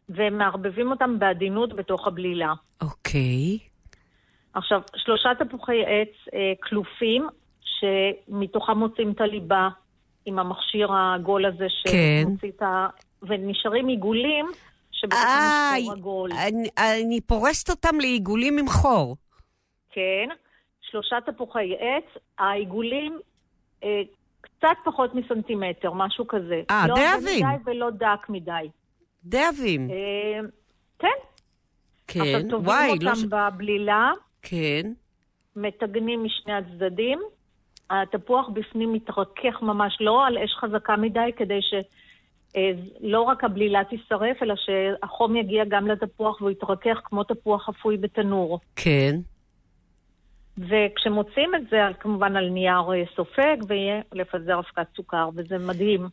ומערבבים 0.09 0.91
אותם 0.91 1.19
בעדינות 1.19 1.77
בתוך 1.77 2.07
הבלילה. 2.07 2.53
אוקיי. 2.81 3.59
עכשיו, 4.55 4.81
שלושה 4.97 5.29
תפוחי 5.39 5.83
עץ 5.87 6.35
אה, 6.35 6.53
כלופים, 6.63 7.27
שמתוכם 7.61 8.79
מוצאים 8.79 9.13
את 9.13 9.21
הליבה 9.21 9.69
עם 10.27 10.39
המכשיר 10.39 10.93
העגול 10.93 11.47
הזה 11.47 11.67
שמוציא 11.69 12.51
כן. 12.51 12.57
את 12.57 12.63
ה... 12.63 12.87
ונשארים 13.23 13.89
עיגולים 13.89 14.47
שבתוכם 14.97 15.77
יש 15.79 15.85
חור 15.85 15.93
עגול. 15.93 16.31
אני, 16.33 16.69
אני 16.79 17.21
פורסת 17.21 17.71
אותם 17.71 18.01
לעיגולים 18.01 18.59
עם 18.59 18.69
חור. 18.69 19.17
כן. 19.91 20.29
שלושה 20.81 21.17
תפוחי 21.27 21.75
עץ, 21.79 22.23
העיגולים 22.39 23.19
אה, 23.85 24.03
קצת 24.41 24.77
פחות 24.85 25.15
מסנטימטר, 25.15 25.93
משהו 25.93 26.27
כזה. 26.27 26.63
אה, 26.71 26.87
לא 26.89 26.95
די 26.95 27.07
עבים. 27.07 27.47
לא 27.47 27.53
מדי 27.53 27.71
ולא 27.71 27.91
דק 27.91 28.29
מדי. 28.29 28.69
די 29.25 29.45
עבים. 29.45 29.91
אה, 29.91 30.41
כן. 30.99 31.09
כן, 32.07 32.21
וואי, 32.21 32.43
לא... 32.43 32.51
טובעים 32.51 32.91
אותם 32.93 33.29
בבלילה. 33.31 34.13
כן. 34.43 34.93
מטגנים 35.57 36.25
משני 36.25 36.53
הצדדים. 36.53 37.19
התפוח 37.91 38.49
בפנים 38.49 38.93
מתרכך 38.93 39.63
ממש, 39.63 39.97
לא 40.01 40.27
על 40.27 40.39
אש 40.39 40.55
חזקה 40.61 40.97
מדי, 40.97 41.31
כדי 41.37 41.59
שלא 42.57 43.21
רק 43.21 43.45
הבלילה 43.45 43.85
תישרף, 43.85 44.42
אלא 44.42 44.55
שהחום 44.57 45.37
יגיע 45.37 45.64
גם 45.69 45.87
לתפוח 45.87 46.40
והוא 46.40 46.51
יתרכך 46.51 47.01
כמו 47.05 47.25
תפוח 47.25 47.69
אפוי 47.69 47.97
בתנור. 47.97 48.61
כן. 48.77 49.16
וכשמוצאים 50.59 51.55
את 51.55 51.62
זה, 51.71 51.77
כמובן 52.01 52.37
על 52.37 52.49
נייר 52.49 52.92
אה, 52.92 53.03
סופג, 53.16 53.57
ויהיה 53.69 54.01
לפזר 54.12 54.59
אבקת 54.59 54.87
סוכר, 54.97 55.29
וזה 55.35 55.59
מדהים. 55.59 56.09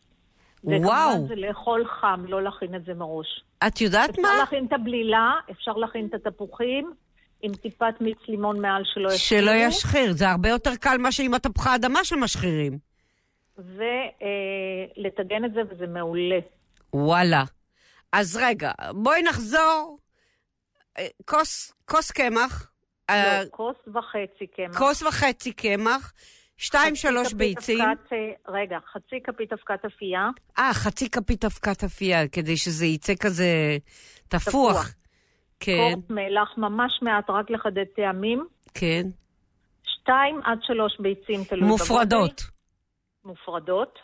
וואו. 0.63 1.27
זה 1.27 1.35
לאכול 1.35 1.85
חם, 1.87 2.25
לא 2.27 2.43
להכין 2.43 2.75
את 2.75 2.85
זה 2.85 2.93
מראש. 2.93 3.43
את 3.67 3.81
יודעת 3.81 4.09
אפשר 4.09 4.21
מה? 4.21 4.27
אפשר 4.27 4.39
להכין 4.39 4.65
את 4.65 4.73
הבלילה, 4.73 5.31
אפשר 5.51 5.71
להכין 5.71 6.05
את 6.05 6.13
התפוחים, 6.13 6.93
עם 7.41 7.53
טיפת 7.53 8.01
מיץ 8.01 8.17
לימון 8.27 8.61
מעל 8.61 8.81
שלא 8.85 9.09
ישחיר. 9.09 9.41
שלא 9.41 9.51
ישחיר, 9.51 10.11
זה 10.13 10.29
הרבה 10.29 10.49
יותר 10.49 10.75
קל 10.75 10.97
מאשר 10.97 11.23
עם 11.23 11.33
התפוחי 11.33 11.75
אדמה 11.75 12.03
שמשחירים. 12.03 12.92
ולטגן 13.57 15.45
את 15.45 15.53
זה, 15.53 15.61
וזה 15.69 15.87
מעולה. 15.87 16.39
וואלה. 16.93 17.43
אז 18.11 18.37
רגע, 18.41 18.71
בואי 18.93 19.21
נחזור. 19.23 19.97
אה, 20.97 21.07
כוס, 21.25 21.73
כוס 21.85 22.11
קמח. 22.11 22.69
לא, 23.11 23.15
uh, 23.15 23.49
כוס 23.49 23.75
וחצי 23.87 24.47
קמח. 24.47 24.77
כוס 24.77 25.03
וחצי 25.03 25.53
קמח. 25.53 26.13
שתיים, 26.57 26.95
שלוש 26.95 27.33
ביצים. 27.33 27.81
אה, 27.81 28.17
רגע, 28.47 28.77
חצי 28.93 29.15
כפית 29.23 29.53
אבקת 29.53 29.85
אפייה. 29.85 30.29
אה, 30.59 30.73
חצי 30.73 31.09
כפית 31.09 31.45
אבקת 31.45 31.83
אפייה, 31.83 32.27
כדי 32.27 32.57
שזה 32.57 32.85
יצא 32.85 33.13
כזה 33.19 33.77
תפוח. 34.27 34.49
תפוח. 34.49 34.93
כן. 35.59 35.77
קורט 35.93 36.09
מלח, 36.09 36.57
ממש 36.57 36.99
מעט, 37.01 37.29
רק 37.29 37.49
לחדד 37.49 37.85
טעמים. 37.95 38.47
כן. 38.73 39.03
שתיים 39.83 40.41
עד 40.43 40.57
שלוש 40.61 40.99
ביצים, 40.99 41.43
תלוי 41.43 41.67
מופרדות. 41.69 42.52
מופרדות. 43.25 43.99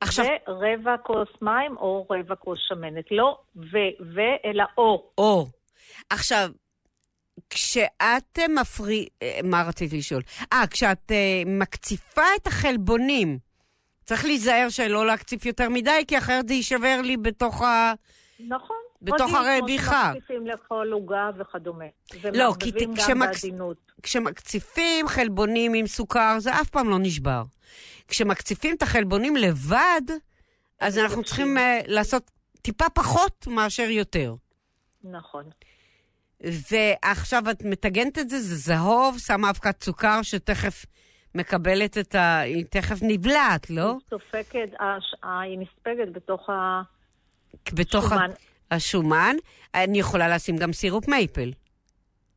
עכשיו... 0.00 0.24
ורבע 0.48 0.96
כוס 1.02 1.28
מים 1.42 1.76
או 1.76 2.06
רבע 2.10 2.34
כוס 2.34 2.58
שמנת. 2.68 3.04
לא 3.10 3.38
ו, 3.56 3.76
ו, 4.14 4.20
אלא 4.44 4.64
או. 4.78 5.10
או. 5.18 5.46
עכשיו, 6.10 6.50
כשאת 7.50 8.38
מפרי... 8.60 9.08
אה, 9.22 9.40
מה 9.44 9.62
רציתי 9.68 9.98
לשאול? 9.98 10.22
אה, 10.52 10.64
כשאת 10.70 11.10
uh, 11.10 11.48
מקציפה 11.48 12.22
את 12.42 12.46
החלבונים, 12.46 13.38
צריך 14.04 14.24
להיזהר 14.24 14.68
שלא 14.68 15.06
להקציף 15.06 15.46
יותר 15.46 15.68
מדי, 15.68 16.04
כי 16.08 16.18
אחרת 16.18 16.48
זה 16.48 16.54
יישבר 16.54 17.00
לי 17.04 17.16
בתוך 17.16 17.62
ה... 17.62 17.92
נכון. 18.40 18.76
בתוך 19.02 19.34
הרוויחה. 19.34 20.12
שמקציפים 20.14 20.46
לאכול 20.46 20.92
עוגה 20.92 21.30
וכדומה. 21.38 21.84
לא, 22.34 22.52
כי 22.60 22.72
כשמקצ... 22.96 23.44
כשמקציפים 24.02 25.08
חלבונים 25.08 25.74
עם 25.74 25.86
סוכר, 25.86 26.36
זה 26.38 26.60
אף 26.60 26.70
פעם 26.70 26.90
לא 26.90 26.98
נשבר. 26.98 27.42
כשמקציפים 28.08 28.76
את 28.76 28.82
החלבונים 28.82 29.36
לבד, 29.36 30.02
אז 30.80 30.98
אנחנו 30.98 31.22
צריכים 31.22 31.56
uh, 31.56 31.60
לעשות 31.86 32.30
טיפה 32.62 32.88
פחות 32.88 33.46
מאשר 33.46 33.90
יותר. 33.90 34.34
נכון. 35.04 35.44
ועכשיו 36.40 37.50
את 37.50 37.62
מטגנת 37.64 38.18
את 38.18 38.30
זה, 38.30 38.40
זה 38.40 38.56
זהוב, 38.56 39.18
שמה 39.18 39.50
אבקת 39.50 39.82
סוכר 39.82 40.22
שתכף 40.22 40.86
מקבלת 41.34 41.98
את 41.98 42.14
ה... 42.14 42.38
היא 42.40 42.64
תכף 42.70 42.98
נבלעת, 43.02 43.70
לא? 43.70 43.90
היא 43.90 44.00
סופקת, 44.10 44.70
היא 45.22 45.58
נספגת 45.58 46.12
בתוך 46.12 46.50
ה... 46.50 46.82
בתוך 47.72 48.04
שומן. 48.08 48.30
השומן. 48.70 49.36
אני 49.74 49.98
יכולה 49.98 50.28
לשים 50.28 50.56
גם 50.56 50.72
סירופ 50.72 51.08
מייפל. 51.08 51.50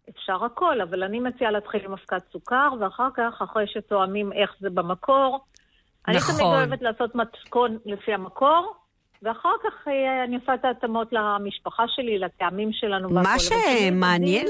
אפשר 0.09 0.45
הכל, 0.45 0.81
אבל 0.81 1.03
אני 1.03 1.19
מציעה 1.19 1.51
להתחיל 1.51 1.85
עם 1.85 1.91
אבקת 1.91 2.31
סוכר, 2.31 2.69
ואחר 2.79 3.07
כך, 3.15 3.41
אחרי 3.41 3.67
שתואמים 3.67 4.33
איך 4.33 4.51
זה 4.59 4.69
במקור, 4.69 5.39
נכון. 6.15 6.35
אני 6.35 6.43
תמיד 6.43 6.53
אוהבת 6.53 6.81
לעשות 6.81 7.15
מתכון 7.15 7.77
לפי 7.85 8.13
המקור, 8.13 8.73
ואחר 9.23 9.53
כך 9.63 9.87
אה, 9.87 10.23
אני 10.23 10.35
עושה 10.35 10.53
את 10.53 10.65
ההתאמות 10.65 11.07
למשפחה 11.11 11.83
שלי, 11.87 12.19
לטעמים 12.19 12.69
שלנו. 12.73 13.09
מה 13.09 13.39
שמעניין, 13.39 14.47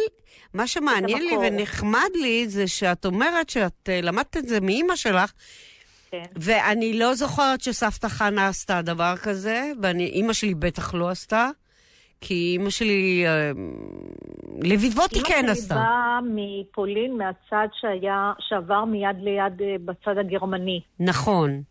מה 0.54 0.68
שמעניין 0.68 1.22
לי 1.22 1.38
ונחמד 1.38 2.10
לי 2.16 2.48
זה 2.48 2.68
שאת 2.68 3.06
אומרת 3.06 3.50
שאת 3.50 3.90
אה, 3.90 4.00
למדת 4.02 4.38
את 4.38 4.48
זה 4.48 4.62
מאימא 4.62 4.96
שלך, 4.96 5.32
כן. 6.12 6.24
ואני 6.36 7.00
לא 7.00 7.14
זוכרת 7.14 7.62
שסבתא 7.62 8.08
חנה 8.08 8.48
עשתה 8.48 8.82
דבר 8.82 9.14
כזה, 9.24 9.72
ואימא 9.82 10.34
שלי 10.34 10.56
בטח 10.56 10.94
לא 10.94 11.10
עשתה. 11.10 11.50
כי 12.22 12.34
אימא 12.34 12.70
שלי, 12.70 13.24
אה, 13.28 13.52
לביבות 14.64 15.12
היא 15.12 15.24
כן 15.24 15.46
עשתה. 15.50 15.74
אימא 15.76 15.86
שלי 15.86 15.86
באה 15.86 16.20
מפולין, 16.24 17.18
מהצד 17.18 17.68
שהיה, 17.74 18.32
שעבר 18.40 18.86
מיד 18.86 19.18
ליד 19.20 19.86
בצד 19.86 20.18
הגרמני. 20.18 20.82
נכון. 21.00 21.62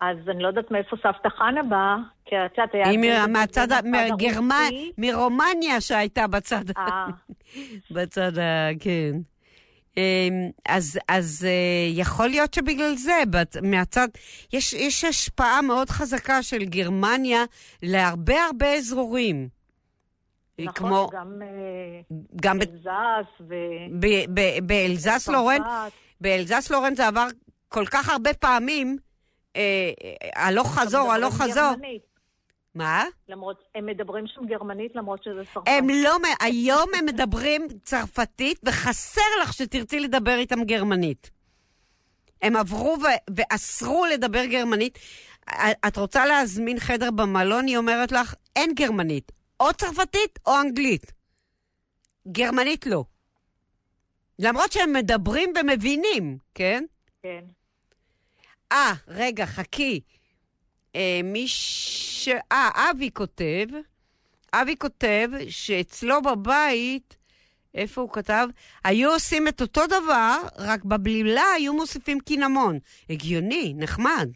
אז 0.00 0.16
אני 0.28 0.42
לא 0.42 0.48
יודעת 0.48 0.70
מאיפה 0.70 0.96
סבתא 0.96 1.28
חנה 1.28 1.62
באה, 1.62 1.96
כי 2.24 2.36
את 2.36 2.58
יודעת, 2.58 2.74
היה... 2.74 2.88
היא 2.88 3.26
מהצד, 3.28 3.68
מגרמניה, 3.84 4.90
מרומניה 4.98 5.80
שהייתה 5.80 6.26
בצד. 6.26 6.64
אה, 6.78 7.06
בצד 7.94 8.38
ה... 8.38 8.68
כן. 8.80 9.12
אמ, 9.96 10.50
אז, 10.68 10.98
אז 11.08 11.46
אה, 11.48 12.00
יכול 12.00 12.28
להיות 12.28 12.54
שבגלל 12.54 12.94
זה, 12.94 13.12
מהצד, 13.62 14.08
יש, 14.52 14.72
יש 14.72 15.04
השפעה 15.04 15.62
מאוד 15.62 15.90
חזקה 15.90 16.42
של 16.42 16.64
גרמניה 16.64 17.44
להרבה 17.82 18.44
הרבה 18.44 18.74
אזורים. 18.74 19.48
נכון, 20.58 20.88
כמו, 20.88 21.08
גם, 21.12 21.42
אה, 21.42 22.16
גם 22.36 22.58
אלזס 22.60 23.30
ו... 23.48 23.54
באלזס 24.62 25.28
לורן, 25.28 25.60
באלזס 26.20 26.70
לורן 26.70 26.94
זה 26.94 27.06
עבר 27.06 27.26
כל 27.68 27.86
כך 27.86 28.08
הרבה 28.08 28.34
פעמים, 28.34 28.96
אה, 29.56 29.90
הלוך 30.34 30.78
חזור, 30.78 31.12
הלוך 31.12 31.34
חזור. 31.34 31.72
מה? 32.74 33.04
למרות, 33.28 33.62
הם 33.74 33.86
מדברים 33.86 34.26
שם 34.26 34.46
גרמנית 34.46 34.94
למרות 34.94 35.22
שזה 35.22 35.42
צרפת. 35.54 35.68
הם 35.68 35.88
לא, 35.90 36.16
היום 36.40 36.88
הם 36.98 37.06
מדברים 37.06 37.68
צרפתית, 37.82 38.60
וחסר 38.64 39.20
לך 39.42 39.52
שתרצי 39.52 40.00
לדבר 40.00 40.34
איתם 40.34 40.64
גרמנית. 40.64 41.30
הם 42.42 42.56
עברו 42.56 42.96
ו- 43.02 43.34
ואסרו 43.36 44.06
לדבר 44.06 44.44
גרמנית. 44.44 44.98
את 45.86 45.96
רוצה 45.96 46.26
להזמין 46.26 46.78
חדר 46.78 47.10
במלון, 47.10 47.66
היא 47.66 47.76
אומרת 47.76 48.12
לך, 48.12 48.34
אין 48.56 48.74
גרמנית. 48.74 49.32
או 49.60 49.72
צרפתית 49.72 50.38
או 50.46 50.60
אנגלית. 50.60 51.12
גרמנית 52.32 52.86
לא. 52.86 53.04
למרות 54.38 54.72
שהם 54.72 54.92
מדברים 54.92 55.52
ומבינים, 55.60 56.38
כן? 56.54 56.84
כן. 57.22 57.44
אה, 58.72 58.92
רגע, 59.08 59.46
חכי. 59.46 60.00
אה, 60.96 61.20
מי 61.24 61.48
ש... 61.48 62.28
אה, 62.52 62.90
אבי 62.90 63.10
כותב, 63.14 63.66
אבי 64.52 64.76
כותב 64.76 65.28
שאצלו 65.48 66.22
בבית, 66.22 67.16
איפה 67.74 68.00
הוא 68.00 68.10
כתב? 68.12 68.48
היו 68.84 69.12
עושים 69.12 69.48
את 69.48 69.60
אותו 69.60 69.86
דבר, 69.86 70.36
רק 70.58 70.84
בבלילה 70.84 71.44
היו 71.56 71.74
מוסיפים 71.74 72.20
קינמון. 72.20 72.78
הגיוני, 73.10 73.74
נחמד. 73.76 74.28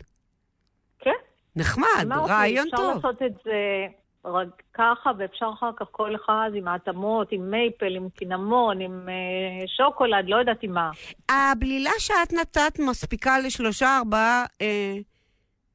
כן. 0.98 1.10
נחמד, 1.56 2.06
רעיון 2.10 2.68
טוב. 2.76 2.96
אפשר 2.96 3.08
לעשות 3.08 3.22
את 3.22 3.32
זה 3.44 3.86
רק 4.24 4.62
ככה, 4.74 5.10
ואפשר 5.18 5.50
אחר 5.54 5.70
כך 5.76 5.86
כל 5.90 6.14
אחד 6.14 6.50
עם 6.54 6.68
ההתאמות, 6.68 7.28
עם 7.32 7.50
מייפל, 7.50 7.96
עם 7.96 8.08
קינמון, 8.08 8.80
עם 8.80 9.08
אה, 9.08 9.66
שוקולד, 9.66 10.24
לא 10.28 10.36
יודעת 10.36 10.62
עם 10.62 10.72
מה. 10.72 10.90
הבלילה 11.28 11.90
שאת 11.98 12.32
נתת 12.32 12.78
מספיקה 12.78 13.38
לשלושה, 13.38 13.98
ארבעה 13.98 14.44
אה, 14.62 14.94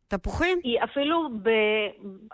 תפוחים? 0.07 0.59
היא 0.63 0.79
אפילו, 0.83 1.29
ב, 1.43 1.49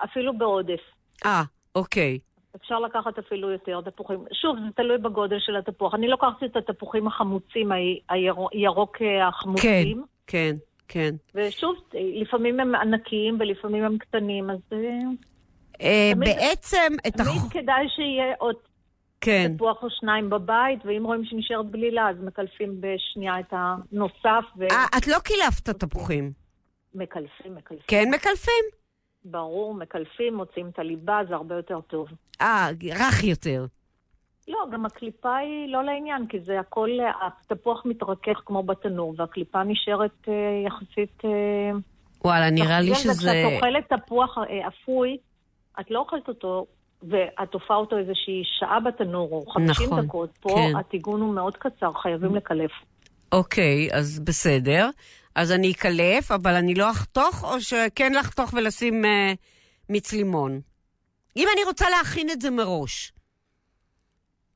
אפילו 0.04 0.38
בעודף. 0.38 0.82
אה, 1.26 1.44
אוקיי. 1.76 2.20
אפשר 2.56 2.80
לקחת 2.80 3.20
אפילו 3.20 3.52
יותר 3.52 3.82
תפוחים. 3.82 4.20
שוב, 4.32 4.56
זה 4.60 4.72
תלוי 4.76 4.98
בגודל 4.98 5.40
של 5.40 5.56
התפוח. 5.56 5.96
אני 5.96 6.08
לוקחת 6.08 6.44
את 6.44 6.58
התפוחים 6.58 7.08
החמוצים, 7.08 7.72
הירוק 8.52 9.02
אה, 9.02 9.28
החמוצים. 9.28 10.04
כן, 10.28 10.52
כן, 10.54 10.56
כן. 10.88 11.16
ושוב, 11.36 11.76
לפעמים 11.94 12.60
הם 12.60 12.76
ענקיים 12.76 13.38
ולפעמים 13.40 13.84
הם 13.84 13.98
קטנים, 13.98 14.50
אז... 14.50 14.60
אה, 15.82 15.88
אה, 15.88 16.12
בעצם 16.20 16.94
את 17.08 17.20
החוק... 17.20 17.52
תמיד 17.52 17.64
כדאי 17.64 17.86
שיהיה 17.96 18.34
עוד 18.38 18.56
כן. 19.22 19.54
תפוח 19.56 19.84
או 19.84 19.88
שניים 19.90 20.30
בבית, 20.30 20.80
ואם 20.86 21.04
רואים 21.06 21.26
שנשארת 21.26 21.66
בלילה, 21.66 22.10
אז 22.10 22.16
מקלפים 22.24 22.82
בשנייה 22.82 23.40
את 23.40 23.52
הנוסף. 23.52 24.46
ו... 24.58 24.68
아, 24.68 24.98
את 24.98 25.08
לא 25.08 25.20
קילפת 25.20 25.70
תפוחים. 25.70 26.32
מקלפים, 26.96 27.56
מקלפים. 27.56 27.84
כן 27.88 28.10
מקלפים? 28.14 28.64
ברור, 29.26 29.74
מקלפים, 29.74 30.36
מוצאים 30.36 30.70
את 30.70 30.80
הליבה, 30.80 31.20
זה 31.30 31.36
הרבה 31.36 31.56
יותר 31.56 31.82
טוב. 31.82 32.08
אה, 32.42 32.70
רך 32.92 33.24
יותר. 33.24 33.66
לא, 34.48 34.66
גם 34.72 34.86
הקליפה 34.86 35.38
היא 35.38 35.68
לא 35.68 35.84
לעניין, 35.84 36.28
כי 36.28 36.40
זה 36.40 36.60
הכל, 36.60 36.90
התפוח 37.22 37.86
מתרכך 37.86 38.42
כמו 38.46 38.64
בתנור, 38.64 39.14
והקליפה 39.18 39.64
נשארת 39.64 40.28
אה, 40.28 40.34
יחסית... 40.66 41.26
אה, 41.26 41.72
וואלה, 42.26 42.50
נראה 42.50 42.82
לי 42.82 42.96
שזה... 42.96 43.32
כשאת 43.32 43.54
אוכלת 43.54 43.94
תפוח 43.94 44.38
אה, 44.38 44.68
אפוי, 44.68 45.18
את 45.80 45.92
לא 45.92 46.00
אוכלת 46.00 46.28
אותו 46.28 46.66
ואת 47.10 47.52
תופעה 47.52 47.78
אותו 47.78 47.98
איזושהי 47.98 48.44
שעה 48.60 48.80
בתנור, 48.80 49.30
או 49.32 49.52
50 49.52 49.88
נכון, 49.88 50.06
דקות. 50.06 50.30
פה 50.40 50.50
כן. 50.50 50.76
הטיגון 50.80 51.22
הוא 51.22 51.34
מאוד 51.34 51.58
קצר, 51.58 51.94
חייבים 51.94 52.36
לקלף. 52.36 52.72
אוקיי, 53.32 53.90
אז 53.94 54.20
בסדר. 54.20 54.90
אז 55.36 55.52
אני 55.52 55.72
אקלף, 55.72 56.32
אבל 56.32 56.54
אני 56.54 56.74
לא 56.74 56.92
אחתוך, 56.92 57.44
או 57.44 57.62
שכן 57.62 58.14
לחתוך 58.14 58.54
ולשים 58.54 59.06
uh, 59.06 59.08
מיץ 59.90 60.14
לימון? 60.14 60.62
אם 61.38 61.48
אני 61.54 61.64
רוצה 61.64 61.90
להכין 61.90 62.30
את 62.30 62.42
זה 62.42 62.50
מראש, 62.50 63.14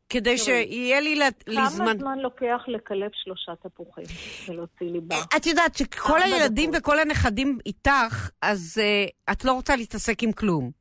כדי 0.10 0.38
שיהיה 0.38 1.00
לי 1.00 1.20
לזמן... 1.48 1.86
כמה 1.86 1.98
זמן 2.00 2.20
לוקח 2.20 2.62
לקלף 2.68 3.12
שלושה 3.14 3.52
תפוחים 3.64 4.06
ולהוציא 4.50 4.92
ליבה? 4.92 5.16
את 5.38 5.46
יודעת 5.46 5.76
שכל 5.76 6.22
הילדים. 6.22 6.72
וכל 6.78 7.00
הנכדים 7.00 7.58
איתך, 7.66 8.30
אז 8.42 8.82
uh, 8.82 9.32
את 9.32 9.46
לא 9.46 9.52
רוצה 9.52 9.76
להתעסק 9.76 10.24
עם 10.24 10.32
כלום. 10.32 10.77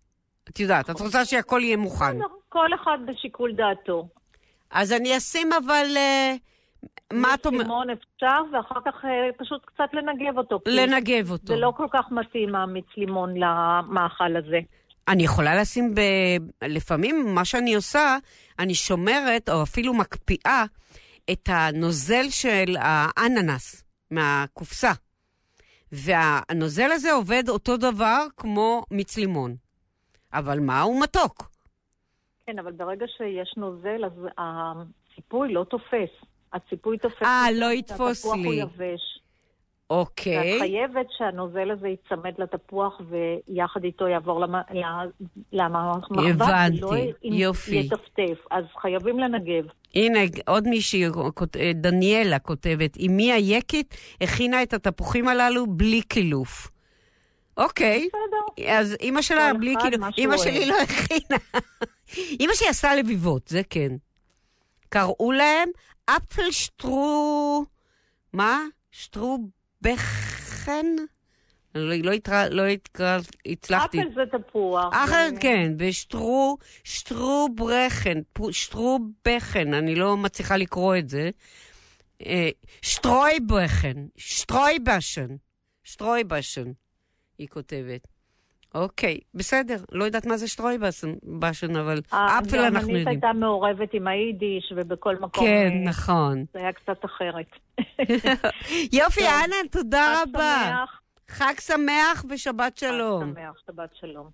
את 0.49 0.61
יודעת, 0.61 0.91
את 0.91 1.01
רוצה 1.01 1.25
שהכל 1.25 1.61
יהיה 1.63 1.77
מוכן. 1.77 2.19
כל 2.49 2.69
אחד 2.75 2.99
בשיקול 3.07 3.53
דעתו. 3.53 4.09
אז 4.71 4.93
אני 4.93 5.17
אשים 5.17 5.51
אבל... 5.53 5.87
Uh, 5.95 6.39
מה 7.13 7.35
את 7.35 7.47
אומרת? 7.47 7.63
לימון 7.63 7.91
אפשר, 7.91 8.43
ואחר 8.53 8.81
כך 8.87 9.05
uh, 9.05 9.09
פשוט 9.39 9.65
קצת 9.65 9.85
לנגב 9.93 10.39
אותו. 10.39 10.61
לנגב 10.67 11.31
אותו. 11.31 11.47
זה 11.47 11.57
לא 11.57 11.73
כל 11.77 11.87
כך 11.93 12.05
מתאים 12.11 12.55
המיץ 12.55 12.87
לימון 12.97 13.35
למאכל 13.37 14.37
הזה. 14.37 14.59
אני 15.09 15.23
יכולה 15.23 15.61
לשים 15.61 15.95
ב... 15.95 16.01
לפעמים, 16.63 17.35
מה 17.35 17.45
שאני 17.45 17.75
עושה, 17.75 18.17
אני 18.59 18.75
שומרת, 18.75 19.49
או 19.49 19.63
אפילו 19.63 19.95
מקפיאה, 19.95 20.65
את 21.33 21.49
הנוזל 21.53 22.31
של 22.31 22.77
האננס 22.79 23.85
מהקופסה. 24.11 24.93
והנוזל 25.93 26.93
הזה 26.93 27.13
עובד 27.13 27.49
אותו 27.49 27.77
דבר 27.77 28.27
כמו 28.37 28.83
מיץ 28.91 29.17
לימון. 29.17 29.66
אבל 30.39 30.61
מה, 30.61 30.83
הוא 30.83 31.01
מתוק. 31.03 31.51
כן, 32.47 32.59
אבל 32.59 32.73
ברגע 32.73 33.07
שיש 33.17 33.55
נוזל, 33.57 34.05
אז 34.05 34.13
הציפוי 34.39 35.53
לא 35.53 35.65
תופס. 35.65 36.11
הציפוי 36.53 36.99
תופס... 36.99 37.23
אה, 37.23 37.47
לא 37.55 37.73
יתפוס 37.73 38.25
לי. 38.25 38.31
התפוח 38.31 38.45
הוא 38.45 38.55
יבש. 38.55 39.21
אוקיי. 39.91 40.53
ואת 40.53 40.61
חייבת 40.61 41.07
שהנוזל 41.19 41.71
הזה 41.71 41.89
ייצמד 41.89 42.33
לתפוח 42.39 43.01
ויחד 43.11 43.85
איתו 43.85 44.09
יעבור 44.09 44.41
למחבת. 45.53 46.19
הבנתי, 46.31 46.85
ולא 46.85 46.97
יופי. 47.23 47.77
יטפטף, 47.77 48.47
אז 48.51 48.65
חייבים 48.81 49.19
לנגב. 49.19 49.65
הנה, 49.95 50.19
עוד 50.47 50.69
מישהי, 50.69 51.05
דניאלה 51.75 52.39
כותבת, 52.39 52.97
אמי 53.07 53.33
היקית 53.33 53.95
הכינה 54.21 54.63
את 54.63 54.75
התפוחים 54.75 55.29
הללו 55.29 55.67
בלי 55.67 56.03
קילוף. 56.03 56.76
אוקיי. 57.57 58.09
בסדר. 58.09 58.71
אז 58.73 58.97
אימא 59.01 59.23
שלה 59.23 59.55
בלי 59.55 59.75
כאילו, 59.81 60.07
אימא 60.19 60.37
שלי 60.37 60.67
לא 60.67 60.77
הכינה. 60.83 61.39
אימא 62.41 62.55
שלי 62.55 62.69
עשה 62.69 62.95
לביבות, 62.95 63.49
זה 63.49 63.63
כן. 63.71 63.93
קראו 64.89 65.33
להם 65.33 65.69
אפל 66.05 66.51
שטרו... 66.51 67.65
מה? 68.33 68.61
שטרו 68.91 69.39
בחן? 69.83 70.87
לא, 71.75 71.95
לא, 71.95 72.11
התרא, 72.11 72.49
לא 72.49 72.67
התרא, 72.67 73.19
הצלחתי. 73.47 74.01
אפל 74.01 74.09
זה 74.15 74.39
תפוח. 74.39 74.95
אחר, 74.95 75.29
כן, 75.41 75.73
ושטרו, 75.79 76.59
שטרו 76.85 77.49
ברחן, 77.55 78.19
שטרו 78.51 78.99
בחן, 79.29 79.75
אני 79.75 79.95
לא 79.95 80.17
מצליחה 80.17 80.57
לקרוא 80.57 80.97
את 80.97 81.09
זה. 81.09 81.31
אה, 82.27 82.49
שטרוי 82.83 83.41
בחן, 83.47 84.07
היא 87.39 87.49
כותבת. 87.49 88.07
אוקיי, 88.75 89.19
בסדר. 89.35 89.77
לא 89.93 90.05
יודעת 90.05 90.27
מה 90.27 90.37
זה 90.37 90.49
שטרויבשן, 90.49 91.77
אבל 91.81 92.01
אה, 92.13 92.39
אפל 92.39 92.59
אנחנו 92.59 92.59
יודעים. 92.59 92.77
הגרמנית 92.77 93.07
הייתה 93.07 93.33
מעורבת 93.33 93.95
עם 93.95 94.07
היידיש 94.07 94.73
ובכל 94.77 95.17
מקום. 95.17 95.47
כן, 95.47 95.73
אה, 95.73 95.89
נכון. 95.89 96.45
זה 96.53 96.59
היה 96.59 96.73
קצת 96.73 97.05
אחרת. 97.05 97.47
יופי, 99.01 99.21
אנה, 99.21 99.57
תודה 99.71 100.23
רבה. 100.23 100.85
חג 101.29 101.55
שמח 101.61 102.25
ושבת 102.31 102.79
שלום. 102.79 103.23
חג 103.35 103.41
שמח, 103.41 103.55
שבת 103.67 103.91
שלום. 104.01 104.31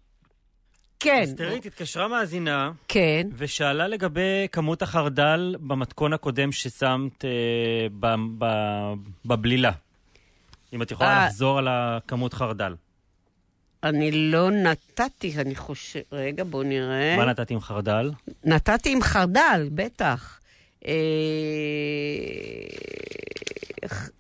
כן. 1.00 1.22
אז 1.22 1.34
תראי, 1.34 1.56
התקשרה 1.56 2.08
מאזינה. 2.08 2.72
כן. 2.88 3.28
ושאלה 3.36 3.88
לגבי 3.88 4.48
כמות 4.52 4.82
החרדל 4.82 5.56
במתכון 5.60 6.12
הקודם 6.12 6.52
ששמת 6.52 7.24
אה, 7.24 8.10
בבלילה. 9.24 9.72
אם 10.72 10.82
את 10.82 10.90
יכולה 10.90 11.26
לחזור 11.26 11.58
על 11.58 11.68
הכמות 11.70 12.34
חרדל. 12.34 12.74
אני 13.84 14.10
לא 14.10 14.50
נתתי, 14.50 15.34
אני 15.38 15.56
חושב... 15.56 16.00
רגע, 16.12 16.44
בואו 16.44 16.62
נראה. 16.62 17.16
מה 17.16 17.24
נתתי 17.24 17.54
עם 17.54 17.60
חרדל? 17.60 18.10
נתתי 18.44 18.92
עם 18.92 19.02
חרדל, 19.02 19.68
בטח. 19.74 20.40
אה... 20.86 20.92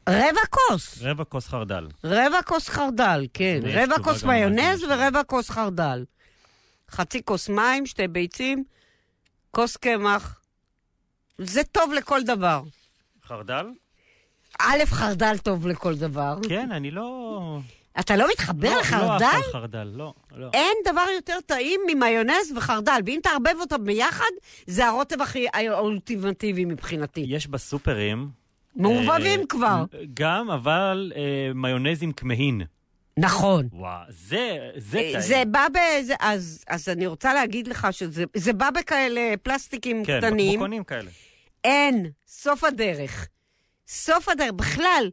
רבע 0.08 0.40
כוס. 0.50 1.02
רבע 1.02 1.24
כוס 1.24 1.48
חרדל. 1.48 1.88
רבע 2.04 2.42
כוס 2.46 2.68
חרדל, 2.68 3.26
כן. 3.34 3.60
רבע 3.64 3.98
כוס 4.04 4.24
מיונז 4.24 4.84
ורבע 4.84 5.22
כוס 5.26 5.50
חרדל. 5.50 6.04
חצי 6.90 7.22
כוס 7.24 7.48
מים, 7.48 7.86
שתי 7.86 8.08
ביצים, 8.08 8.64
כוס 9.50 9.76
קמח, 9.76 10.40
זה 11.38 11.64
טוב 11.64 11.92
לכל 11.92 12.22
דבר. 12.22 12.62
חרדל? 13.26 13.66
א', 14.60 14.84
חרדל 14.86 15.38
טוב 15.38 15.66
לכל 15.66 15.94
דבר. 15.94 16.36
כן, 16.48 16.72
אני 16.72 16.90
לא... 16.90 17.58
אתה 18.00 18.16
לא 18.16 18.28
מתחבר 18.32 18.70
לא, 18.74 18.80
לחרדל? 18.80 19.24
לא 19.24 19.40
אף 19.40 19.52
חרדל, 19.52 19.90
לא, 19.94 20.14
לא. 20.36 20.48
אין 20.52 20.76
דבר 20.84 21.04
יותר 21.14 21.36
טעים 21.46 21.80
ממיונז 21.86 22.52
וחרדל, 22.56 23.00
ואם 23.06 23.20
תערבב 23.22 23.54
אותם 23.60 23.84
ביחד, 23.84 24.30
זה 24.66 24.86
הרוטב 24.86 25.22
הכי 25.22 25.46
אולטימטיבי 25.70 26.64
מבחינתי. 26.64 27.24
יש 27.28 27.46
בסופרים... 27.46 28.42
מעורבבים 28.76 29.40
אה, 29.40 29.46
כבר. 29.46 29.84
גם, 30.14 30.50
אבל 30.50 31.12
אה, 31.16 31.52
מיונז 31.54 32.02
עם 32.02 32.12
כמהין. 32.12 32.62
נכון. 33.16 33.68
וואו, 33.72 34.00
זה, 34.08 34.58
זה 34.76 34.98
אה, 34.98 35.02
טעים. 35.02 35.20
זה 35.20 35.42
בא 35.46 35.66
ב... 35.72 35.76
אז, 36.20 36.64
אז 36.68 36.88
אני 36.88 37.06
רוצה 37.06 37.34
להגיד 37.34 37.68
לך 37.68 37.88
שזה 37.90 38.52
בא 38.52 38.70
בכאלה 38.70 39.34
פלסטיקים 39.42 40.04
כן, 40.04 40.18
קטנים. 40.18 40.46
כן, 40.46 40.52
בקבוקונים 40.52 40.84
כאלה. 40.84 41.10
אין, 41.64 42.10
סוף 42.26 42.64
הדרך. 42.64 43.28
סוף 43.88 44.28
הדרך. 44.28 44.52
בכלל, 44.52 45.10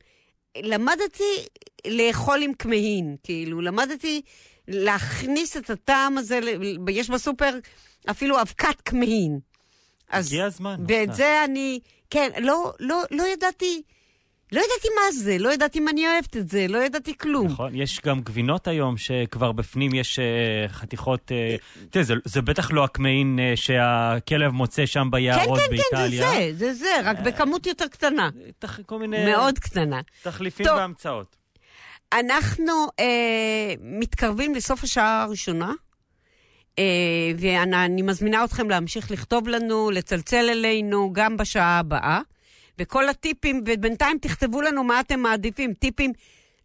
למדתי 0.58 1.46
לאכול 1.88 2.42
עם 2.42 2.54
כמהין, 2.54 3.16
כאילו, 3.24 3.62
למדתי 3.62 4.22
להכניס 4.68 5.58
את 5.58 5.70
הטעם 5.70 6.18
הזה, 6.18 6.40
יש 6.90 7.10
בסופר 7.10 7.50
אפילו 8.10 8.42
אבקת 8.42 8.82
כמהין. 8.86 9.40
הגיע 10.12 10.46
הזמן. 10.46 10.84
ואת 10.88 11.14
זה 11.14 11.46
אני, 11.46 11.80
כן, 12.10 12.30
לא, 12.42 12.74
לא, 12.80 13.04
לא 13.12 13.24
ידעתי... 13.34 13.82
לא 14.52 14.60
ידעתי 14.60 14.88
מה 14.96 15.12
זה, 15.12 15.38
לא 15.38 15.54
ידעתי 15.54 15.80
אם 15.80 15.90
אני 15.90 16.08
אוהבת 16.08 16.38
את 16.38 16.50
זה, 16.50 16.66
לא 16.70 16.78
ידעתי 16.78 17.18
כלום. 17.18 17.48
נכון, 17.48 17.76
יש 17.76 18.02
גם 18.06 18.22
גבינות 18.22 18.68
היום 18.68 18.98
שכבר 18.98 19.52
בפנים 19.52 19.94
יש 19.96 20.20
uh, 20.20 20.72
חתיכות... 20.72 21.32
Uh, 21.32 21.88
תראה, 21.90 22.06
זה, 22.06 22.14
זה 22.26 22.42
בטח 22.42 22.72
לא 22.72 22.84
הקמעין 22.84 23.40
uh, 23.40 23.56
שהכלב 23.56 24.52
מוצא 24.52 24.86
שם 24.86 25.08
ביערות 25.12 25.60
כן, 25.60 25.66
כן, 25.66 25.70
באיטליה. 25.70 26.24
כן, 26.24 26.38
כן, 26.40 26.52
זה 26.52 26.74
זה, 26.74 26.74
זה, 26.74 26.90
רק 27.04 27.20
בכמות 27.20 27.68
יותר 27.68 27.88
קטנה. 27.88 28.30
תח, 28.60 28.80
כל 28.86 29.00
מיני... 29.00 29.26
מאוד 29.26 29.60
קטנה. 29.60 30.02
תחליפים 30.24 30.66
טוב, 30.66 30.78
והמצאות. 30.78 31.36
אנחנו 32.14 32.88
uh, 32.88 33.02
מתקרבים 33.82 34.56
לסוף 34.56 34.84
השעה 34.84 35.24
הראשונה. 35.24 35.74
Uh, 36.76 36.82
ואני 37.40 38.02
מזמינה 38.02 38.44
אתכם 38.44 38.70
להמשיך 38.70 39.12
לכתוב 39.12 39.48
לנו, 39.48 39.92
לצלצל 39.92 40.50
אלינו 40.50 41.10
גם 41.14 41.38
בשעה 41.38 41.80
הבאה. 41.80 42.22
וכל 42.80 43.10
הטיפים, 43.10 43.64
ובינתיים 43.66 44.18
תכתבו 44.22 44.62
לנו 44.62 44.84
מה 44.84 45.00
אתם 45.00 45.20
מעדיפים, 45.20 45.74
טיפים 45.74 46.12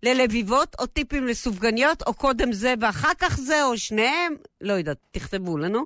ללביבות 0.03 0.77
או 0.79 0.87
טיפים 0.87 1.27
לסופגניות, 1.27 2.03
או 2.03 2.15
קודם 2.15 2.53
זה 2.53 2.75
ואחר 2.81 3.13
כך 3.19 3.37
זה, 3.37 3.65
או 3.65 3.79
שניהם, 3.79 4.35
לא 4.61 4.73
יודעת, 4.73 4.99
תכתבו 5.11 5.59
לנו. 5.59 5.85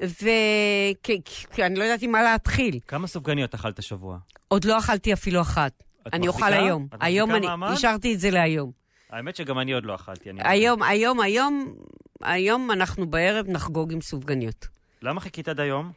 ואני 0.00 1.78
לא 1.78 1.84
ידעתי 1.84 2.06
מה 2.06 2.22
להתחיל. 2.22 2.78
כמה 2.88 3.06
סופגניות 3.06 3.54
אכלת 3.54 3.78
השבוע? 3.78 4.18
עוד 4.48 4.64
לא 4.64 4.78
אכלתי 4.78 5.12
אפילו 5.12 5.40
אחת. 5.40 5.82
אני 6.12 6.28
אוכל 6.28 6.52
היום. 6.52 6.86
היום 7.00 7.30
אני, 7.30 7.46
מעמד? 7.46 7.70
השארתי 7.70 8.14
את 8.14 8.20
זה 8.20 8.30
להיום. 8.30 8.70
האמת 9.10 9.36
שגם 9.36 9.58
אני 9.58 9.72
עוד 9.72 9.84
לא 9.84 9.94
אכלתי. 9.94 10.30
היום, 10.38 10.82
היום, 10.82 11.20
היום, 11.20 11.74
היום 12.22 12.70
אנחנו 12.70 13.06
בערב 13.06 13.46
נחגוג 13.48 13.92
עם 13.92 14.00
סופגניות. 14.00 14.68
למה 15.02 15.20
חיכית 15.20 15.48
עד 15.48 15.60
היום? 15.60 15.92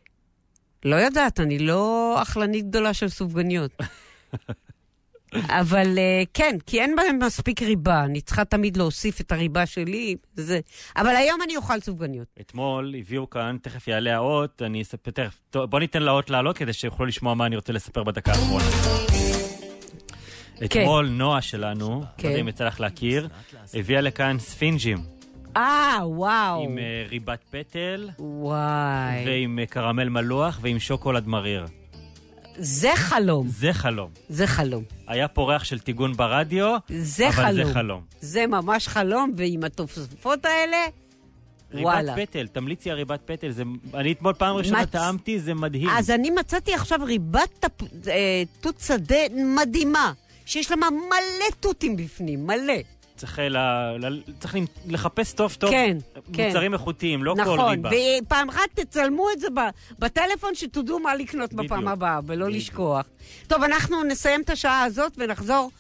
לא 0.85 0.95
יודעת, 0.95 1.39
אני 1.39 1.59
לא 1.59 2.15
אכלנית 2.21 2.69
גדולה 2.69 2.93
של 2.93 3.09
סופגניות. 3.09 3.71
אבל 5.33 5.97
uh, 5.97 6.27
כן, 6.33 6.57
כי 6.65 6.81
אין 6.81 6.95
בהם 6.95 7.19
מספיק 7.19 7.61
ריבה, 7.61 8.03
אני 8.03 8.21
צריכה 8.21 8.45
תמיד 8.45 8.77
להוסיף 8.77 9.21
את 9.21 9.31
הריבה 9.31 9.65
שלי, 9.65 10.15
זה. 10.35 10.59
אבל 10.97 11.15
היום 11.15 11.41
אני 11.41 11.55
אוכל 11.55 11.79
סופגניות. 11.79 12.27
אתמול 12.41 12.95
הביאו 12.99 13.29
כאן, 13.29 13.57
תכף 13.61 13.87
יעלה 13.87 14.15
האות, 14.15 14.61
אני 14.61 14.81
אספר, 14.81 15.11
תכף, 15.11 15.39
בוא 15.53 15.79
ניתן 15.79 16.03
לאות 16.03 16.29
לעלות 16.29 16.57
כדי 16.57 16.73
שיוכלו 16.73 17.05
לשמוע 17.05 17.33
מה 17.33 17.45
אני 17.45 17.55
רוצה 17.55 17.73
לספר 17.73 18.03
בדקה 18.03 18.31
האחרונה. 18.31 18.65
כן. 20.59 20.81
אתמול 20.81 21.07
נועה 21.07 21.41
שלנו, 21.41 21.89
לא 21.89 21.95
יודע 21.95 22.11
כן. 22.17 22.39
אם 22.39 22.47
יצא 22.47 22.65
לך 22.65 22.79
להכיר, 22.79 23.27
הביאה 23.73 24.01
לכאן 24.01 24.39
ספינג'ים. 24.39 24.97
אה, 25.57 25.99
וואו. 26.03 26.63
עם 26.63 26.77
uh, 26.77 27.09
ריבת 27.09 27.43
פטל. 27.49 28.09
וואי. 28.19 29.23
ועם 29.25 29.59
uh, 29.63 29.71
קרמל 29.71 30.09
מלוח 30.09 30.59
ועם 30.61 30.79
שוקולד 30.79 31.27
מריר. 31.27 31.65
זה 32.57 32.91
חלום. 32.95 33.47
זה 33.47 33.73
חלום. 33.73 34.09
זה 34.29 34.47
חלום. 34.47 34.83
היה 35.07 35.27
פה 35.27 35.51
ריח 35.51 35.63
של 35.63 35.79
טיגון 35.79 36.13
ברדיו, 36.13 36.77
זה 36.89 37.27
אבל 37.27 37.35
חלום. 37.35 37.65
זה 37.67 37.73
חלום. 37.73 38.01
זה 38.21 38.47
ממש 38.47 38.87
חלום, 38.87 39.31
ועם 39.35 39.63
התוספות 39.63 40.45
האלה, 40.45 40.77
ריבת 41.73 41.83
וואלה. 41.83 42.15
פטל, 42.15 42.47
תמליצי 42.47 42.91
על 42.91 42.97
ריבת 42.97 43.19
פטל. 43.25 43.51
זה, 43.51 43.63
אני 43.93 44.11
אתמול 44.11 44.33
פעם 44.33 44.55
ראשונה 44.55 44.81
מצ... 44.81 44.89
טעמתי, 44.89 45.39
זה 45.39 45.53
מדהים. 45.53 45.89
אז 45.89 46.11
אני 46.11 46.29
מצאתי 46.29 46.73
עכשיו 46.73 46.99
ריבת 47.03 47.49
תפ... 47.59 48.07
אה, 48.07 48.43
תות 48.61 48.79
שדה 48.79 49.15
מדהימה, 49.55 50.13
שיש 50.47 50.71
לה 50.71 50.77
מלא 50.77 51.49
תותים 51.59 51.95
בפנים, 51.95 52.47
מלא. 52.47 52.73
צריך, 53.15 53.39
לה, 53.39 53.97
לה, 53.97 54.09
צריך 54.39 54.55
לחפש 54.85 55.33
טוב 55.33 55.53
טוב 55.59 55.69
כן, 55.69 55.97
מוצרים 56.27 56.71
כן. 56.71 56.73
איכותיים, 56.73 57.23
לא 57.23 57.35
נכון, 57.35 57.57
כל 57.57 57.63
ריבה. 57.63 57.89
נכון, 57.89 57.99
ופעם 58.25 58.49
אחת 58.49 58.69
תצלמו 58.73 59.27
את 59.31 59.39
זה 59.39 59.47
בטלפון, 59.99 60.55
שתדעו 60.55 60.99
מה 60.99 61.15
לקנות 61.15 61.53
בדיוק, 61.53 61.65
בפעם 61.65 61.87
הבאה, 61.87 62.19
ולא 62.25 62.45
בדיוק. 62.45 62.61
לשכוח. 62.61 63.05
טוב, 63.47 63.63
אנחנו 63.63 64.03
נסיים 64.03 64.41
את 64.41 64.49
השעה 64.49 64.83
הזאת 64.83 65.13
ונחזור 65.17 65.71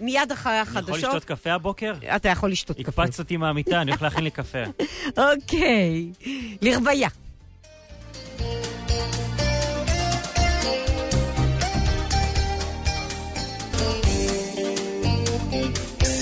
מיד 0.00 0.32
אחרי 0.32 0.56
החדשות. 0.56 0.88
אני 0.88 0.98
יכול 0.98 1.08
לשתות 1.08 1.24
קפה 1.24 1.52
הבוקר? 1.52 1.94
אתה 2.16 2.28
יכול 2.28 2.50
לשתות 2.50 2.76
קפה. 2.76 3.02
הקפצת 3.02 3.18
אותי 3.18 3.36
מהמיטה, 3.36 3.80
אני 3.80 3.90
הולך 3.90 4.02
להכין 4.02 4.24
לי 4.24 4.30
קפה. 4.30 4.62
אוקיי, 5.32 6.10
לרוויה. 6.62 7.08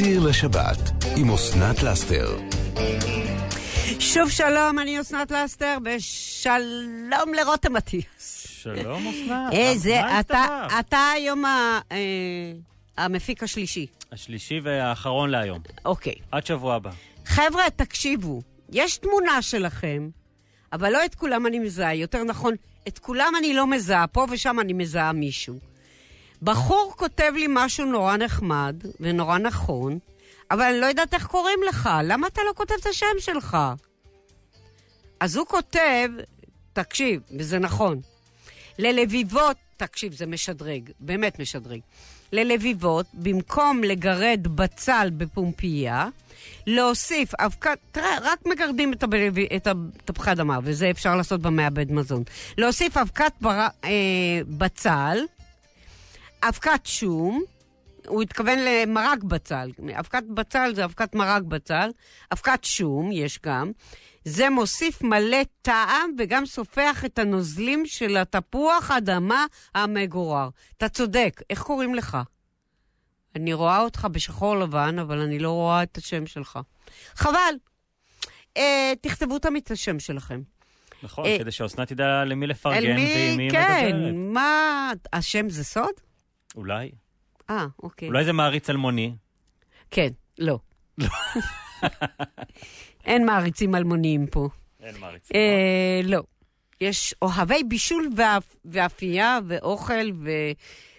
סיר 0.04 0.20
לשבת 0.28 0.78
עם 1.16 1.30
אסנת 1.30 1.82
לאסתר. 1.82 2.38
שוב 3.98 4.30
שלום, 4.30 4.78
אני 4.78 5.00
אסנת 5.00 5.30
לאסתר, 5.30 5.78
ושלום 5.84 7.34
לרותם 7.34 7.76
אטיאס. 7.76 8.46
שלום 8.62 9.08
אסנת. 9.08 9.52
איזה, 9.52 10.20
אתה, 10.20 10.66
אתה 10.80 11.10
היום 11.14 11.44
ה, 11.44 11.80
אה, 11.92 11.98
המפיק 12.96 13.42
השלישי. 13.42 13.86
השלישי 14.12 14.60
והאחרון 14.62 15.30
להיום. 15.30 15.58
אוקיי. 15.84 16.14
עד 16.32 16.46
שבוע 16.46 16.74
הבא. 16.74 16.90
חבר'ה, 17.24 17.70
תקשיבו, 17.76 18.42
יש 18.72 18.96
תמונה 18.96 19.42
שלכם, 19.42 20.08
אבל 20.72 20.92
לא 20.92 21.04
את 21.04 21.14
כולם 21.14 21.46
אני 21.46 21.58
מזהה, 21.58 21.94
יותר 21.94 22.24
נכון, 22.24 22.54
את 22.88 22.98
כולם 22.98 23.32
אני 23.38 23.54
לא 23.54 23.66
מזהה, 23.66 24.06
פה 24.06 24.26
ושם 24.30 24.60
אני 24.60 24.72
מזהה 24.72 25.12
מישהו. 25.12 25.71
בחור 26.42 26.94
כותב 26.96 27.32
לי 27.34 27.46
משהו 27.48 27.86
נורא 27.86 28.16
נחמד 28.16 28.76
ונורא 29.00 29.38
נכון, 29.38 29.98
אבל 30.50 30.62
אני 30.62 30.80
לא 30.80 30.86
יודעת 30.86 31.14
איך 31.14 31.26
קוראים 31.26 31.58
לך, 31.68 31.90
למה 32.04 32.26
אתה 32.26 32.40
לא 32.48 32.52
כותב 32.54 32.74
את 32.80 32.86
השם 32.86 33.06
שלך? 33.18 33.58
אז 35.20 35.36
הוא 35.36 35.46
כותב, 35.46 36.08
תקשיב, 36.72 37.20
וזה 37.38 37.58
נכון, 37.58 38.00
ללביבות, 38.78 39.56
תקשיב, 39.76 40.12
זה 40.12 40.26
משדרג, 40.26 40.90
באמת 41.00 41.38
משדרג. 41.38 41.80
ללביבות, 42.32 43.06
במקום 43.14 43.84
לגרד 43.84 44.46
בצל 44.54 45.10
בפומפייה, 45.16 46.08
להוסיף 46.66 47.34
אבקת, 47.34 47.78
תראה, 47.92 48.18
רק 48.22 48.46
מגרדים 48.46 48.92
את, 48.92 49.02
הבלב, 49.02 49.38
את 49.38 49.68
תפוחי 50.04 50.32
אדמה, 50.32 50.58
וזה 50.62 50.90
אפשר 50.90 51.16
לעשות 51.16 51.42
במעבד 51.42 51.92
מזון. 51.92 52.22
להוסיף 52.58 52.96
אבקת 52.96 53.32
בר, 53.40 53.66
אה, 53.84 53.90
בצל, 54.48 55.18
אבקת 56.42 56.80
שום, 56.84 57.42
הוא 58.06 58.22
התכוון 58.22 58.58
למרק 58.58 59.22
בצל. 59.22 59.70
אבקת 59.98 60.22
בצל 60.34 60.74
זה 60.74 60.84
אבקת 60.84 61.14
מרק 61.14 61.42
בצל. 61.42 61.90
אבקת 62.32 62.64
שום, 62.64 63.12
יש 63.12 63.38
גם. 63.44 63.72
זה 64.24 64.50
מוסיף 64.50 65.02
מלא 65.02 65.42
טעם 65.62 66.10
וגם 66.18 66.46
סופח 66.46 67.04
את 67.04 67.18
הנוזלים 67.18 67.86
של 67.86 68.16
התפוח 68.16 68.90
אדמה 68.90 69.46
המגורר. 69.74 70.48
אתה 70.76 70.88
צודק, 70.88 71.40
איך 71.50 71.62
קוראים 71.62 71.94
לך? 71.94 72.18
אני 73.36 73.52
רואה 73.52 73.80
אותך 73.80 74.06
בשחור 74.12 74.56
לבן, 74.56 74.98
אבל 74.98 75.18
אני 75.18 75.38
לא 75.38 75.50
רואה 75.50 75.82
את 75.82 75.96
השם 75.96 76.26
שלך. 76.26 76.58
חבל. 77.14 77.54
אה, 78.56 78.92
תכתבו 79.00 79.38
תמיד 79.38 79.62
את 79.64 79.70
השם 79.70 79.98
שלכם. 80.00 80.42
נכון, 81.02 81.26
אה, 81.26 81.38
כדי 81.38 81.50
שאוסנת 81.50 81.88
תדע 81.88 82.24
למי 82.24 82.46
לפרגן 82.46 82.86
ועם 82.86 82.96
מי 82.96 83.46
מדברת. 83.46 83.62
כן, 83.62 84.16
מה... 84.16 84.92
השם 85.12 85.48
זה 85.48 85.64
סוד? 85.64 86.11
אולי. 86.56 86.90
אה, 87.50 87.66
אוקיי. 87.82 88.08
אולי 88.08 88.24
זה 88.24 88.32
מעריץ 88.32 88.70
אלמוני. 88.70 89.14
כן, 89.90 90.08
לא. 90.38 90.58
אין 93.04 93.26
מעריצים 93.26 93.74
אלמוניים 93.74 94.26
פה. 94.26 94.48
אין 94.80 94.98
מעריצים. 95.00 95.36
אה, 95.36 96.00
לא. 96.04 96.22
יש 96.80 97.14
אוהבי 97.22 97.64
בישול 97.64 98.10
ואפייה 98.64 99.38
ואוכל 99.48 100.12
ו... 100.24 100.30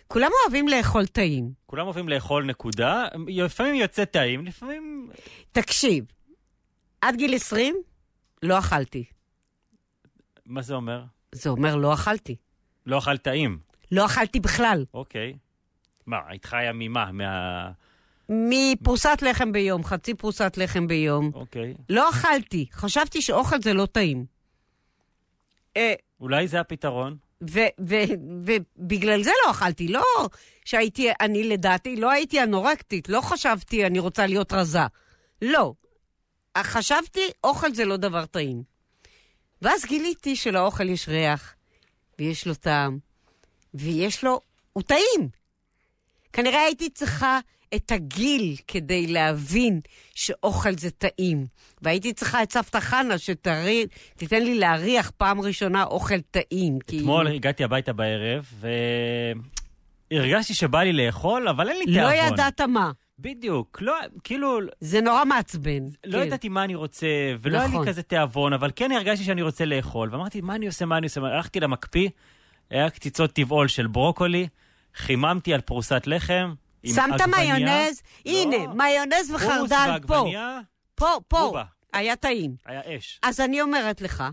כולם 0.07 0.29
אוהבים 0.43 0.67
לאכול 0.67 1.05
טעים. 1.05 1.51
כולם 1.65 1.85
אוהבים 1.85 2.09
לאכול 2.09 2.45
נקודה, 2.45 3.05
לפעמים 3.27 3.75
יוצא 3.75 4.05
טעים, 4.05 4.45
לפעמים... 4.45 5.09
תקשיב, 5.51 6.05
עד 7.01 7.15
גיל 7.15 7.35
20 7.35 7.75
לא 8.43 8.59
אכלתי. 8.59 9.03
מה 10.45 10.61
זה 10.61 10.73
אומר? 10.73 11.03
זה 11.31 11.49
אומר 11.49 11.75
לא 11.75 11.93
אכלתי. 11.93 12.35
לא 12.85 12.97
אכלת 12.97 13.21
טעים. 13.21 13.59
לא 13.91 14.05
אכלתי 14.05 14.39
בכלל. 14.39 14.85
אוקיי. 14.93 15.33
מה, 16.05 16.17
היית 16.27 16.45
חיה 16.45 16.71
ממה? 16.73 17.11
מה... 17.11 17.71
מפרוסת 18.29 19.17
לחם 19.21 19.51
ביום, 19.51 19.83
חצי 19.83 20.13
פרוסת 20.13 20.57
לחם 20.57 20.87
ביום. 20.87 21.31
אוקיי. 21.33 21.73
לא 21.89 22.09
אכלתי, 22.09 22.67
חשבתי 22.71 23.21
שאוכל 23.21 23.61
זה 23.61 23.73
לא 23.73 23.85
טעים. 23.85 24.25
אה, 25.77 25.93
אולי 26.19 26.47
זה 26.47 26.59
הפתרון? 26.59 27.17
ובגלל 27.41 29.23
זה 29.23 29.31
לא 29.45 29.51
אכלתי, 29.51 29.87
לא 29.87 30.03
שהייתי, 30.65 31.11
אני 31.21 31.43
לדעתי, 31.43 31.95
לא 31.95 32.11
הייתי 32.11 32.43
אנורקטית, 32.43 33.09
לא 33.09 33.21
חשבתי 33.21 33.85
אני 33.85 33.99
רוצה 33.99 34.27
להיות 34.27 34.53
רזה. 34.53 34.79
לא. 35.41 35.73
חשבתי, 36.57 37.21
אוכל 37.43 37.73
זה 37.73 37.85
לא 37.85 37.97
דבר 37.97 38.25
טעים. 38.25 38.63
ואז 39.61 39.85
גיליתי 39.85 40.35
שלאוכל 40.35 40.89
יש 40.89 41.09
ריח, 41.09 41.55
ויש 42.19 42.47
לו 42.47 42.55
טעם, 42.55 42.99
ויש 43.73 44.23
לו... 44.23 44.39
הוא 44.73 44.83
טעים. 44.83 45.29
כנראה 46.33 46.61
הייתי 46.61 46.89
צריכה 46.89 47.39
את 47.75 47.91
הגיל 47.91 48.55
כדי 48.67 49.07
להבין 49.07 49.79
שאוכל 50.15 50.77
זה 50.77 50.91
טעים. 50.91 51.45
והייתי 51.81 52.13
צריכה 52.13 52.43
את 52.43 52.51
סבתא 52.51 52.79
חנה 52.79 53.17
שתיתן 53.17 54.43
לי 54.43 54.55
להריח 54.55 55.11
פעם 55.17 55.41
ראשונה 55.41 55.83
אוכל 55.83 56.21
טעים. 56.21 56.79
אתמול 56.85 57.29
כי... 57.29 57.35
הגעתי 57.35 57.63
הביתה 57.63 57.93
בערב, 57.93 58.45
והרגשתי 60.11 60.53
שבא 60.53 60.83
לי 60.83 60.93
לאכול, 60.93 61.47
אבל 61.47 61.69
אין 61.69 61.77
לי 61.77 61.85
לא 61.87 61.93
תיאבון. 61.93 62.11
לא 62.11 62.33
ידעת 62.33 62.61
מה. 62.61 62.91
בדיוק, 63.19 63.81
לא, 63.81 63.93
כאילו... 64.23 64.59
זה 64.79 65.01
נורא 65.01 65.25
מעצבן. 65.25 65.83
לא 66.05 66.19
כן. 66.19 66.27
ידעתי 66.27 66.49
מה 66.49 66.63
אני 66.63 66.75
רוצה, 66.75 67.07
ולא 67.41 67.57
נכון. 67.57 67.59
היה 67.59 67.67
לי 67.67 67.73
נכון. 67.73 67.87
כזה 67.87 68.03
תיאבון, 68.03 68.53
אבל 68.53 68.71
כן 68.75 68.91
הרגשתי 68.91 69.25
שאני 69.25 69.41
רוצה 69.41 69.65
לאכול. 69.65 70.09
ואמרתי, 70.11 70.41
מה 70.41 70.55
אני 70.55 70.65
עושה, 70.65 70.85
מה 70.85 70.97
אני 70.97 71.05
עושה? 71.05 71.21
הלכתי 71.21 71.59
למקפיא, 71.59 72.09
היה 72.69 72.89
קציצות 72.89 73.31
טבעול 73.31 73.67
של 73.67 73.87
ברוקולי, 73.87 74.47
חיממתי 74.95 75.53
על 75.53 75.61
פרוסת 75.61 76.03
לחם, 76.07 76.53
שמת 76.85 77.21
מיונז? 77.37 78.01
לא. 78.25 78.31
הנה, 78.31 78.57
מיונז 78.73 79.31
וחרדל 79.31 79.97
פה. 80.07 80.25
פה, 80.95 81.19
פה. 81.27 81.53
היה 81.93 82.15
טעים. 82.15 82.55
היה 82.65 82.81
אש. 82.97 83.19
אז 83.23 83.39
אני 83.39 83.61
אומרת 83.61 84.01
לך, 84.01 84.23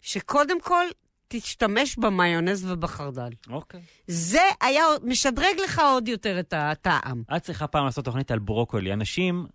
שקודם 0.00 0.60
כל, 0.60 0.84
תשתמש 1.28 1.98
במיונז 1.98 2.70
ובחרדל. 2.70 3.30
אוקיי. 3.50 3.80
זה 4.06 4.42
היה 4.60 4.84
משדרג 5.04 5.56
לך 5.64 5.78
עוד 5.78 6.08
יותר 6.08 6.40
את 6.40 6.54
הטעם. 6.56 7.22
את 7.36 7.42
צריכה 7.42 7.66
פעם 7.66 7.84
לעשות 7.84 8.04
תוכנית 8.04 8.30
על 8.30 8.38
ברוקולי. 8.38 8.92
אנשים 8.92 9.46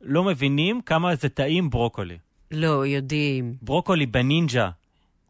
לא 0.00 0.24
מבינים 0.24 0.80
כמה 0.80 1.14
זה 1.14 1.28
טעים 1.28 1.70
ברוקולי. 1.70 2.18
לא, 2.50 2.86
יודעים. 2.86 3.54
ברוקולי 3.62 4.06
בנינג'ה 4.06 4.70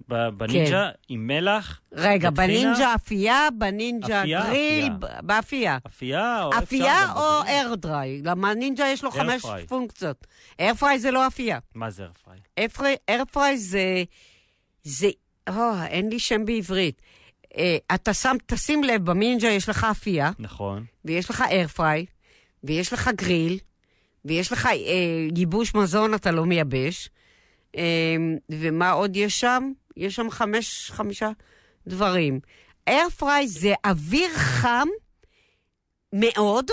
בנינג'ה 0.08 0.90
כן. 0.92 0.98
עם 1.08 1.26
מלח. 1.26 1.80
רגע, 1.92 2.30
בנינג'ה 2.30 2.94
אפייה, 2.94 3.48
בנינג'ה 3.58 4.22
גריל, 4.26 4.88
באפייה. 5.22 5.78
אפייה 5.86 6.44
או 6.44 6.50
אפייה 6.58 7.12
או 7.12 7.42
air 7.48 7.74
fry. 7.74 8.22
למה 8.24 8.54
נינג'ה 8.54 8.86
יש 8.86 9.04
לו 9.04 9.10
חמש 9.10 9.42
פונקציות. 9.68 10.26
air 10.60 10.74
fry 10.74 10.98
זה 10.98 11.10
לא 11.10 11.26
אפייה. 11.26 11.58
מה 11.74 11.90
זה 11.90 12.04
air 12.58 12.68
fry? 12.68 12.96
air 13.10 13.22
fry 13.32 13.58
זה... 13.58 14.02
זה... 14.82 15.08
או, 15.48 15.72
אין 15.86 16.08
לי 16.08 16.18
שם 16.18 16.44
בעברית. 16.44 17.02
אה, 17.56 17.76
אתה 17.94 18.14
שם, 18.14 18.36
תשים 18.46 18.84
לב, 18.84 19.04
בנינג'ה 19.04 19.48
יש 19.48 19.68
לך 19.68 19.86
אפייה. 19.90 20.30
נכון. 20.38 20.84
ויש 21.04 21.30
לך 21.30 21.44
air 21.50 21.66
fry, 21.66 22.06
ויש 22.64 22.92
לך 22.92 23.10
גריל, 23.16 23.58
ויש 24.24 24.52
לך 24.52 24.66
אה, 24.66 24.72
ייבוש 25.36 25.74
מזון, 25.74 26.14
אתה 26.14 26.30
לא 26.30 26.44
מייבש. 26.46 27.08
אה, 27.76 28.16
ומה 28.50 28.90
עוד 28.90 29.16
יש 29.16 29.40
שם? 29.40 29.72
יש 29.96 30.14
שם 30.14 30.30
חמש, 30.30 30.90
חמישה 30.90 31.30
דברים. 31.86 32.40
איירפריי 32.86 33.48
זה 33.48 33.74
אוויר 33.86 34.30
חם 34.34 34.88
מאוד 36.12 36.70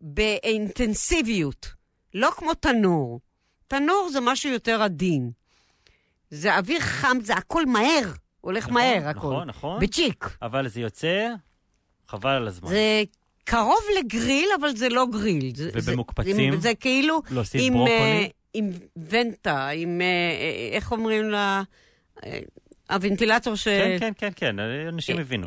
באינטנסיביות, 0.00 1.68
לא 2.14 2.30
כמו 2.36 2.54
תנור. 2.54 3.20
תנור 3.68 4.08
זה 4.12 4.20
משהו 4.20 4.50
יותר 4.50 4.82
עדין. 4.82 5.30
זה 6.30 6.56
אוויר 6.56 6.80
חם, 6.80 7.18
זה 7.22 7.34
הכל 7.34 7.66
מהר, 7.66 8.12
הולך 8.40 8.64
נכון, 8.64 8.74
מהר 8.74 9.08
הכל. 9.08 9.18
נכון, 9.18 9.48
נכון. 9.48 9.80
בצ'יק. 9.80 10.28
אבל 10.42 10.68
זה 10.68 10.80
יוצא, 10.80 11.28
חבל 12.08 12.30
על 12.30 12.48
הזמן. 12.48 12.68
זה 12.68 13.02
קרוב 13.44 13.80
לגריל, 13.98 14.48
אבל 14.60 14.76
זה 14.76 14.88
לא 14.88 15.06
גריל. 15.12 15.52
ובמוקפצים? 15.74 16.54
זה, 16.54 16.60
זה 16.60 16.74
כאילו... 16.74 17.22
להוסיף 17.30 17.60
עם, 17.64 17.72
ברוקולי? 17.72 17.94
אה, 17.94 18.26
עם 18.54 18.70
ונטה, 18.96 19.68
עם... 19.68 20.00
אה, 20.00 20.06
אה, 20.06 20.76
איך 20.76 20.92
אומרים 20.92 21.30
לה? 21.30 21.62
הוונטילטור 22.90 23.56
ש... 23.56 23.64
כן, 23.68 23.96
כן, 24.00 24.12
כן, 24.16 24.30
כן, 24.36 24.58
אנשים 24.88 25.18
הבינו. 25.18 25.46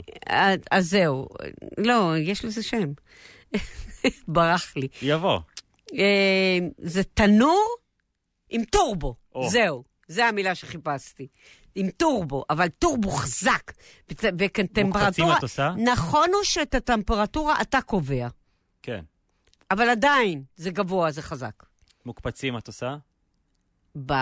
אז 0.71 0.89
זהו. 0.89 1.27
לא, 1.77 2.17
יש 2.17 2.45
לזה 2.45 2.63
שם. 2.63 2.91
ברח 4.27 4.73
לי. 4.75 4.87
יבוא. 5.01 5.39
זה 6.77 7.03
תנור 7.13 7.75
עם 8.49 8.63
טורבו, 8.63 9.15
זהו. 9.47 9.83
זו 10.07 10.23
המילה 10.23 10.55
שחיפשתי. 10.55 11.27
עם 11.75 11.89
טורבו, 11.89 12.43
אבל 12.49 12.67
טורבו 12.67 13.11
חזק. 13.11 13.71
וטמפרטורה... 14.11 14.85
מוקפצים 14.85 15.25
את 15.37 15.43
עושה? 15.43 15.73
נכון 15.77 16.29
הוא 16.33 16.43
שאת 16.43 16.75
הטמפרטורה 16.75 17.61
אתה 17.61 17.81
קובע. 17.81 18.27
כן. 18.81 19.01
אבל 19.71 19.89
עדיין, 19.89 20.43
זה 20.55 20.71
גבוה, 20.71 21.11
זה 21.11 21.21
חזק. 21.21 21.63
מוקפצים 22.05 22.57
את 22.57 22.67
עושה? 22.67 22.95
ב... 24.05 24.13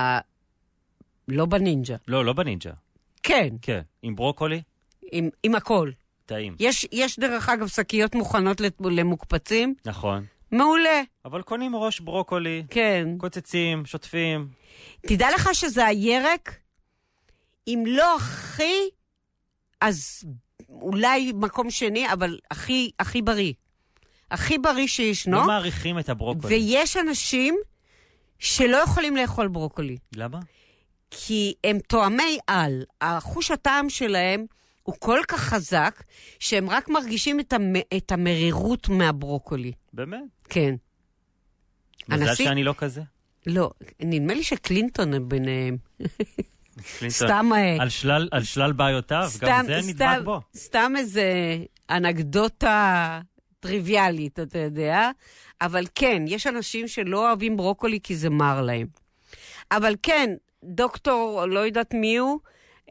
לא 1.32 1.46
בנינג'ה. 1.46 1.96
לא, 2.08 2.26
לא 2.26 2.34
בנינג'ה. 2.34 2.72
כן. 3.24 3.50
כן. 3.62 3.82
עם 4.02 4.16
ברוקולי? 4.16 4.62
עם, 5.12 5.30
עם 5.44 5.56
הכל. 5.56 5.92
טעים. 6.26 6.56
יש, 6.60 6.88
יש 6.92 7.20
דרך 7.20 7.50
אגב 7.50 7.68
שקיות 7.68 8.16
מוכנות 8.16 8.62
למוקפצים. 8.80 9.76
נכון. 9.86 10.26
מעולה. 10.52 11.02
אבל 11.26 11.42
קונים 11.42 11.76
ראש 11.76 12.00
ברוקולי. 12.00 12.64
כן. 12.70 13.08
קוצצים, 13.18 13.86
שוטפים. 13.86 14.48
תדע 15.02 15.28
לך 15.36 15.50
שזה 15.54 15.86
הירק, 15.86 16.56
אם 17.68 17.84
לא 17.88 18.16
הכי, 18.16 18.90
אז 19.82 20.24
אולי 20.70 21.32
מקום 21.36 21.72
שני, 21.72 22.14
אבל 22.14 22.40
הכי, 22.52 22.92
הכי 23.00 23.22
בריא. 23.22 23.54
הכי 24.32 24.58
בריא 24.58 24.88
שישנו. 24.88 25.38
לא 25.38 25.48
מעריכים 25.48 26.00
את 26.00 26.10
הברוקולי. 26.10 26.56
ויש 26.56 26.98
אנשים 26.98 27.56
שלא 28.40 28.78
יכולים 28.78 29.16
לאכול 29.16 29.48
ברוקולי. 29.48 29.98
למה? 30.16 30.40
כי 31.12 31.54
הם 31.64 31.80
תואמי 31.80 32.38
על. 32.48 32.84
החוש 33.02 33.52
הטעם 33.52 33.90
שלהם 33.90 34.46
הוא 34.84 34.96
כל 35.00 35.20
כך 35.28 35.40
חזק, 35.40 36.04
שהם 36.40 36.70
רק 36.70 36.90
מרגישים 36.90 37.40
את, 37.40 37.54
המ... 37.54 37.74
את 37.98 38.12
המרירות 38.12 38.90
מהברוקולי. 38.90 39.72
באמת? 39.94 40.20
כן. 40.50 40.76
מזל 42.10 42.28
הנשיא... 42.28 42.46
שאני 42.46 42.64
לא 42.64 42.74
כזה. 42.78 43.02
לא, 43.48 43.72
נדמה 44.00 44.34
לי 44.34 44.44
שקלינטון 44.44 45.30
ביניהם. 45.30 45.78
סתם... 47.08 47.50
אה, 47.56 47.78
על 47.80 47.90
שלל, 47.90 48.30
על 48.32 48.44
שלל 48.44 48.72
בעיותיו, 48.72 49.26
סתם, 49.30 49.48
גם 49.50 49.66
זה 49.66 49.80
סתם, 49.82 49.90
נדבק 49.90 50.24
בו. 50.24 50.42
סתם 50.56 50.94
איזה 50.98 51.58
אנקדוטה 51.90 53.22
טריוויאלית, 53.60 54.40
אתה 54.40 54.60
יודע? 54.60 55.10
אבל 55.62 55.86
כן, 55.96 56.24
יש 56.28 56.48
אנשים 56.48 56.88
שלא 56.88 57.28
אוהבים 57.28 57.58
ברוקולי 57.58 58.00
כי 58.04 58.16
זה 58.16 58.30
מר 58.30 58.62
להם. 58.62 58.88
אבל 59.72 59.96
כן, 60.04 60.36
דוקטור, 60.64 61.46
לא 61.46 61.60
יודעת 61.60 61.94
מי 61.94 62.18
הוא, 62.18 62.40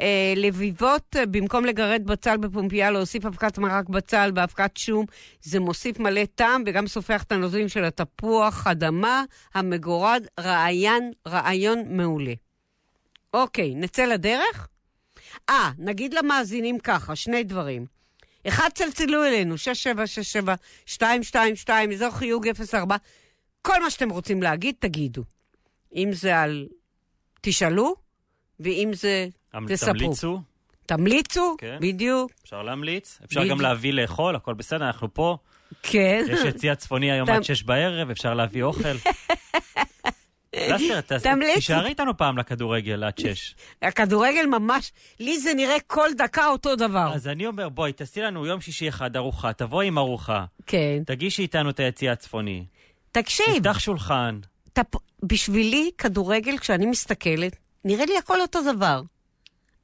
אה, 0.00 0.34
לביבות, 0.36 1.16
אה, 1.16 1.26
במקום 1.26 1.64
לגרד 1.64 2.02
בצל 2.06 2.36
בפומפייה, 2.36 2.90
להוסיף 2.90 3.26
אבקת 3.26 3.58
מרק 3.58 3.88
בצל 3.88 4.30
באבקת 4.30 4.76
שום, 4.76 5.06
זה 5.42 5.60
מוסיף 5.60 5.98
מלא 5.98 6.24
טעם 6.34 6.62
וגם 6.66 6.86
סופח 6.86 7.22
את 7.22 7.32
הנוזלים 7.32 7.68
של 7.68 7.84
התפוח, 7.84 8.66
אדמה, 8.66 9.24
המגורד, 9.54 10.26
רעיין, 10.40 11.12
רעיון 11.28 11.82
מעולה. 11.96 12.34
אוקיי, 13.34 13.74
נצא 13.74 14.04
לדרך? 14.04 14.68
אה, 15.50 15.70
נגיד 15.78 16.14
למאזינים 16.14 16.78
ככה, 16.78 17.16
שני 17.16 17.44
דברים. 17.44 17.86
אחד, 18.48 18.68
צלצלו 18.74 19.24
אלינו, 19.24 19.54
6767-222, 20.88 21.70
אזור 21.92 22.10
חיוג 22.10 22.48
04. 22.70 22.96
כל 23.62 23.82
מה 23.82 23.90
שאתם 23.90 24.10
רוצים 24.10 24.42
להגיד, 24.42 24.74
תגידו. 24.78 25.22
אם 25.94 26.10
זה 26.12 26.38
על... 26.38 26.66
תשאלו, 27.40 27.94
ואם 28.60 28.90
זה... 28.94 29.26
תספרו. 29.68 29.92
תמליצו. 29.92 30.40
תמליצו, 30.86 31.56
כן. 31.58 31.78
בדיוק. 31.80 32.32
אפשר 32.44 32.62
להמליץ, 32.62 33.18
אפשר 33.24 33.40
בדיוק. 33.40 33.58
גם 33.58 33.60
להביא 33.60 33.92
לאכול, 33.92 34.36
הכל 34.36 34.54
בסדר, 34.54 34.86
אנחנו 34.86 35.14
פה. 35.14 35.36
כן. 35.82 36.24
יש 36.30 36.40
יציע 36.44 36.74
צפוני 36.74 37.12
היום 37.12 37.30
עד 37.30 37.44
שש 37.44 37.62
בערב, 37.62 38.10
אפשר 38.10 38.34
להביא 38.34 38.62
אוכל. 38.62 38.88
לסטר, 40.56 41.18
תישארי 41.54 41.88
איתנו 41.88 42.16
פעם 42.16 42.38
לכדורגל 42.38 43.04
עד 43.04 43.18
שש. 43.18 43.54
הכדורגל 43.82 44.46
ממש, 44.46 44.92
לי 45.20 45.38
זה 45.38 45.54
נראה 45.54 45.76
כל 45.86 46.08
דקה 46.16 46.46
אותו 46.46 46.76
דבר. 46.76 47.10
אז 47.14 47.28
אני 47.28 47.46
אומר, 47.46 47.68
בואי, 47.68 47.92
תעשי 47.92 48.20
לנו 48.20 48.46
יום 48.46 48.60
שישי 48.60 48.88
אחד 48.88 49.16
ארוחה, 49.16 49.52
תבואי 49.52 49.86
עם 49.86 49.98
ארוחה. 49.98 50.44
כן. 50.66 51.02
תגישי 51.06 51.42
איתנו 51.42 51.70
את 51.70 51.80
היציע 51.80 52.12
הצפוני. 52.12 52.64
תקשיב. 53.12 53.46
נפתח 53.56 53.78
שולחן. 53.78 54.38
בשבילי, 55.22 55.90
כדורגל, 55.98 56.58
כשאני 56.58 56.86
מסתכלת, 56.86 57.56
נראה 57.84 58.06
לי 58.06 58.18
הכל 58.18 58.40
אותו 58.40 58.62
דבר. 58.62 59.02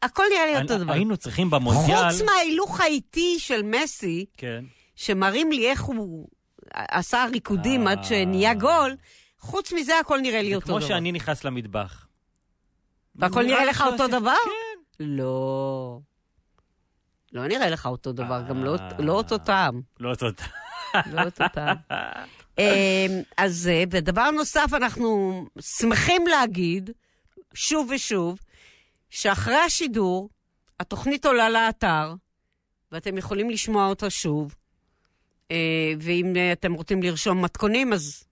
הכל 0.02 0.24
נראה 0.32 0.46
לי 0.46 0.62
אותו 0.62 0.78
דבר. 0.78 0.92
היינו 0.92 1.16
צריכים 1.16 1.50
במונדיאל... 1.50 2.10
חוץ 2.10 2.22
מההילוך 2.22 2.80
האיטי 2.80 3.36
של 3.38 3.62
מסי, 3.62 4.26
כן. 4.36 4.64
שמראים 4.96 5.52
לי 5.52 5.70
איך 5.70 5.82
הוא 5.82 6.28
עשה 6.74 7.24
ריקודים 7.32 7.86
עד 7.86 8.04
שנהיה 8.04 8.54
גול, 8.54 8.96
חוץ 9.38 9.72
מזה 9.72 9.98
הכל 9.98 10.20
נראה 10.20 10.42
לי 10.42 10.54
אותו 10.54 10.66
דבר. 10.66 10.80
זה 10.80 10.86
כמו 10.86 10.88
שאני 10.88 11.12
נכנס 11.12 11.44
למטבח. 11.44 12.06
והכל 13.16 13.42
נראה 13.42 13.64
לך 13.64 13.84
אותו 13.86 14.08
דבר? 14.08 14.34
כן. 14.44 15.04
לא. 15.04 15.98
לא 17.32 17.46
נראה 17.46 17.70
לך 17.70 17.86
אותו 17.86 18.12
דבר, 18.12 18.42
גם 18.48 18.64
לא, 18.64 18.76
לא 18.98 19.12
אותו 19.12 19.38
טעם. 19.38 19.80
לא 20.00 20.10
אותו 20.10 20.26
טעם. 20.30 21.12
לא 21.12 21.22
אותו 21.22 21.44
טעם. 21.54 21.76
אמ, 22.58 23.22
אז, 23.36 23.68
אה, 23.72 23.84
ודבר 23.90 24.30
נוסף, 24.30 24.70
אנחנו 24.76 25.44
שמחים 25.60 26.26
להגיד, 26.26 26.90
שוב 27.54 27.90
ושוב, 27.94 28.38
שאחרי 29.10 29.56
השידור, 29.56 30.28
התוכנית 30.80 31.26
עולה 31.26 31.50
לאתר, 31.50 32.14
ואתם 32.92 33.18
יכולים 33.18 33.50
לשמוע 33.50 33.88
אותה 33.88 34.10
שוב. 34.10 34.54
אה, 35.50 35.92
ואם 36.00 36.36
אה, 36.36 36.52
אתם 36.52 36.72
רוצים 36.72 37.02
לרשום 37.02 37.44
מתכונים, 37.44 37.92
אז 37.92 38.24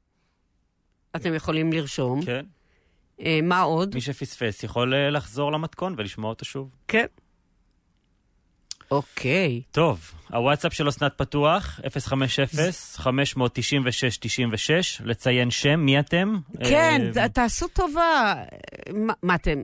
אתם 1.16 1.34
יכולים 1.34 1.72
לרשום. 1.72 2.20
כן. 2.24 2.44
מה 3.42 3.60
עוד? 3.60 3.94
מי 3.94 4.00
שפספס 4.00 4.62
יכול 4.62 4.94
לחזור 4.96 5.52
למתכון 5.52 5.94
ולשמוע 5.98 6.30
אותו 6.30 6.44
שוב. 6.44 6.70
כן. 6.88 7.06
אוקיי. 8.92 9.62
טוב, 9.70 10.12
הוואטסאפ 10.30 10.74
של 10.74 10.88
אסנת 10.88 11.12
פתוח, 11.16 11.80
050-596-96, 12.98 13.02
לציין 15.04 15.50
שם, 15.50 15.80
מי 15.80 16.00
אתם? 16.00 16.34
כן, 16.64 17.02
אה, 17.16 17.28
תעשו 17.28 17.68
טובה. 17.68 18.34
מה 19.22 19.34
אתם? 19.34 19.62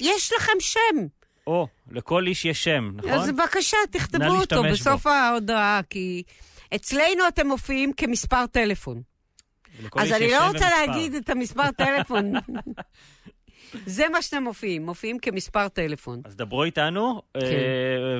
יש 0.00 0.32
לכם 0.36 0.52
שם. 0.60 1.06
או, 1.46 1.66
לכל 1.90 2.26
איש 2.26 2.44
יש 2.44 2.64
שם, 2.64 2.90
נכון? 2.94 3.10
אז 3.10 3.30
בבקשה, 3.30 3.76
תכתבו 3.90 4.40
אותו 4.40 4.62
בסוף 4.62 5.06
ההודעה, 5.06 5.80
כי 5.90 6.22
אצלנו 6.74 7.28
אתם 7.28 7.46
מופיעים 7.46 7.92
כמספר 7.92 8.46
טלפון. 8.46 9.02
אז 9.96 10.12
אני 10.12 10.30
לא 10.30 10.48
רוצה 10.48 10.66
להגיד 10.70 11.14
את 11.14 11.30
המספר 11.30 11.70
טלפון. 11.70 12.32
זה 13.86 14.08
מה 14.08 14.22
שאתם 14.22 14.42
מופיעים, 14.42 14.86
מופיעים 14.86 15.18
כמספר 15.18 15.68
טלפון. 15.68 16.20
אז 16.24 16.36
דברו 16.36 16.64
איתנו, 16.64 17.22
כן. 17.34 17.40
אה, 17.40 17.46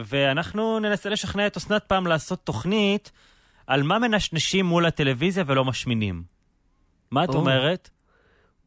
ואנחנו 0.04 0.78
ננסה 0.78 1.08
לשכנע 1.08 1.46
את 1.46 1.56
אסנת 1.56 1.84
פעם 1.84 2.06
לעשות 2.06 2.44
תוכנית 2.44 3.12
על 3.66 3.82
מה 3.82 3.98
מנשנשים 3.98 4.66
מול 4.66 4.86
הטלוויזיה 4.86 5.44
ולא 5.46 5.64
משמינים. 5.64 6.22
מה 7.10 7.24
את 7.24 7.28
או. 7.28 7.34
אומרת? 7.34 7.90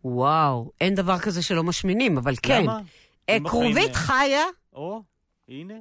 וואו, 0.03 0.71
אין 0.81 0.95
דבר 0.95 1.19
כזה 1.19 1.41
שלא 1.41 1.63
משמינים, 1.63 2.17
אבל 2.17 2.33
כן. 2.41 2.63
למה? 2.63 2.79
אה, 3.29 3.37
כרובית 3.45 3.95
חיה. 3.95 4.43
או, 4.73 5.01
הנה. 5.49 5.73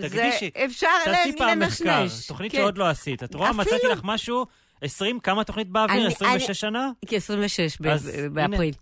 תקדישי, 0.00 0.50
אפשר 0.64 0.86
לנשנש. 1.06 1.16
תעשי 1.16 1.38
פעם 1.38 1.58
מחקר, 1.58 2.06
תוכנית 2.28 2.52
כן. 2.52 2.58
שעוד 2.58 2.78
לא 2.78 2.88
עשית. 2.88 3.22
את 3.22 3.34
רואה, 3.34 3.50
אפילו... 3.50 3.62
מצאתי 3.62 3.86
לך 3.86 4.00
משהו 4.04 4.46
20, 4.82 5.20
כמה 5.20 5.44
תוכנית 5.44 5.68
באוויר? 5.68 6.06
26 6.06 6.60
שנה? 6.60 6.90
כ-26 7.06 7.82
באפריל. 8.32 8.74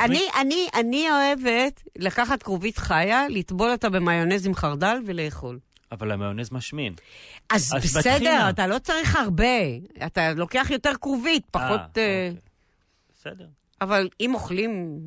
אני, 0.00 0.22
אני, 0.40 0.68
אני 0.74 1.06
אוהבת 1.10 1.82
לקחת 1.98 2.42
כרובית 2.42 2.78
חיה, 2.78 3.28
לטבול 3.28 3.70
אותה 3.70 3.90
במיונז 3.90 4.46
עם 4.46 4.54
חרדל 4.54 4.96
ולאכול. 5.06 5.58
אבל 5.92 6.12
המיונז 6.12 6.52
משמין. 6.52 6.94
אז, 7.50 7.72
אז 7.76 7.84
בסדר, 7.84 8.12
בתחינה. 8.12 8.50
אתה 8.50 8.66
לא 8.66 8.78
צריך 8.78 9.16
הרבה. 9.16 9.44
אתה 10.06 10.32
לוקח 10.32 10.66
יותר 10.70 10.92
כרובית, 11.00 11.42
פחות... 11.50 11.80
아, 11.80 11.98
אה, 11.98 12.28
אוקיי. 12.28 12.36
בסדר. 13.14 13.46
אבל 13.80 14.08
אם 14.20 14.34
אוכלים 14.34 15.00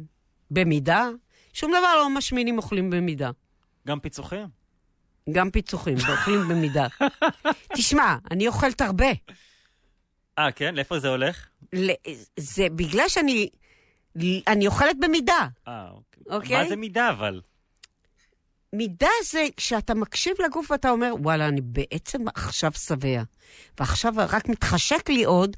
במידה, 0.51 1.09
שום 1.53 1.71
דבר 1.71 1.95
לא 1.95 2.09
משמין 2.09 2.47
אם 2.47 2.57
אוכלים 2.57 2.89
במידה. 2.89 3.31
גם 3.87 3.99
פיצוחים? 3.99 4.47
גם 5.31 5.49
פיצוחים, 5.49 5.95
ואוכלים 6.07 6.39
במידה. 6.49 6.87
תשמע, 7.77 8.15
אני 8.31 8.47
אוכלת 8.47 8.81
הרבה. 8.81 9.07
אה, 10.39 10.51
כן? 10.51 10.75
לאיפה 10.75 10.99
זה 10.99 11.09
הולך? 11.09 11.47
זה 12.37 12.67
בגלל 12.69 13.09
שאני... 13.09 13.49
אני 14.47 14.67
אוכלת 14.67 14.95
במידה. 14.99 15.47
אה, 15.67 15.89
אוקיי. 15.91 16.23
אוקיי? 16.29 16.63
מה 16.63 16.69
זה 16.69 16.75
מידה, 16.75 17.09
אבל? 17.09 17.41
מידה 18.73 19.09
זה 19.23 19.45
כשאתה 19.57 19.93
מקשיב 19.93 20.33
לגוף 20.45 20.71
ואתה 20.71 20.89
אומר, 20.89 21.13
וואלה, 21.19 21.47
אני 21.47 21.61
בעצם 21.61 22.27
עכשיו 22.35 22.71
שבע. 22.71 23.23
ועכשיו 23.79 24.13
רק 24.17 24.49
מתחשק 24.49 25.09
לי 25.09 25.23
עוד, 25.23 25.57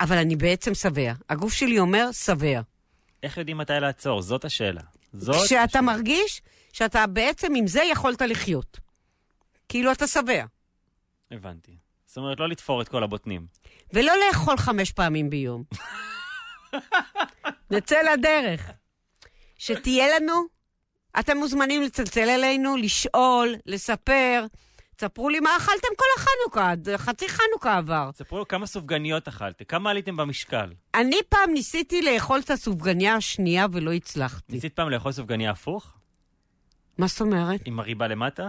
אבל 0.00 0.16
אני 0.16 0.36
בעצם 0.36 0.74
שבע. 0.74 1.12
הגוף 1.30 1.52
שלי 1.52 1.78
אומר, 1.78 2.12
שבע. 2.12 2.60
איך 3.22 3.36
יודעים 3.36 3.58
מתי 3.58 3.72
לעצור? 3.80 4.22
זאת 4.22 4.44
השאלה. 4.44 4.80
זאת 5.12 5.44
כשאתה 5.44 5.62
השאלה. 5.64 5.82
מרגיש 5.82 6.42
שאתה 6.72 7.06
בעצם 7.06 7.52
עם 7.56 7.66
זה 7.66 7.82
יכולת 7.82 8.22
לחיות. 8.22 8.80
כאילו 9.68 9.92
אתה 9.92 10.06
שבע. 10.06 10.44
הבנתי. 11.30 11.76
זאת 12.16 12.22
אומרת, 12.22 12.40
לא 12.40 12.48
לתפור 12.48 12.82
את 12.82 12.88
כל 12.88 13.02
הבוטנים. 13.02 13.46
ולא 13.92 14.12
לאכול 14.26 14.56
חמש 14.56 14.92
פעמים 14.92 15.30
ביום. 15.30 15.64
נצא 17.70 17.96
לדרך. 18.12 18.70
שתהיה 19.58 20.06
לנו, 20.16 20.32
אתם 21.20 21.36
מוזמנים 21.36 21.82
לצלצל 21.82 22.28
אלינו, 22.28 22.76
לשאול, 22.76 23.54
לספר. 23.66 24.46
תספרו 24.96 25.28
לי 25.28 25.40
מה 25.40 25.56
אכלתם 25.56 25.88
כל 25.96 26.04
החנוכה, 26.16 26.72
חצי 26.96 27.28
חנוכה 27.28 27.76
עבר. 27.76 28.10
תספרו 28.12 28.48
כמה 28.48 28.66
סופגניות 28.66 29.28
אכלתם, 29.28 29.64
כמה 29.64 29.90
עליתם 29.90 30.16
במשקל. 30.16 30.72
אני 30.94 31.16
פעם 31.28 31.50
ניסיתי 31.52 32.02
לאכול 32.02 32.40
את 32.44 32.50
הסופגניה 32.50 33.14
השנייה 33.14 33.66
ולא 33.72 33.92
הצלחתי. 33.92 34.52
ניסית 34.52 34.76
פעם 34.76 34.90
לאכול 34.90 35.12
סופגניה 35.12 35.50
הפוך? 35.50 35.92
מה 36.98 37.06
זאת 37.06 37.20
אומרת? 37.20 37.60
עם 37.64 37.80
הריבה 37.80 38.08
למטה? 38.08 38.48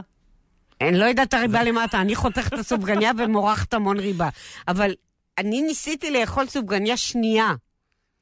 אני 0.81 0.97
לא 0.97 1.05
יודעת 1.05 1.33
הריבה 1.33 1.63
למטה, 1.63 2.01
אני 2.01 2.15
חותכת 2.15 2.53
את 2.53 2.59
הסופגניה 2.59 3.11
ומורחת 3.17 3.73
המון 3.73 3.99
ריבה. 3.99 4.29
אבל 4.67 4.91
אני 5.37 5.61
ניסיתי 5.61 6.11
לאכול 6.11 6.47
סופגניה 6.47 6.97
שנייה. 6.97 7.53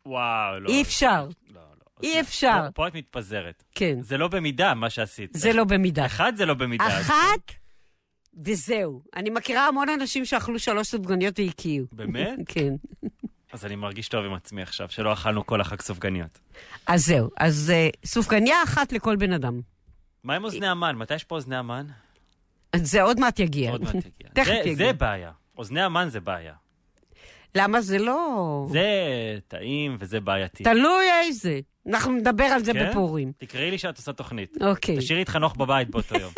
וואו, 0.05 0.59
לא. 0.59 0.69
אי 0.69 0.81
אפשר. 0.81 1.27
לא, 1.53 1.61
לא. 1.61 1.61
אי 2.03 2.21
אפשר. 2.21 2.61
פה, 2.65 2.71
פה 2.71 2.87
את 2.87 2.95
מתפזרת. 2.95 3.63
כן. 3.75 4.01
זה 4.01 4.17
לא 4.17 4.27
במידה, 4.27 4.73
מה 4.73 4.89
שעשית. 4.89 5.29
זה 5.33 5.53
לא 5.53 5.63
במידה. 5.63 6.05
אחת 6.05 6.37
זה 6.37 6.45
לא 6.45 6.53
במידה. 6.53 6.99
אחת, 6.99 7.51
וזהו. 8.45 9.01
אני 9.15 9.29
מכירה 9.29 9.67
המון 9.67 9.89
אנשים 9.89 10.25
שאכלו 10.25 10.59
שלוש 10.59 10.87
סופגניות 10.87 11.39
והקיאו. 11.39 11.85
באמת? 11.91 12.39
כן. 12.53 12.73
אז 13.53 13.65
אני 13.65 13.75
מרגיש 13.75 14.07
טוב 14.07 14.25
עם 14.25 14.33
עצמי 14.33 14.61
עכשיו, 14.61 14.89
שלא 14.89 15.13
אכלנו 15.13 15.45
כל 15.45 15.61
החג 15.61 15.81
סופגניות. 15.81 16.39
אז 16.87 17.05
זהו. 17.05 17.29
אז 17.37 17.73
uh, 17.75 18.07
סופגניה 18.07 18.63
אחת 18.63 18.91
לכל 18.91 19.15
בן 19.15 19.33
אדם. 19.33 19.61
מה 20.23 20.35
עם 20.35 20.43
אוזני 20.43 20.67
המן? 20.67 20.95
מתי 20.95 21.15
יש 21.15 21.23
פה 21.23 21.35
אוזני 21.35 21.55
המן? 21.55 21.85
זה 22.83 23.01
עוד 23.01 23.19
מעט 23.19 23.39
יגיע. 23.39 23.71
עוד 23.71 23.81
מעט 23.81 23.95
יגיע. 23.95 24.29
תכף 24.33 24.53
יגיע. 24.65 24.75
זה 24.75 24.93
בעיה. 24.93 25.31
אוזני 25.57 25.81
המן 25.81 26.07
זה 26.09 26.19
בעיה. 26.19 26.53
למה 27.55 27.81
זה 27.81 27.97
לא... 27.97 28.65
זה 28.71 28.87
טעים 29.47 29.97
וזה 29.99 30.19
בעייתי. 30.19 30.63
תלוי 30.63 31.05
איזה. 31.21 31.59
אנחנו 31.87 32.11
נדבר 32.11 32.43
על 32.43 32.63
זה 32.63 32.73
כן? 32.73 32.89
בפורים. 32.89 33.31
תקראי 33.37 33.71
לי 33.71 33.77
שאת 33.77 33.97
עושה 33.97 34.13
תוכנית. 34.13 34.57
אוקיי. 34.61 34.97
תשאירי 34.97 35.21
את 35.21 35.29
חנוך 35.29 35.55
בבית 35.55 35.89
באותו 35.89 36.15
יום. 36.15 36.33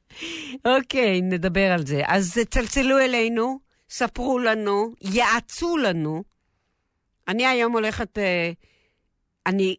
אוקיי, 0.76 1.20
נדבר 1.22 1.72
על 1.72 1.86
זה. 1.86 2.02
אז 2.06 2.38
צלצלו 2.50 2.98
אלינו, 2.98 3.58
ספרו 3.90 4.38
לנו, 4.38 4.92
יעצו 5.00 5.76
לנו. 5.76 6.24
אני 7.28 7.46
היום 7.46 7.72
הולכת... 7.72 8.18
אה, 8.18 8.50
אני... 9.46 9.76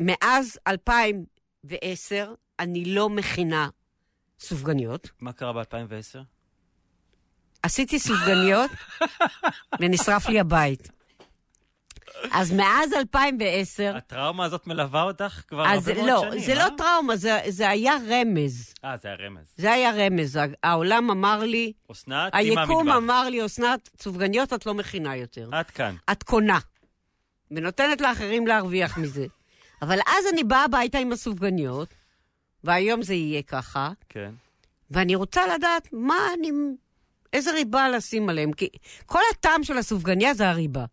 מאז 0.00 0.58
2010 0.68 2.34
אני 2.58 2.84
לא 2.84 3.08
מכינה 3.08 3.68
סופגניות. 4.42 5.10
מה 5.20 5.32
קרה 5.32 5.52
ב-2010? 5.52 6.18
עשיתי 7.62 7.98
סופגניות 7.98 8.70
ונשרף 9.80 10.28
לי 10.28 10.40
הבית. 10.40 10.90
אז 12.30 12.52
מאז 12.52 12.92
2010... 12.92 13.96
הטראומה 13.96 14.44
הזאת 14.44 14.66
מלווה 14.66 15.02
אותך 15.02 15.42
כבר 15.48 15.66
הרבה 15.66 15.94
מאוד 15.94 16.06
לא, 16.06 16.20
שנים, 16.30 16.44
זה 16.44 16.54
לא 16.54 16.66
טראומה, 16.78 17.16
זה, 17.16 17.40
זה 17.48 17.68
היה 17.68 17.94
רמז. 18.08 18.74
אה, 18.84 18.96
זה 18.96 19.08
היה 19.08 19.26
רמז. 19.26 19.54
זה 19.56 19.72
היה 19.72 19.90
רמז. 20.06 20.38
העולם 20.62 21.10
אמר 21.10 21.38
לי... 21.38 21.72
אסנת, 21.92 22.34
היקום 22.34 22.88
אמר 22.88 23.28
לי, 23.28 23.46
אסנת, 23.46 23.90
סופגניות 24.02 24.52
את 24.52 24.66
לא 24.66 24.74
מכינה 24.74 25.16
יותר. 25.16 25.48
עד 25.52 25.70
כאן. 25.70 25.94
את 26.12 26.22
קונה. 26.22 26.58
ונותנת 27.50 28.00
לאחרים 28.00 28.46
להרוויח 28.46 28.98
מזה. 28.98 29.26
אבל 29.82 29.98
אז 30.06 30.24
אני 30.32 30.44
באה 30.44 30.64
הביתה 30.64 30.98
עם 30.98 31.12
הסופגניות, 31.12 31.94
והיום 32.64 33.02
זה 33.02 33.14
יהיה 33.14 33.42
ככה. 33.42 33.90
כן. 34.08 34.30
ואני 34.90 35.14
רוצה 35.14 35.54
לדעת 35.54 35.88
מה 35.92 36.14
אני... 36.38 36.50
איזה 37.32 37.52
ריבה 37.52 37.88
לשים 37.88 38.28
עליהם, 38.28 38.52
כי 38.52 38.68
כל 39.06 39.20
הטעם 39.32 39.64
של 39.64 39.78
הסופגניה 39.78 40.34
זה 40.34 40.48
הריבה. 40.48 40.84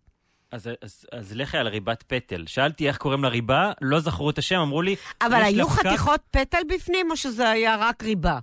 אז, 0.51 0.69
אז, 0.81 1.05
אז 1.11 1.35
לכי 1.35 1.57
על 1.57 1.67
ריבת 1.67 2.03
פטל. 2.07 2.43
שאלתי 2.47 2.87
איך 2.87 2.97
קוראים 2.97 3.23
לריבה, 3.23 3.71
לא 3.81 3.99
זכרו 3.99 4.29
את 4.29 4.37
השם, 4.37 4.59
אמרו 4.59 4.81
לי... 4.81 4.95
אבל 5.21 5.41
היו 5.43 5.67
לפקק... 5.67 5.87
חתיכות 5.87 6.21
פטל 6.31 6.61
בפנים, 6.69 7.11
או 7.11 7.17
שזה 7.17 7.49
היה 7.49 7.75
רק 7.79 8.03
ריבה? 8.03 8.39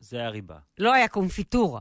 זה 0.00 0.18
היה 0.18 0.28
ריבה. 0.28 0.56
לא 0.78 0.94
היה 0.94 1.08
קונפיטורה. 1.08 1.80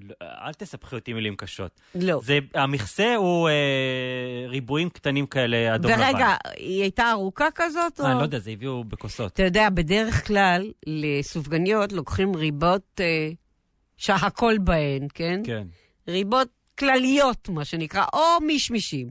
לא, 0.00 0.14
אל 0.20 0.52
תספחי 0.52 0.96
אותי 0.96 1.12
מילים 1.12 1.36
קשות. 1.36 1.80
לא. 1.94 2.20
זה, 2.22 2.38
המכסה 2.54 3.14
הוא 3.16 3.48
אה, 3.48 4.48
ריבועים 4.48 4.90
קטנים 4.90 5.26
כאלה, 5.26 5.74
אדום 5.74 5.92
ורגע, 5.92 6.08
לבן. 6.08 6.14
ורגע, 6.14 6.36
היא 6.56 6.82
הייתה 6.82 7.10
ארוכה 7.10 7.48
כזאת? 7.54 8.00
אה, 8.00 8.04
או... 8.04 8.10
אני 8.10 8.18
לא 8.18 8.22
יודע, 8.22 8.38
זה 8.38 8.50
הביאו 8.50 8.84
בכוסות. 8.84 9.32
אתה 9.32 9.42
יודע, 9.42 9.70
בדרך 9.70 10.26
כלל, 10.26 10.70
לסופגניות 10.86 11.92
לוקחים 11.92 12.36
ריבות 12.36 13.00
אה, 13.00 13.30
שהכל 13.96 14.58
בהן, 14.58 15.06
כן? 15.14 15.40
כן. 15.44 15.66
ריבות 16.08 16.48
כלליות, 16.78 17.48
מה 17.48 17.64
שנקרא, 17.64 18.04
או 18.12 18.40
מישמישים. 18.46 19.10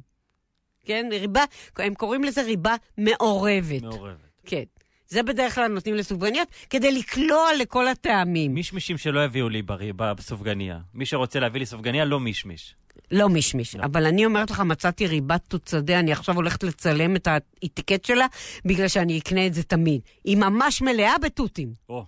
כן? 0.85 1.09
ריבה, 1.11 1.43
הם 1.77 1.93
קוראים 1.93 2.23
לזה 2.23 2.41
ריבה 2.41 2.75
מעורבת. 2.97 3.81
מעורבת. 3.81 4.17
כן. 4.45 4.63
זה 5.11 5.23
בדרך 5.23 5.55
כלל 5.55 5.67
נותנים 5.67 5.95
לסופגניות, 5.95 6.47
כדי 6.69 6.91
לקלוע 6.91 7.47
לכל 7.59 7.87
הטעמים. 7.87 8.53
מישמישים 8.53 8.97
שלא 8.97 9.25
יביאו 9.25 9.49
לי 9.49 9.61
בריא 9.61 9.93
בסופגניה. 9.93 10.79
מי 10.93 11.05
שרוצה 11.05 11.39
להביא 11.39 11.59
לי 11.59 11.65
סופגניה, 11.65 12.05
לא 12.05 12.19
מישמיש. 12.19 12.75
לא 13.11 13.29
מישמיש, 13.29 13.75
לא. 13.75 13.83
אבל 13.83 14.05
אני 14.05 14.25
אומרת 14.25 14.51
לך, 14.51 14.59
מצאתי 14.59 15.07
ריבת 15.07 15.41
תוצדה, 15.47 15.99
אני 15.99 16.11
עכשיו 16.11 16.35
הולכת 16.35 16.63
לצלם 16.63 17.15
את 17.15 17.27
האטיקט 17.27 18.05
שלה, 18.05 18.25
בגלל 18.65 18.87
שאני 18.87 19.19
אקנה 19.19 19.47
את 19.47 19.53
זה 19.53 19.63
תמיד. 19.63 20.01
היא 20.23 20.37
ממש 20.37 20.81
מלאה 20.81 21.17
בתותים. 21.17 21.73
או, 21.89 22.05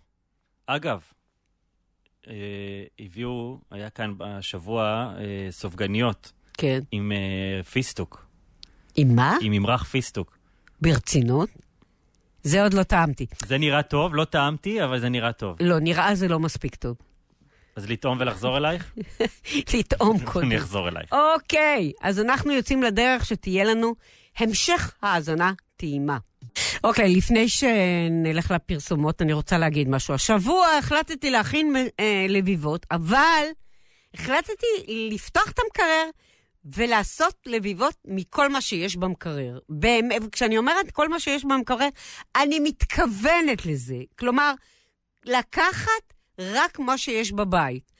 אגב, 0.67 1.01
אה, 2.27 2.33
הביאו, 2.99 3.59
היה 3.71 3.89
כאן 3.89 4.13
השבוע 4.19 5.13
אה, 5.17 5.47
סופגניות. 5.51 6.31
כן. 6.53 6.79
עם 6.91 7.11
אה, 7.11 7.63
פיסטוק. 7.63 8.25
עם 8.95 9.15
מה? 9.15 9.37
עם 9.41 9.51
ממרח 9.51 9.83
פיסטוק. 9.83 10.37
ברצינות? 10.81 11.49
זה 12.43 12.63
עוד 12.63 12.73
לא 12.73 12.83
טעמתי. 12.83 13.25
זה 13.45 13.57
נראה 13.57 13.83
טוב, 13.83 14.15
לא 14.15 14.25
טעמתי, 14.25 14.83
אבל 14.83 14.99
זה 14.99 15.09
נראה 15.09 15.31
טוב. 15.31 15.57
לא, 15.59 15.79
נראה 15.79 16.15
זה 16.15 16.27
לא 16.27 16.39
מספיק 16.39 16.75
טוב. 16.75 16.95
אז 17.75 17.89
לטעום 17.89 18.17
ולחזור 18.19 18.57
אלייך? 18.57 18.93
לטעום 19.73 20.19
קודם. 20.31 20.45
אני 20.45 20.57
אחזור 20.57 20.87
אלייך. 20.89 21.13
אוקיי, 21.13 21.91
אז 22.01 22.19
אנחנו 22.19 22.51
יוצאים 22.51 22.83
לדרך 22.83 23.25
שתהיה 23.25 23.63
לנו 23.63 23.95
המשך 24.37 24.93
האזנה 25.01 25.53
טעימה. 25.77 26.17
אוקיי, 26.83 27.15
לפני 27.15 27.49
שנלך 27.49 28.51
לפרסומות, 28.51 29.21
אני 29.21 29.33
רוצה 29.33 29.57
להגיד 29.57 29.89
משהו. 29.89 30.13
השבוע 30.13 30.67
החלטתי 30.79 31.31
להכין 31.31 31.75
אה, 31.99 32.25
לביבות, 32.29 32.85
אבל 32.91 33.43
החלטתי 34.13 34.65
לפתוח 35.11 35.51
את 35.51 35.59
המקרר 35.59 36.09
ולעשות 36.66 37.36
לביבות 37.45 37.95
מכל 38.05 38.49
מה 38.49 38.61
שיש 38.61 38.95
במקרר. 38.95 39.59
כשאני 40.32 40.57
אומרת 40.57 40.91
כל 40.91 41.09
מה 41.09 41.20
שיש 41.20 41.45
במקרר, 41.45 41.88
אני 42.36 42.59
מתכוונת 42.59 43.66
לזה. 43.66 43.97
כלומר, 44.20 44.53
לקחת 45.26 46.14
רק 46.39 46.80
מה 46.80 46.97
שיש 46.97 47.32
בבית. 47.32 47.91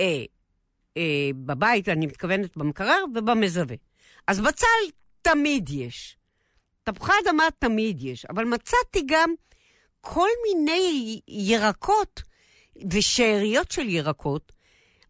אה, 0.00 0.24
אה, 0.96 1.30
בבית, 1.34 1.88
אני 1.88 2.06
מתכוונת 2.06 2.56
במקרר 2.56 3.04
ובמזווה. 3.14 3.76
אז 4.26 4.40
בצל 4.40 4.66
תמיד 5.22 5.70
יש. 5.70 6.16
תפוחי 6.84 7.12
אדמה 7.24 7.44
תמיד 7.58 8.02
יש, 8.02 8.24
אבל 8.24 8.44
מצאתי 8.44 9.02
גם 9.06 9.34
כל 10.00 10.28
מיני 10.46 11.20
ירקות 11.28 12.22
ושאריות 12.90 13.70
של 13.70 13.88
ירקות 13.88 14.52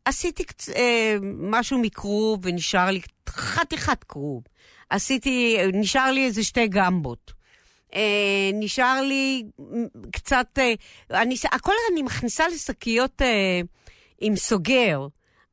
עשיתי 0.08 0.44
קצ... 0.44 0.68
אה, 0.68 1.16
משהו 1.22 1.78
מכרוב 1.78 2.40
ונשאר 2.42 2.90
לי 2.90 3.00
חתיכת 3.28 4.04
כרוב. 4.04 4.42
עשיתי, 4.90 5.56
נשאר 5.72 6.10
לי 6.10 6.24
איזה 6.26 6.44
שתי 6.44 6.68
גמבות. 6.68 7.32
אה, 7.94 8.50
נשאר 8.54 9.02
לי 9.02 9.44
קצת, 10.12 10.58
אה, 10.58 10.74
אני, 11.22 11.34
הכל 11.52 11.72
אני 11.92 12.02
מכניסה 12.02 12.48
לשקיות 12.48 13.22
אה, 13.22 13.60
עם 14.20 14.36
סוגר. 14.36 15.06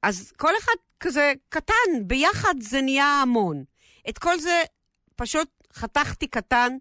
אז 0.03 0.31
כל 0.37 0.51
אחד 0.59 0.73
כזה 0.99 1.33
קטן, 1.49 1.73
ביחד 2.01 2.55
זה 2.59 2.81
נהיה 2.81 3.21
המון. 3.21 3.63
את 4.09 4.17
כל 4.17 4.39
זה 4.39 4.63
פשוט 5.15 5.47
חתכתי 5.73 6.27
קטן, 6.27 6.77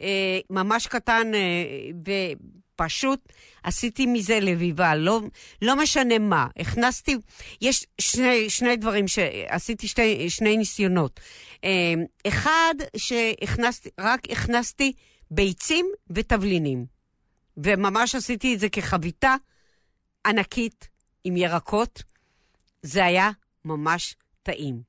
אה, 0.00 0.38
ממש 0.50 0.86
קטן, 0.86 1.34
אה, 1.34 2.32
פשוט 2.78 3.20
עשיתי 3.62 4.06
מזה 4.06 4.40
לביבה, 4.40 4.94
לא, 4.94 5.20
לא 5.62 5.76
משנה 5.76 6.18
מה. 6.18 6.46
הכנסתי, 6.58 7.16
יש 7.60 7.86
שני, 8.00 8.50
שני 8.50 8.76
דברים 8.76 9.08
שעשיתי, 9.08 9.88
שתי, 9.88 10.30
שני 10.30 10.56
ניסיונות. 10.56 11.20
אמ, 11.64 12.04
אחד, 12.26 12.74
שהכנסתי, 12.96 13.88
רק 14.00 14.20
הכנסתי 14.30 14.92
ביצים 15.30 15.86
ותבלינים. 16.10 16.86
וממש 17.56 18.14
עשיתי 18.14 18.54
את 18.54 18.60
זה 18.60 18.68
כחביתה 18.68 19.34
ענקית 20.26 20.88
עם 21.24 21.36
ירקות. 21.36 22.02
זה 22.82 23.04
היה 23.04 23.30
ממש 23.64 24.14
טעים. 24.42 24.82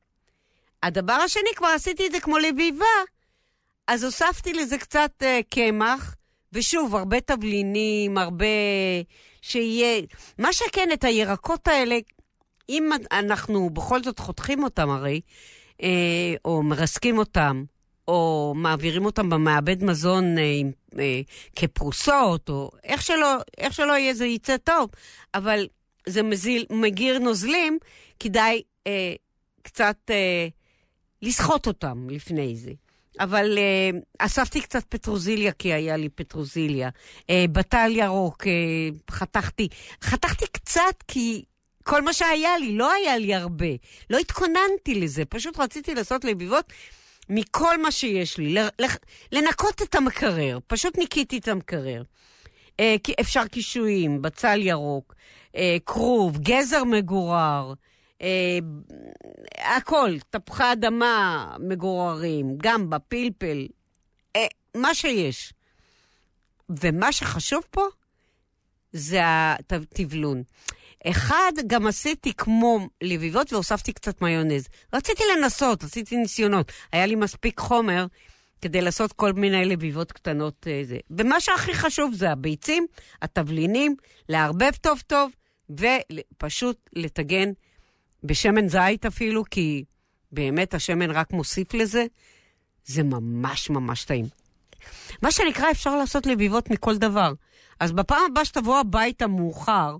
הדבר 0.83 1.13
השני, 1.13 1.49
כבר 1.55 1.67
עשיתי 1.67 2.07
את 2.07 2.11
זה 2.11 2.19
כמו 2.19 2.37
לביבה, 2.37 2.85
אז 3.87 4.03
הוספתי 4.03 4.53
לזה 4.53 4.77
קצת 4.77 5.11
uh, 5.23 5.25
קמח, 5.49 6.15
ושוב, 6.53 6.95
הרבה 6.95 7.21
תבלינים, 7.21 8.17
הרבה... 8.17 8.45
שיהיה... 9.41 10.01
מה 10.37 10.53
שכן, 10.53 10.89
את 10.93 11.03
הירקות 11.03 11.67
האלה, 11.67 11.97
אם 12.69 12.89
אנחנו 13.11 13.69
בכל 13.69 14.03
זאת 14.03 14.19
חותכים 14.19 14.63
אותם 14.63 14.89
הרי, 14.89 15.21
אה, 15.83 16.35
או 16.45 16.63
מרסקים 16.63 17.17
אותם, 17.17 17.63
או 18.07 18.53
מעבירים 18.55 19.05
אותם 19.05 19.29
במעבד 19.29 19.83
מזון 19.83 20.37
אה, 20.37 20.43
אה, 20.99 21.21
כפרוסות, 21.55 22.49
או 22.49 22.71
איך 22.83 23.01
שלא, 23.01 23.37
איך 23.57 23.73
שלא 23.73 23.97
יהיה, 23.97 24.13
זה 24.13 24.25
יצא 24.25 24.57
טוב, 24.57 24.89
אבל 25.33 25.67
זה 26.05 26.23
מזיל, 26.23 26.65
מגיר 26.69 27.19
נוזלים, 27.19 27.77
כדאי 28.19 28.61
אה, 28.87 29.13
קצת 29.61 29.97
אה, 30.09 30.47
לסחוט 31.21 31.67
אותם 31.67 32.09
לפני 32.09 32.55
זה. 32.55 32.71
אבל 33.19 33.57
uh, 33.57 33.97
אספתי 34.19 34.61
קצת 34.61 34.83
פטרוזיליה, 34.89 35.51
כי 35.51 35.73
היה 35.73 35.97
לי 35.97 36.09
פטרוזיליה. 36.09 36.89
Uh, 37.21 37.25
בטל 37.51 37.91
ירוק, 37.93 38.43
uh, 38.43 39.11
חתכתי. 39.11 39.67
חתכתי 40.03 40.45
קצת 40.51 41.03
כי 41.07 41.43
כל 41.83 42.01
מה 42.01 42.13
שהיה 42.13 42.57
לי, 42.57 42.75
לא 42.75 42.91
היה 42.91 43.17
לי 43.17 43.33
הרבה. 43.33 43.65
לא 44.09 44.17
התכוננתי 44.17 44.95
לזה, 44.95 45.25
פשוט 45.25 45.59
רציתי 45.59 45.95
לעשות 45.95 46.25
לביבות 46.25 46.73
מכל 47.29 47.81
מה 47.81 47.91
שיש 47.91 48.37
לי. 48.37 48.55
לנקות 49.31 49.81
את 49.81 49.95
המקרר, 49.95 50.59
פשוט 50.67 50.97
ניקיתי 50.97 51.37
את 51.37 51.47
המקרר. 51.47 52.03
אפשר 53.21 53.47
קישואים, 53.47 54.21
בצל 54.21 54.61
ירוק, 54.61 55.15
כרוב, 55.85 56.37
גזר 56.37 56.83
מגורר. 56.83 57.73
אה, 58.21 58.59
הכל, 59.77 60.11
תפוחי 60.29 60.71
אדמה 60.71 61.55
מגוררים, 61.59 62.57
גם 62.57 62.89
בפלפל, 62.89 63.67
אה, 64.35 64.45
מה 64.75 64.93
שיש. 64.93 65.53
ומה 66.69 67.11
שחשוב 67.11 67.63
פה 67.71 67.81
זה 68.93 69.19
הטבלון. 69.23 70.43
אחד, 71.07 71.51
גם 71.67 71.87
עשיתי 71.87 72.33
כמו 72.33 72.89
לביבות 73.01 73.53
והוספתי 73.53 73.93
קצת 73.93 74.21
מיונז. 74.21 74.67
רציתי 74.93 75.23
לנסות, 75.37 75.83
עשיתי 75.83 76.17
ניסיונות. 76.17 76.71
היה 76.91 77.05
לי 77.05 77.15
מספיק 77.15 77.59
חומר 77.59 78.05
כדי 78.61 78.81
לעשות 78.81 79.13
כל 79.13 79.33
מיני 79.33 79.65
לביבות 79.65 80.11
קטנות. 80.11 80.67
אה, 80.67 80.81
זה. 80.83 80.97
ומה 81.09 81.39
שהכי 81.39 81.73
חשוב 81.73 82.13
זה 82.13 82.31
הביצים, 82.31 82.85
התבלינים, 83.21 83.95
לערבב 84.29 84.71
טוב 84.81 85.01
טוב, 85.07 85.31
ופשוט 85.69 86.89
לטגן 86.93 87.51
בשמן 88.23 88.67
זית 88.67 89.05
אפילו, 89.05 89.43
כי 89.51 89.83
באמת 90.31 90.73
השמן 90.73 91.11
רק 91.11 91.31
מוסיף 91.31 91.73
לזה, 91.73 92.05
זה 92.85 93.03
ממש 93.03 93.69
ממש 93.69 94.05
טעים. 94.05 94.25
מה 95.21 95.31
שנקרא, 95.31 95.71
אפשר 95.71 95.95
לעשות 95.95 96.25
לביבות 96.25 96.69
מכל 96.69 96.97
דבר. 96.97 97.33
אז 97.79 97.91
בפעם 97.91 98.21
הבאה 98.31 98.45
שתבוא 98.45 98.79
הביתה 98.79 99.27
מאוחר, 99.27 99.97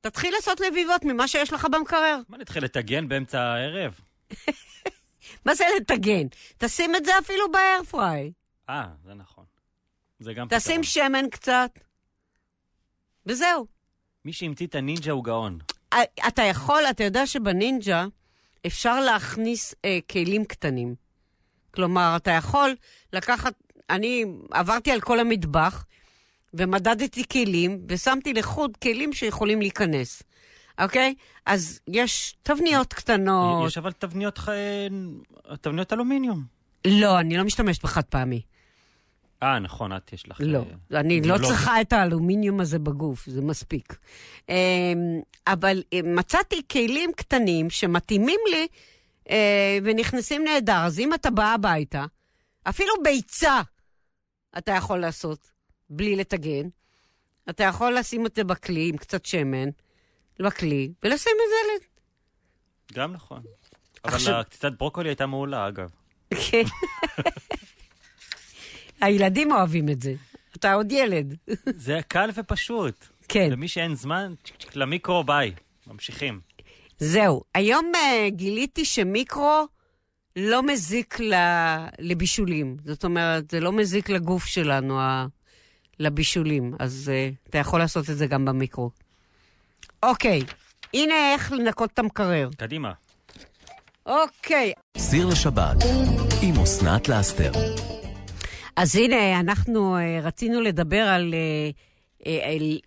תתחיל 0.00 0.34
לעשות 0.34 0.60
לביבות 0.60 1.04
ממה 1.04 1.28
שיש 1.28 1.52
לך 1.52 1.66
במקרר. 1.70 2.20
מה, 2.28 2.38
נתחיל 2.38 2.64
לטגן 2.64 3.08
באמצע 3.08 3.40
הערב? 3.40 4.00
מה 5.46 5.54
זה 5.54 5.64
לטגן? 5.76 6.26
תשים 6.58 6.96
את 6.96 7.04
זה 7.04 7.18
אפילו 7.18 7.52
באיירפריי. 7.52 8.32
אה, 8.68 8.86
זה 9.04 9.14
נכון. 9.14 9.44
זה 10.18 10.34
גם 10.34 10.46
פתרון. 10.46 10.60
תשים 10.60 10.82
שמן 10.82 11.30
קצת, 11.30 11.70
וזהו. 13.26 13.66
מי 14.24 14.32
שהמציא 14.32 14.66
את 14.66 14.74
הנינג'ה 14.74 15.12
הוא 15.12 15.24
גאון. 15.24 15.58
אתה 16.28 16.42
יכול, 16.42 16.82
אתה 16.90 17.04
יודע 17.04 17.26
שבנינג'ה 17.26 18.06
אפשר 18.66 19.00
להכניס 19.00 19.74
אה, 19.84 19.98
כלים 20.10 20.44
קטנים. 20.44 20.94
כלומר, 21.74 22.12
אתה 22.16 22.30
יכול 22.30 22.74
לקחת, 23.12 23.54
אני 23.90 24.24
עברתי 24.50 24.90
על 24.90 25.00
כל 25.00 25.20
המטבח 25.20 25.84
ומדדתי 26.54 27.24
כלים 27.28 27.80
ושמתי 27.88 28.32
לחוד 28.32 28.76
כלים 28.76 29.12
שיכולים 29.12 29.60
להיכנס. 29.60 30.22
אוקיי? 30.80 31.14
אז 31.46 31.80
יש 31.88 32.36
תבניות 32.42 32.92
קטנות. 32.92 33.66
יש 33.66 33.78
אבל 33.78 33.92
תבניות, 33.92 34.38
ח... 34.38 34.48
תבניות 35.60 35.92
אלומיניום. 35.92 36.44
לא, 36.86 37.20
אני 37.20 37.36
לא 37.36 37.44
משתמשת 37.44 37.82
בחד 37.82 38.02
פעמי. 38.04 38.42
אה, 39.44 39.58
נכון, 39.58 39.96
את 39.96 40.12
יש 40.12 40.28
לך... 40.28 40.40
לא, 40.40 40.64
אה, 40.92 41.00
אני 41.00 41.20
לא 41.20 41.38
צריכה 41.38 41.80
את 41.80 41.92
האלומיניום 41.92 42.60
הזה 42.60 42.78
בגוף, 42.78 43.26
זה 43.26 43.42
מספיק. 43.42 43.96
אמ, 44.48 44.54
אבל 45.46 45.82
אה, 45.92 46.00
מצאתי 46.04 46.62
כלים 46.72 47.12
קטנים 47.16 47.70
שמתאימים 47.70 48.40
לי 48.50 48.66
אה, 49.30 49.78
ונכנסים 49.84 50.44
נהדר. 50.44 50.78
אז 50.84 50.98
אם 50.98 51.14
אתה 51.14 51.30
בא 51.30 51.54
הביתה, 51.54 52.04
אפילו 52.68 52.92
ביצה 53.02 53.60
אתה 54.58 54.72
יכול 54.72 54.98
לעשות 54.98 55.50
בלי 55.90 56.16
לטגן. 56.16 56.68
אתה 57.50 57.64
יכול 57.64 57.94
לשים 57.94 58.26
את 58.26 58.34
זה 58.34 58.44
בכלי 58.44 58.88
עם 58.88 58.96
קצת 58.96 59.24
שמן, 59.26 59.68
בכלי, 60.40 60.92
ולשים 61.02 61.32
את 61.32 61.80
זה... 61.80 61.86
גם 62.94 63.12
נכון. 63.12 63.42
אבל 64.04 64.14
עכשיו... 64.14 64.42
קצת 64.50 64.72
ברוקולי 64.78 65.08
הייתה 65.08 65.26
מעולה, 65.26 65.68
אגב. 65.68 65.90
כן. 66.50 66.62
הילדים 69.04 69.52
אוהבים 69.52 69.88
את 69.88 70.02
זה. 70.02 70.14
אתה 70.56 70.72
עוד 70.72 70.92
ילד. 70.92 71.36
זה 71.76 72.00
קל 72.08 72.30
ופשוט. 72.34 73.06
כן. 73.28 73.48
למי 73.50 73.68
שאין 73.68 73.94
זמן, 73.94 74.34
למיקרו 74.74 75.24
ביי. 75.24 75.52
ממשיכים. 75.86 76.40
זהו. 76.98 77.42
היום 77.54 77.92
uh, 77.94 78.30
גיליתי 78.30 78.84
שמיקרו 78.84 79.66
לא 80.36 80.62
מזיק 80.62 81.20
ל... 81.20 81.34
לבישולים. 81.98 82.76
זאת 82.84 83.04
אומרת, 83.04 83.50
זה 83.50 83.60
לא 83.60 83.72
מזיק 83.72 84.10
לגוף 84.10 84.46
שלנו, 84.46 85.00
ה... 85.00 85.26
לבישולים. 86.00 86.74
אז 86.78 87.10
uh, 87.12 87.48
אתה 87.50 87.58
יכול 87.58 87.80
לעשות 87.80 88.10
את 88.10 88.16
זה 88.16 88.26
גם 88.26 88.44
במיקרו. 88.44 88.90
אוקיי, 90.02 90.42
הנה 90.94 91.32
איך 91.32 91.52
לנקות 91.52 91.90
את 91.94 91.98
המקרר. 91.98 92.48
קדימה. 92.56 92.92
אוקיי. 94.06 94.72
סיר 94.98 95.26
לשבת, 95.26 95.76
עם 96.42 96.60
אסנת 96.60 97.08
לאסתר. 97.08 97.52
אז 98.76 98.96
הנה, 98.96 99.40
אנחנו 99.40 99.96
אה, 99.96 100.20
רצינו 100.22 100.60
לדבר 100.60 101.02
על, 101.02 101.34
אה, 101.34 101.70
אה, 102.26 102.50
על, 102.50 102.78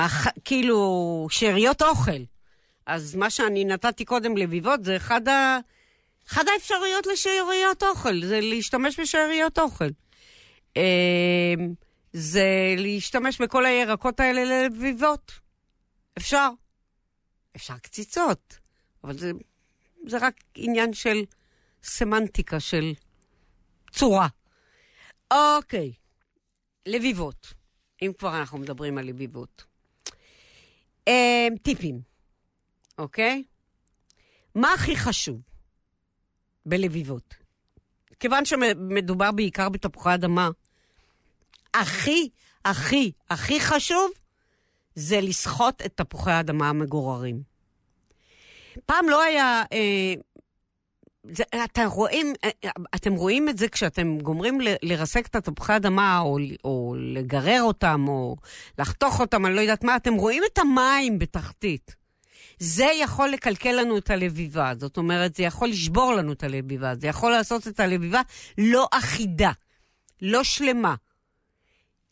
על 0.00 0.06
כאילו 0.44 1.26
שאריות 1.30 1.82
אוכל. 1.82 2.22
אז 2.86 3.14
מה 3.14 3.30
שאני 3.30 3.64
נתתי 3.64 4.04
קודם 4.04 4.36
לביבות 4.36 4.84
זה 4.84 4.96
אחד, 4.96 5.28
ה, 5.28 5.58
אחד 6.28 6.44
האפשרויות 6.54 7.06
לשאריות 7.06 7.82
אוכל, 7.82 8.24
זה 8.24 8.40
להשתמש 8.40 9.00
בשאריות 9.00 9.58
אוכל. 9.58 9.88
זה 12.12 12.74
להשתמש 12.76 13.40
בכל 13.40 13.66
הירקות 13.66 14.20
האלה 14.20 14.66
לביבות. 14.66 15.32
אפשר. 16.18 16.48
אפשר 17.56 17.78
קציצות, 17.78 18.58
אבל 19.04 19.18
זה, 19.18 19.30
זה 20.06 20.18
רק 20.20 20.34
עניין 20.54 20.92
של 20.94 21.22
סמנטיקה, 21.82 22.60
של 22.60 22.92
צורה. 23.92 24.28
אוקיי, 25.32 25.92
לביבות. 26.86 27.54
אם 28.02 28.12
כבר 28.18 28.36
אנחנו 28.40 28.58
מדברים 28.58 28.98
על 28.98 29.06
לביבות. 29.06 29.64
אה, 31.08 31.48
טיפים, 31.62 32.00
אוקיי? 32.98 33.44
מה 34.54 34.74
הכי 34.74 34.96
חשוב 34.96 35.40
בלביבות? 36.66 37.34
כיוון 38.20 38.44
שמדובר 38.44 39.32
בעיקר 39.32 39.68
בתפוחי 39.68 40.14
אדמה, 40.14 40.50
הכי, 41.74 42.28
הכי, 42.64 43.12
הכי 43.30 43.60
חשוב 43.60 44.10
זה 44.94 45.20
לסחוט 45.20 45.82
את 45.86 45.92
תפוחי 45.96 46.30
האדמה 46.30 46.68
המגוררים. 46.68 47.42
פעם 48.86 49.08
לא 49.08 49.22
היה 49.22 49.62
אה, 49.72 50.14
זה, 51.30 51.44
אתם, 51.64 51.86
רואים, 51.86 52.32
אתם 52.94 53.14
רואים 53.14 53.48
את 53.48 53.58
זה 53.58 53.68
כשאתם 53.68 54.18
גומרים 54.18 54.60
ל, 54.60 54.68
לרסק 54.82 55.26
את 55.26 55.36
התפוחי 55.36 55.76
אדמה, 55.76 56.18
או, 56.18 56.38
או 56.64 56.94
לגרר 56.98 57.62
אותם, 57.62 58.04
או 58.08 58.36
לחתוך 58.78 59.20
אותם, 59.20 59.46
אני 59.46 59.54
לא 59.54 59.60
יודעת 59.60 59.84
מה, 59.84 59.96
אתם 59.96 60.14
רואים 60.14 60.42
את 60.52 60.58
המים 60.58 61.18
בתחתית. 61.18 61.94
זה 62.58 62.86
יכול 63.00 63.28
לקלקל 63.28 63.72
לנו 63.72 63.98
את 63.98 64.10
הלביבה, 64.10 64.72
זאת 64.78 64.96
אומרת, 64.96 65.34
זה 65.34 65.42
יכול 65.42 65.68
לשבור 65.68 66.12
לנו 66.12 66.32
את 66.32 66.42
הלביבה, 66.44 66.94
זה 66.94 67.06
יכול 67.06 67.30
לעשות 67.30 67.68
את 67.68 67.80
הלביבה 67.80 68.20
לא 68.58 68.88
אחידה, 68.92 69.50
לא 70.22 70.44
שלמה. 70.44 70.94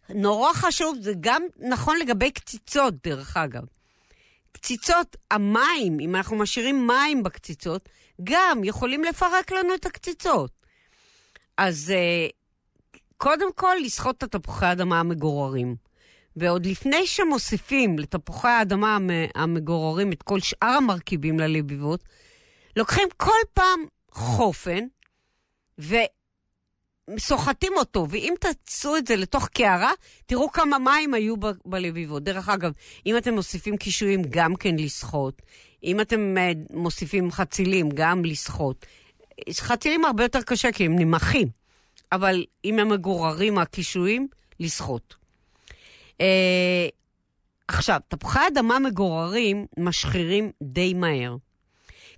נורא 0.09 0.53
חשוב, 0.53 0.97
זה 1.01 1.13
גם 1.21 1.43
נכון 1.59 1.99
לגבי 1.99 2.31
קציצות, 2.31 2.95
דרך 3.05 3.37
אגב. 3.37 3.63
קציצות, 4.53 5.17
המים, 5.31 6.01
אם 6.01 6.17
אנחנו 6.17 6.37
משאירים 6.37 6.87
מים 6.87 7.23
בקציצות, 7.23 7.89
גם 8.23 8.65
יכולים 8.65 9.05
לפרק 9.05 9.53
לנו 9.53 9.75
את 9.75 9.87
הקציצות. 9.87 10.51
אז 11.57 11.93
uh, 11.93 12.33
קודם 13.17 13.53
כל, 13.53 13.77
לסחוט 13.85 14.25
את 14.25 14.35
התפוחי 14.35 14.67
האדמה 14.67 15.01
המגוררים. 15.01 15.77
ועוד 16.37 16.67
לפני 16.67 17.07
שמוסיפים 17.07 17.99
לתפוחי 17.99 18.49
האדמה 18.49 18.99
המגוררים 19.35 20.13
את 20.13 20.23
כל 20.23 20.41
שאר 20.41 20.69
המרכיבים 20.69 21.41
ללביבות, 21.41 22.05
לוקחים 22.77 23.09
כל 23.17 23.41
פעם 23.55 23.81
חופן 24.11 24.85
וסוחטים 25.79 27.73
אותו, 27.77 28.07
ואם 28.11 28.35
תעשו 28.41 28.97
את 28.97 29.07
זה 29.07 29.17
לתוך 29.17 29.49
קערה, 29.49 29.93
תראו 30.27 30.53
כמה 30.53 30.79
מים 30.79 31.15
היו 31.15 31.35
בלביבות. 31.65 32.23
דרך 32.23 32.49
אגב, 32.49 32.73
אם 33.07 33.17
אתם 33.17 33.35
מוסיפים 33.35 33.77
קישואים, 33.77 34.23
גם 34.31 34.57
כן 34.57 34.77
לסחוט. 34.77 35.43
אם 35.85 36.01
אתם 36.01 36.35
אה, 36.39 36.53
מוסיפים 36.71 37.31
חצילים, 37.31 37.89
גם 37.95 38.25
לסחוט. 38.25 38.87
חצילים 39.53 40.05
הרבה 40.05 40.23
יותר 40.23 40.43
קשה 40.43 40.73
כי 40.73 40.87
הם 40.87 40.99
נמחים, 40.99 41.49
אבל 42.13 42.45
אם 42.65 42.79
הם 42.79 42.89
מגוררים 42.89 43.59
הקישואים, 43.59 44.29
לסחוט. 44.61 45.15
אה, 46.21 46.89
עכשיו, 47.69 48.01
תפוחי 48.09 48.39
אדמה 48.49 48.79
מגוררים 48.79 49.67
משחירים 49.79 50.51
די 50.63 50.95
מהר. 50.95 51.37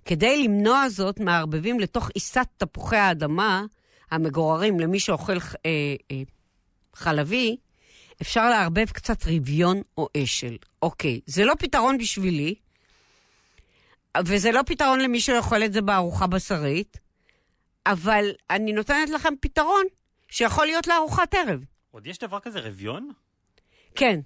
כדי 0.05 0.43
למנוע 0.43 0.89
זאת, 0.89 1.19
מערבבים 1.19 1.79
לתוך 1.79 2.09
עיסת 2.09 2.47
תפוחי 2.57 2.95
האדמה 2.95 3.65
המגוררים 4.11 4.79
למי 4.79 4.99
שאוכל 4.99 5.37
אה, 5.65 5.69
אה, 6.11 6.21
חלבי, 6.93 7.57
אפשר 8.21 8.49
לערבב 8.49 8.85
קצת 8.85 9.25
רביון 9.25 9.81
או 9.97 10.07
אשל. 10.17 10.57
אוקיי, 10.81 11.19
זה 11.25 11.45
לא 11.45 11.53
פתרון 11.59 11.97
בשבילי, 11.97 12.55
וזה 14.25 14.51
לא 14.51 14.61
פתרון 14.65 14.99
למי 14.99 15.19
שאוכל 15.19 15.63
את 15.63 15.73
זה 15.73 15.81
בארוחה 15.81 16.27
בשרית, 16.27 16.97
אבל 17.85 18.31
אני 18.49 18.73
נותנת 18.73 19.09
לכם 19.09 19.33
פתרון 19.41 19.83
שיכול 20.27 20.65
להיות 20.65 20.87
לארוחת 20.87 21.33
ערב. 21.33 21.63
עוד 21.91 22.07
יש 22.07 22.17
דבר 22.17 22.39
כזה 22.39 22.59
רביון? 22.59 23.11
כן, 23.95 24.19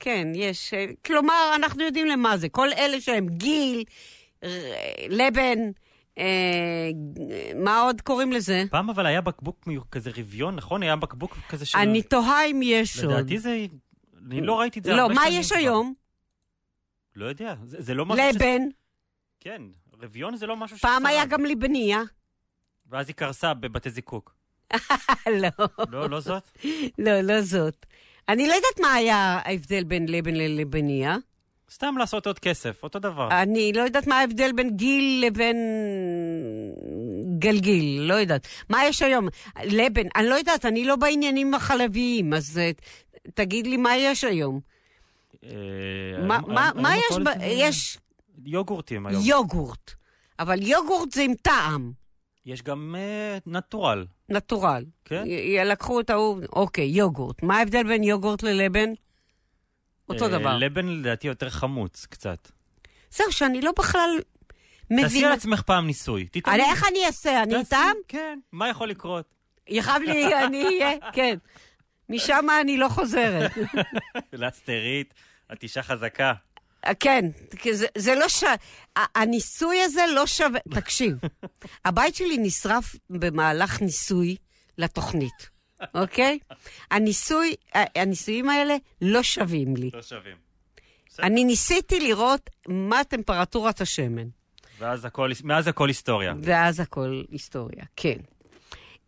כן, 0.00 0.28
יש. 0.34 0.74
כלומר, 1.06 1.52
אנחנו 1.56 1.84
יודעים 1.84 2.06
למה 2.06 2.36
זה. 2.36 2.48
כל 2.48 2.72
אלה 2.72 3.00
שהם 3.00 3.28
גיל, 3.28 3.84
לבן, 5.08 5.58
אה, 6.18 6.90
מה 7.54 7.80
עוד 7.80 8.00
קוראים 8.00 8.32
לזה? 8.32 8.64
פעם 8.70 8.90
אבל 8.90 9.06
היה 9.06 9.20
בקבוק 9.20 9.66
כזה 9.90 10.10
רביון, 10.16 10.56
נכון? 10.56 10.82
היה 10.82 10.96
בקבוק 10.96 11.36
כזה 11.48 11.66
של... 11.66 11.78
אני 11.78 12.02
תוהה 12.02 12.46
אם 12.46 12.60
יש 12.64 12.98
לדעתי 12.98 13.06
עוד. 13.06 13.20
לדעתי 13.20 13.38
זה... 13.38 13.66
אני 14.26 14.40
לא 14.40 14.60
ראיתי 14.60 14.78
את 14.78 14.84
זה 14.84 14.92
לא, 14.92 15.08
מה 15.08 15.28
יש 15.30 15.52
היום? 15.52 15.94
לא 17.16 17.26
יודע, 17.26 17.54
זה, 17.64 17.76
זה 17.80 17.94
לא 17.94 18.06
משהו 18.06 18.24
לבן. 18.34 18.60
ש... 18.70 18.79
כן, 19.40 19.62
רביון 20.02 20.36
זה 20.36 20.46
לא 20.46 20.56
משהו 20.56 20.78
ש... 20.78 20.80
פעם 20.80 21.06
היה 21.06 21.26
גם 21.26 21.44
ליבניה. 21.44 22.02
ואז 22.86 23.08
היא 23.08 23.14
קרסה 23.14 23.54
בבתי 23.54 23.90
זיקוק. 23.90 24.34
לא. 25.42 25.48
לא, 25.90 26.10
לא 26.10 26.20
זאת? 26.20 26.50
לא, 26.98 27.20
לא 27.20 27.40
זאת. 27.40 27.86
אני 28.28 28.48
לא 28.48 28.52
יודעת 28.52 28.80
מה 28.80 28.94
היה 28.94 29.16
ההבדל 29.44 29.84
בין 29.84 30.08
לבן 30.08 30.34
ללבניה. 30.34 31.16
סתם 31.70 31.94
לעשות 31.98 32.26
עוד 32.26 32.38
כסף, 32.38 32.82
אותו 32.82 32.98
דבר. 32.98 33.28
אני 33.42 33.72
לא 33.72 33.82
יודעת 33.82 34.06
מה 34.06 34.18
ההבדל 34.20 34.52
בין 34.52 34.76
גיל 34.76 35.24
לבין 35.26 35.56
גלגיל, 37.38 38.00
לא 38.00 38.14
יודעת. 38.14 38.46
מה 38.68 38.84
יש 38.84 39.02
היום? 39.02 39.28
לבן, 39.64 40.06
אני 40.16 40.28
לא 40.28 40.34
יודעת, 40.34 40.64
אני 40.64 40.84
לא 40.84 40.96
בעניינים 40.96 41.54
החלביים, 41.54 42.34
אז 42.34 42.60
uh, 42.60 43.30
תגיד 43.34 43.66
לי 43.66 43.76
מה 43.76 43.96
יש 43.96 44.24
היום. 44.24 44.60
אה, 45.44 45.50
מה 46.74 46.96
יש? 46.96 47.18
יש 47.40 47.98
יוגורטים 48.44 49.06
היום. 49.06 49.22
יוגורט. 49.24 49.90
אבל 50.38 50.62
יוגורט 50.62 51.12
זה 51.12 51.22
עם 51.22 51.34
טעם. 51.34 51.92
יש 52.46 52.62
גם 52.62 52.94
uh, 52.98 53.42
נטורל. 53.50 54.06
נטורל. 54.28 54.84
כן. 55.04 55.22
י- 55.26 55.58
לקחו 55.64 56.00
את 56.00 56.10
ההוא, 56.10 56.40
אוקיי, 56.52 56.84
יוגורט. 56.84 57.42
מה 57.42 57.58
ההבדל 57.58 57.82
בין 57.88 58.02
יוגורט 58.04 58.42
ללבן? 58.42 58.90
אותו 60.08 60.26
uh, 60.26 60.28
דבר. 60.28 60.56
לבן 60.58 60.86
לדעתי 60.86 61.26
יותר 61.28 61.50
חמוץ 61.50 62.06
קצת. 62.06 62.50
זהו, 63.10 63.32
שאני 63.32 63.60
לא 63.60 63.72
בכלל 63.78 64.10
מבינה. 64.90 65.08
תעשי 65.08 65.24
על 65.24 65.32
עצמך 65.32 65.62
פעם 65.62 65.86
ניסוי. 65.86 66.26
תתאמי. 66.30 66.56
איך 66.62 66.84
אני 66.88 67.06
אעשה? 67.06 67.42
אני 67.42 67.56
איתם? 67.56 67.92
כן. 68.08 68.38
מה 68.52 68.68
יכול 68.68 68.88
לקרות? 68.88 69.34
יכאב 69.68 70.02
לי, 70.02 70.34
אני 70.46 70.64
אהיה, 70.64 70.96
כן. 71.12 71.38
משם 72.08 72.46
אני 72.60 72.76
לא 72.76 72.88
חוזרת. 72.88 73.50
לאסטרית, 74.32 75.14
את 75.52 75.62
אישה 75.62 75.82
חזקה. 75.82 76.32
כן, 77.00 77.24
זה, 77.72 77.86
זה 77.98 78.14
לא 78.14 78.28
ש... 78.28 78.44
הניסוי 78.96 79.80
הזה 79.82 80.02
לא 80.14 80.26
שווה... 80.26 80.60
תקשיב, 80.74 81.16
הבית 81.84 82.14
שלי 82.14 82.38
נשרף 82.38 82.96
במהלך 83.10 83.80
ניסוי 83.80 84.36
לתוכנית, 84.78 85.50
אוקיי? 85.94 86.38
הניסוי, 86.90 87.54
הניסויים 87.74 88.48
האלה 88.48 88.76
לא 89.02 89.22
שווים 89.22 89.76
לי. 89.76 89.90
לא 89.94 90.02
שווים. 90.02 90.36
אני 91.18 91.44
ניסיתי 91.44 92.00
לראות 92.00 92.50
מה 92.68 93.04
טמפרטורת 93.04 93.80
השמן. 93.80 94.28
ואז 94.78 95.04
הכל, 95.04 95.30
מאז 95.44 95.66
הכל 95.66 95.88
היסטוריה. 95.88 96.34
ואז 96.42 96.80
הכל 96.80 97.22
היסטוריה, 97.30 97.84
כן. 97.96 98.16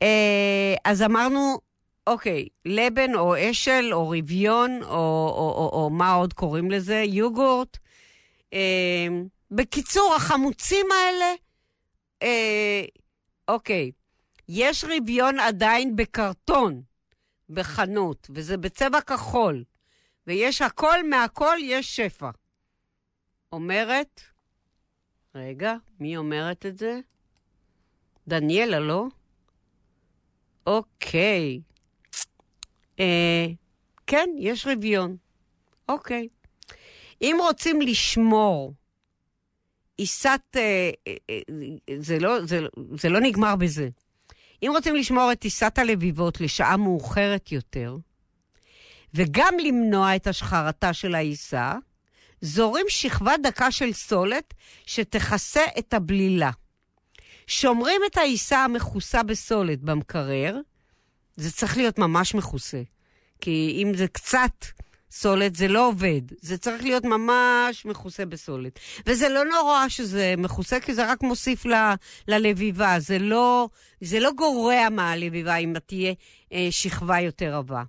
אה, 0.02 0.74
אז 0.84 1.02
אמרנו, 1.02 1.58
אוקיי, 2.06 2.48
לבן 2.64 3.14
או 3.14 3.50
אשל 3.50 3.88
או 3.92 4.10
רביון, 4.10 4.82
או, 4.82 4.88
או, 4.88 5.54
או, 5.56 5.70
או 5.72 5.90
מה 5.90 6.12
עוד 6.12 6.32
קוראים 6.32 6.70
לזה? 6.70 6.96
יוגורט. 7.06 7.78
אה, 8.52 9.06
בקיצור, 9.50 10.14
החמוצים 10.16 10.86
האלה, 10.92 11.34
אה, 12.22 12.84
אוקיי, 13.48 13.90
יש 14.48 14.84
רביון 14.84 15.40
עדיין 15.40 15.96
בקרטון 15.96 16.82
בחנות, 17.50 18.30
וזה 18.34 18.56
בצבע 18.56 19.00
כחול, 19.00 19.64
ויש 20.26 20.62
הכל 20.62 21.08
מהכל, 21.08 21.56
יש 21.62 21.96
שפע. 21.96 22.30
אומרת, 23.52 24.20
רגע, 25.34 25.74
מי 26.00 26.16
אומרת 26.16 26.66
את 26.66 26.78
זה? 26.78 27.00
דניאלה, 28.28 28.80
לא? 28.80 29.06
אוקיי. 30.66 31.60
אה, 33.02 33.46
כן, 34.06 34.30
יש 34.38 34.66
רביון. 34.66 35.16
אוקיי. 35.88 36.28
אם 37.22 37.36
רוצים 37.40 37.80
לשמור 37.80 38.72
עיסת... 39.96 40.40
אה, 40.56 40.90
אה, 41.08 41.14
אה, 41.30 41.38
זה, 41.98 42.18
לא, 42.18 42.46
זה, 42.46 42.60
זה 42.98 43.08
לא 43.08 43.20
נגמר 43.20 43.56
בזה. 43.56 43.88
אם 44.62 44.70
רוצים 44.74 44.94
לשמור 44.96 45.32
את 45.32 45.44
עיסת 45.44 45.78
הלביבות 45.78 46.40
לשעה 46.40 46.76
מאוחרת 46.76 47.52
יותר, 47.52 47.96
וגם 49.14 49.54
למנוע 49.64 50.16
את 50.16 50.26
השחרתה 50.26 50.92
של 50.92 51.14
העיסה, 51.14 51.72
זורים 52.40 52.86
שכבה 52.88 53.32
דקה 53.42 53.70
של 53.70 53.92
סולת 53.92 54.54
שתכסה 54.86 55.60
את 55.78 55.94
הבלילה. 55.94 56.50
שומרים 57.46 58.00
את 58.10 58.16
העיסה 58.16 58.64
המכוסה 58.64 59.22
בסולת 59.22 59.80
במקרר, 59.80 60.60
זה 61.36 61.52
צריך 61.52 61.76
להיות 61.76 61.98
ממש 61.98 62.34
מכוסה. 62.34 62.82
כי 63.40 63.82
אם 63.82 63.94
זה 63.96 64.08
קצת 64.08 64.64
סולת, 65.10 65.56
זה 65.56 65.68
לא 65.68 65.88
עובד. 65.88 66.20
זה 66.40 66.58
צריך 66.58 66.82
להיות 66.82 67.04
ממש 67.04 67.84
מכוסה 67.84 68.24
בסולת. 68.26 68.78
וזה 69.06 69.28
לא 69.28 69.44
נורא 69.44 69.88
שזה 69.88 70.34
מכוסה, 70.38 70.80
כי 70.80 70.94
זה 70.94 71.10
רק 71.10 71.22
מוסיף 71.22 71.66
ל, 71.66 71.74
ללביבה. 72.28 73.00
זה 73.00 73.18
לא, 73.18 73.68
זה 74.00 74.20
לא 74.20 74.30
גורע 74.32 74.88
מהלביבה 74.90 75.56
אם 75.56 75.74
תהיה 75.86 76.12
אה, 76.52 76.68
שכבה 76.70 77.20
יותר 77.20 77.54
עבה. 77.54 77.82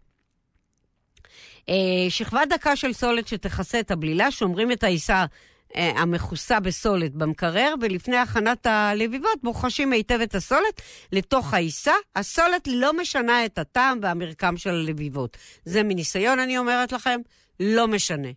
אה, 1.70 2.06
שכבה 2.10 2.42
דקה 2.50 2.76
של 2.76 2.94
סולת 2.94 3.28
שתכסה 3.28 3.80
את 3.80 3.92
הבלילה, 3.92 4.32
שומרים 4.32 4.72
את 4.72 4.84
העיסה 4.84 5.26
המכוסה 5.76 6.60
בסולת 6.60 7.12
במקרר, 7.12 7.74
ולפני 7.82 8.18
הכנת 8.18 8.66
הלביבות 8.66 9.40
בוחשים 9.44 9.94
היטב 9.94 10.20
את 10.24 10.36
הסולת 10.36 10.82
לתוך 11.12 11.54
העיסה. 11.54 11.94
הסולת 12.16 12.68
לא 12.68 12.98
משנה 12.98 13.46
את 13.46 13.58
הטעם 13.58 14.00
והמרקם 14.02 14.58
של 14.58 14.70
הלביבות. 14.70 15.38
זה 15.66 15.84
מניסיון, 15.84 16.40
אני 16.40 16.58
אומרת 16.58 16.92
לכם, 16.92 17.20
לא 17.60 17.88
משנה. 17.88 18.30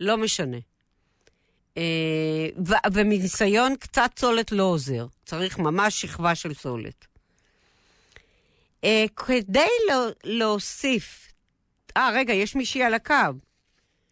לא 0.00 0.16
משנה. 0.16 0.58
אה, 1.76 1.82
ו- 2.66 2.88
ומניסיון, 2.92 3.76
קצת 3.76 4.10
סולת 4.18 4.52
לא 4.52 4.62
עוזר. 4.62 5.06
צריך 5.24 5.58
ממש 5.58 6.00
שכבה 6.00 6.34
של 6.34 6.54
סולת. 6.54 7.06
כדי 9.16 9.66
להוסיף 10.24 11.26
אה, 11.96 12.10
רגע, 12.14 12.32
יש 12.32 12.56
מישהי 12.56 12.82
על 12.82 12.94
הקו. 12.94 13.14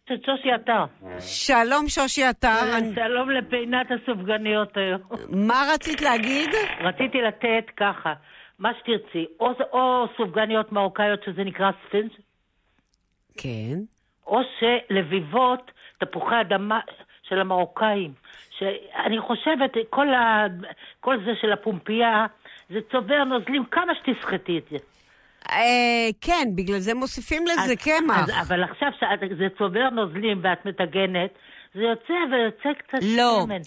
שושי 0.09 0.51
עטר. 0.51 0.85
שלום 1.19 1.87
שושי 1.87 2.23
עטר. 2.23 2.79
שלום 2.95 3.29
לפינת 3.29 3.87
הסופגניות 3.91 4.77
היום. 4.77 5.01
מה 5.29 5.63
רצית 5.73 6.01
להגיד? 6.01 6.49
רציתי 6.81 7.21
לתת 7.21 7.65
ככה, 7.77 8.13
מה 8.59 8.71
שתרצי, 8.79 9.25
או, 9.39 9.51
או 9.71 10.05
סופגניות 10.17 10.71
מרוקאיות 10.71 11.23
שזה 11.23 11.43
נקרא 11.43 11.71
ספינס. 11.87 12.11
כן. 13.37 13.75
או 14.27 14.39
שלביבות, 14.59 15.71
תפוחי 15.97 16.41
אדמה 16.41 16.79
של 17.23 17.39
המרוקאים. 17.39 18.13
שאני 18.57 19.19
חושבת, 19.19 19.71
כל, 19.89 20.13
ה, 20.13 20.45
כל 20.99 21.17
זה 21.25 21.31
של 21.41 21.51
הפומפייה, 21.51 22.25
זה 22.69 22.79
צובר 22.91 23.23
נוזלים, 23.23 23.65
כמה 23.65 23.93
שתסחטי 23.95 24.57
את 24.57 24.63
זה. 24.71 24.77
אה, 25.51 26.09
כן, 26.21 26.47
בגלל 26.55 26.79
זה 26.79 26.93
מוסיפים 26.93 27.43
לזה 27.47 27.75
קמח. 27.75 28.29
אבל 28.41 28.63
עכשיו 28.63 28.87
שזה 29.21 29.47
צובר 29.57 29.89
נוזלים 29.89 30.39
ואת 30.43 30.65
מטגנת, 30.65 31.31
זה 31.73 31.81
יוצא 31.81 32.13
ויוצא 32.31 32.79
קצת 32.79 33.03
לא. 33.17 33.43
שמן. 33.45 33.61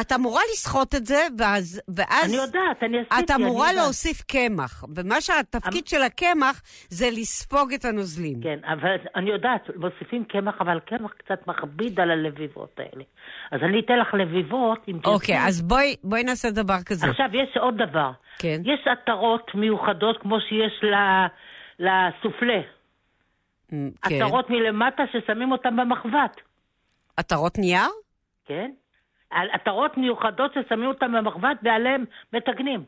את 0.00 0.12
אמורה 0.12 0.40
לסחוט 0.52 0.94
את 0.94 1.06
זה, 1.06 1.20
ואז... 1.38 1.82
ואז 1.96 2.34
אני 2.34 2.36
יודעת, 2.36 2.82
אני 2.82 2.98
עשיתי, 2.98 3.24
את 3.24 3.30
אמורה 3.40 3.72
להוסיף 3.72 4.22
קמח. 4.22 4.84
ומה 4.96 5.20
שהתפקיד 5.20 5.82
אמ... 5.82 5.86
של 5.86 6.02
הקמח 6.02 6.62
זה 6.88 7.06
לספוג 7.12 7.72
את 7.72 7.84
הנוזלים. 7.84 8.40
כן, 8.42 8.58
אבל 8.64 8.96
אני 9.16 9.30
יודעת, 9.30 9.70
מוסיפים 9.76 10.24
קמח, 10.24 10.54
אבל 10.60 10.80
קמח 10.80 11.12
קצת 11.12 11.46
מכביד 11.46 12.00
על 12.00 12.10
הלביבות 12.10 12.78
האלה. 12.78 13.04
אז 13.50 13.60
אני 13.62 13.80
אתן 13.80 13.98
לך 13.98 14.14
לביבות, 14.14 14.78
אם 14.88 14.92
תרצי. 14.92 15.14
אוקיי, 15.14 15.46
אז 15.46 15.62
בואי, 15.62 15.96
בואי 16.04 16.22
נעשה 16.24 16.50
דבר 16.50 16.82
כזה. 16.86 17.06
עכשיו, 17.10 17.26
יש 17.32 17.56
עוד 17.56 17.74
דבר. 17.76 18.10
כן. 18.38 18.60
יש 18.64 18.86
עטרות 18.86 19.54
מיוחדות 19.54 20.18
כמו 20.22 20.36
שיש 20.40 20.84
לסופלה. 21.78 22.60
כן. 23.70 23.76
עטרות 24.02 24.50
מלמטה 24.50 25.02
ששמים 25.12 25.52
אותן 25.52 25.76
במחבת. 25.76 26.40
עטרות 27.16 27.58
נייר? 27.58 27.88
כן. 28.46 28.70
עטרות 29.30 29.96
מיוחדות 29.96 30.52
ששמים 30.54 30.88
אותן 30.88 31.12
במחבת 31.12 31.56
ועליהן 31.62 32.04
מתגנים. 32.32 32.84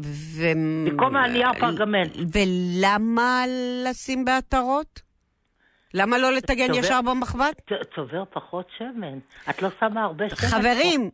ו... 0.00 0.42
במקום 0.86 1.16
הנייר 1.16 1.52
פרגמנט. 1.52 2.16
ולמה 2.34 3.44
לשים 3.84 4.24
בעטרות? 4.24 5.07
למה 5.94 6.18
לא 6.18 6.32
לטגן 6.32 6.66
צובר, 6.66 6.78
ישר 6.78 7.02
במחבת? 7.02 7.72
צובר 7.94 8.24
פחות 8.30 8.66
שמן. 8.78 9.18
את 9.50 9.62
לא 9.62 9.68
שמה 9.80 10.04
הרבה 10.04 10.28
שמן. 10.28 10.36
חברים, 10.36 11.10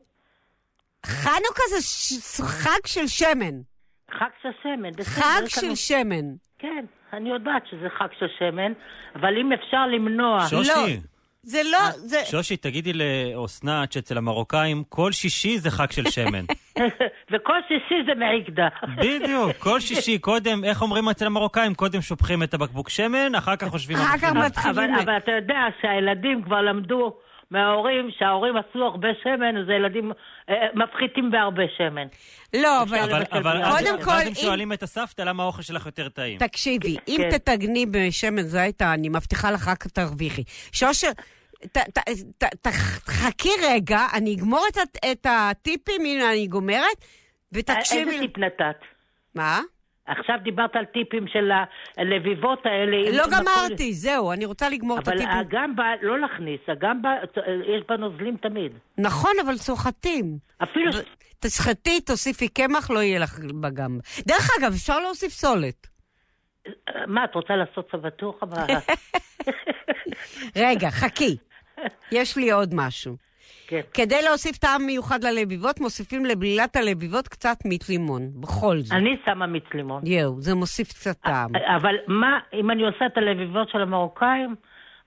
חנוכה 1.06 1.62
זה 1.70 1.82
ש... 1.82 2.40
חג 2.40 2.86
של 2.86 3.06
שמן. 3.06 3.60
חג 4.10 4.28
של 4.42 4.48
שמן. 4.62 4.90
חג 5.04 5.42
של 5.46 5.66
לנו... 5.66 5.76
שמן. 5.76 6.34
כן, 6.58 6.84
אני 7.12 7.30
יודעת 7.30 7.62
שזה 7.70 7.88
חג 7.98 8.08
של 8.18 8.26
שמן, 8.38 8.72
אבל 9.14 9.38
אם 9.40 9.52
אפשר 9.52 9.86
למנוע... 9.86 10.46
שושי. 10.48 10.68
לא. 10.68 11.13
זה 11.44 11.60
לא, 11.72 11.78
זה... 11.96 12.24
שושי, 12.24 12.56
תגידי 12.56 12.92
לאסנת 12.92 13.92
שאצל 13.92 14.18
המרוקאים 14.18 14.84
כל 14.88 15.12
שישי 15.12 15.58
זה 15.58 15.70
חג 15.70 15.90
של 15.90 16.10
שמן. 16.10 16.44
וכל 17.32 17.58
שישי 17.68 17.94
זה 18.06 18.14
מעיגדה. 18.14 18.68
בדיוק, 19.04 19.56
כל 19.58 19.80
שישי, 19.86 20.18
קודם, 20.18 20.64
איך 20.64 20.82
אומרים 20.82 21.08
אצל 21.08 21.26
המרוקאים? 21.26 21.74
קודם 21.74 22.00
שופכים 22.00 22.42
את 22.42 22.54
הבקבוק 22.54 22.88
שמן, 22.88 23.34
אחר 23.34 23.56
כך 23.56 23.68
חושבים... 23.68 23.96
אחר 23.96 24.18
כך 24.18 24.32
מתחילים... 24.32 24.94
אבל 24.94 25.16
אתה 25.16 25.30
יודע 25.30 25.60
שהילדים 25.80 26.42
כבר 26.42 26.60
למדו 26.60 27.14
מההורים, 27.50 28.10
שההורים 28.18 28.54
עשו 28.56 28.78
הרבה 28.84 29.08
שמן, 29.22 29.56
אז 29.56 29.68
הילדים 29.68 30.12
אה, 30.48 30.54
אה, 30.54 30.68
מפחיתים 30.74 31.30
בהרבה 31.30 31.62
שמן. 31.76 32.06
לא, 32.54 32.82
אבל, 32.82 32.98
אבל, 32.98 33.22
אבל 33.32 33.62
קודם 33.70 34.02
כל... 34.04 34.10
אז 34.10 34.26
הם 34.26 34.34
שואלים 34.34 34.72
את 34.72 34.82
הסבתא 34.82 35.22
למה 35.22 35.42
האוכל 35.42 35.62
שלך 35.62 35.86
יותר 35.86 36.08
טעים. 36.08 36.38
תקשיבי, 36.38 36.96
אם 37.08 37.20
כן. 37.30 37.38
תתגני 37.38 37.86
בשמן 37.86 38.42
זית, 38.42 38.82
אני 38.82 39.08
מבטיחה 39.08 39.50
לך 39.50 39.68
רק 39.68 39.86
תרוויחי. 39.86 40.42
שושר, 40.72 41.10
חכי 43.06 43.48
רגע, 43.62 44.06
אני 44.14 44.34
אגמור 44.34 44.66
את 45.12 45.26
הטיפים, 45.26 46.04
הנה 46.04 46.32
אני 46.32 46.46
גומרת, 46.46 47.04
ותקשיבי... 47.52 48.10
איזה 48.10 48.26
טיפ 48.26 48.38
נתת? 48.38 48.76
מה? 49.34 49.60
עכשיו 50.06 50.36
דיברת 50.42 50.76
על 50.76 50.84
טיפים 50.84 51.26
של 51.28 51.50
הלביבות 51.96 52.66
האלה. 52.66 53.16
לא 53.16 53.24
גמרתי, 53.30 53.92
זהו, 53.92 54.32
אני 54.32 54.44
רוצה 54.44 54.68
לגמור 54.68 54.98
את 54.98 55.08
הטיפים. 55.08 55.28
אבל 55.28 55.40
הגמבה, 55.40 55.84
לא 56.02 56.20
להכניס, 56.20 56.60
הגמבה, 56.68 57.10
יש 57.76 57.82
בה 57.88 57.96
נוזלים 57.96 58.36
תמיד. 58.36 58.72
נכון, 58.98 59.32
אבל 59.44 59.56
סוחטים. 59.56 60.38
אפילו... 60.62 60.90
תסחטי, 61.40 62.00
תוסיפי 62.00 62.48
קמח, 62.48 62.90
לא 62.90 62.98
יהיה 62.98 63.18
לך 63.18 63.38
בגמבה. 63.60 64.02
דרך 64.26 64.50
אגב, 64.58 64.72
אפשר 64.72 65.00
להוסיף 65.00 65.32
סולת. 65.32 65.86
מה, 67.06 67.24
את 67.24 67.34
רוצה 67.34 67.56
לעשות 67.56 67.88
סבתוך? 67.92 68.42
רגע, 70.56 70.90
חכי. 70.90 71.36
יש 72.12 72.36
לי 72.36 72.50
עוד 72.50 72.74
משהו. 72.74 73.16
כן. 73.66 73.80
כדי 73.94 74.22
להוסיף 74.22 74.56
טעם 74.56 74.86
מיוחד 74.86 75.24
ללביבות, 75.24 75.80
מוסיפים 75.80 76.24
לבלילת 76.24 76.76
הלביבות 76.76 77.28
קצת 77.28 77.56
מיץ 77.64 77.88
לימון, 77.88 78.22
בכל 78.40 78.78
זאת. 78.78 78.92
אני 78.96 79.16
שמה 79.24 79.46
מיץ 79.46 79.64
לימון. 79.74 80.02
יואו, 80.06 80.40
זה 80.40 80.54
מוסיף 80.54 80.88
קצת 80.88 81.16
טעם. 81.20 81.50
אבל 81.76 81.94
מה, 82.06 82.38
אם 82.54 82.70
אני 82.70 82.82
עושה 82.82 83.06
את 83.06 83.16
הלביבות 83.16 83.68
של 83.68 83.80
המרוקאים, 83.80 84.54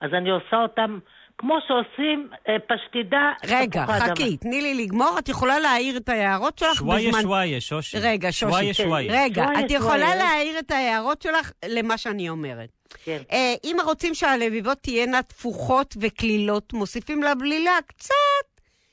אז 0.00 0.14
אני 0.14 0.30
עושה 0.30 0.56
אותם 0.56 0.98
כמו 1.38 1.58
שעושים 1.68 2.28
אה, 2.48 2.56
פשטידה. 2.68 3.32
רגע, 3.48 3.86
חכי, 3.86 4.36
תני 4.36 4.62
לי 4.62 4.74
לגמור, 4.74 5.18
את 5.18 5.28
יכולה 5.28 5.58
להעיר 5.58 5.96
את 5.96 6.08
ההערות 6.08 6.58
שלך 6.58 6.82
בזמן... 6.82 6.98
שוויה 7.00 7.22
שוויה, 7.22 7.60
שושי. 7.60 7.98
רגע, 7.98 8.32
שושי. 8.32 8.52
שוויה 8.52 8.74
שוויה. 8.74 9.24
רגע, 9.24 9.46
את 9.60 9.70
יכולה 9.70 10.14
להעיר 10.14 10.58
את 10.58 10.70
ההערות 10.70 11.22
שלך 11.22 11.52
למה 11.68 11.98
שאני 11.98 12.28
אומרת. 12.28 12.68
כן. 13.04 13.18
אה, 13.32 13.54
אם 13.64 13.76
רוצים 13.84 14.14
שהלביבות 14.14 14.78
תהיינה 14.78 15.22
תפוחות 15.22 15.94
וקלילות, 16.00 16.72
מוסיפים 16.72 17.22
לבלילה 17.22 17.78
קצת 17.86 18.14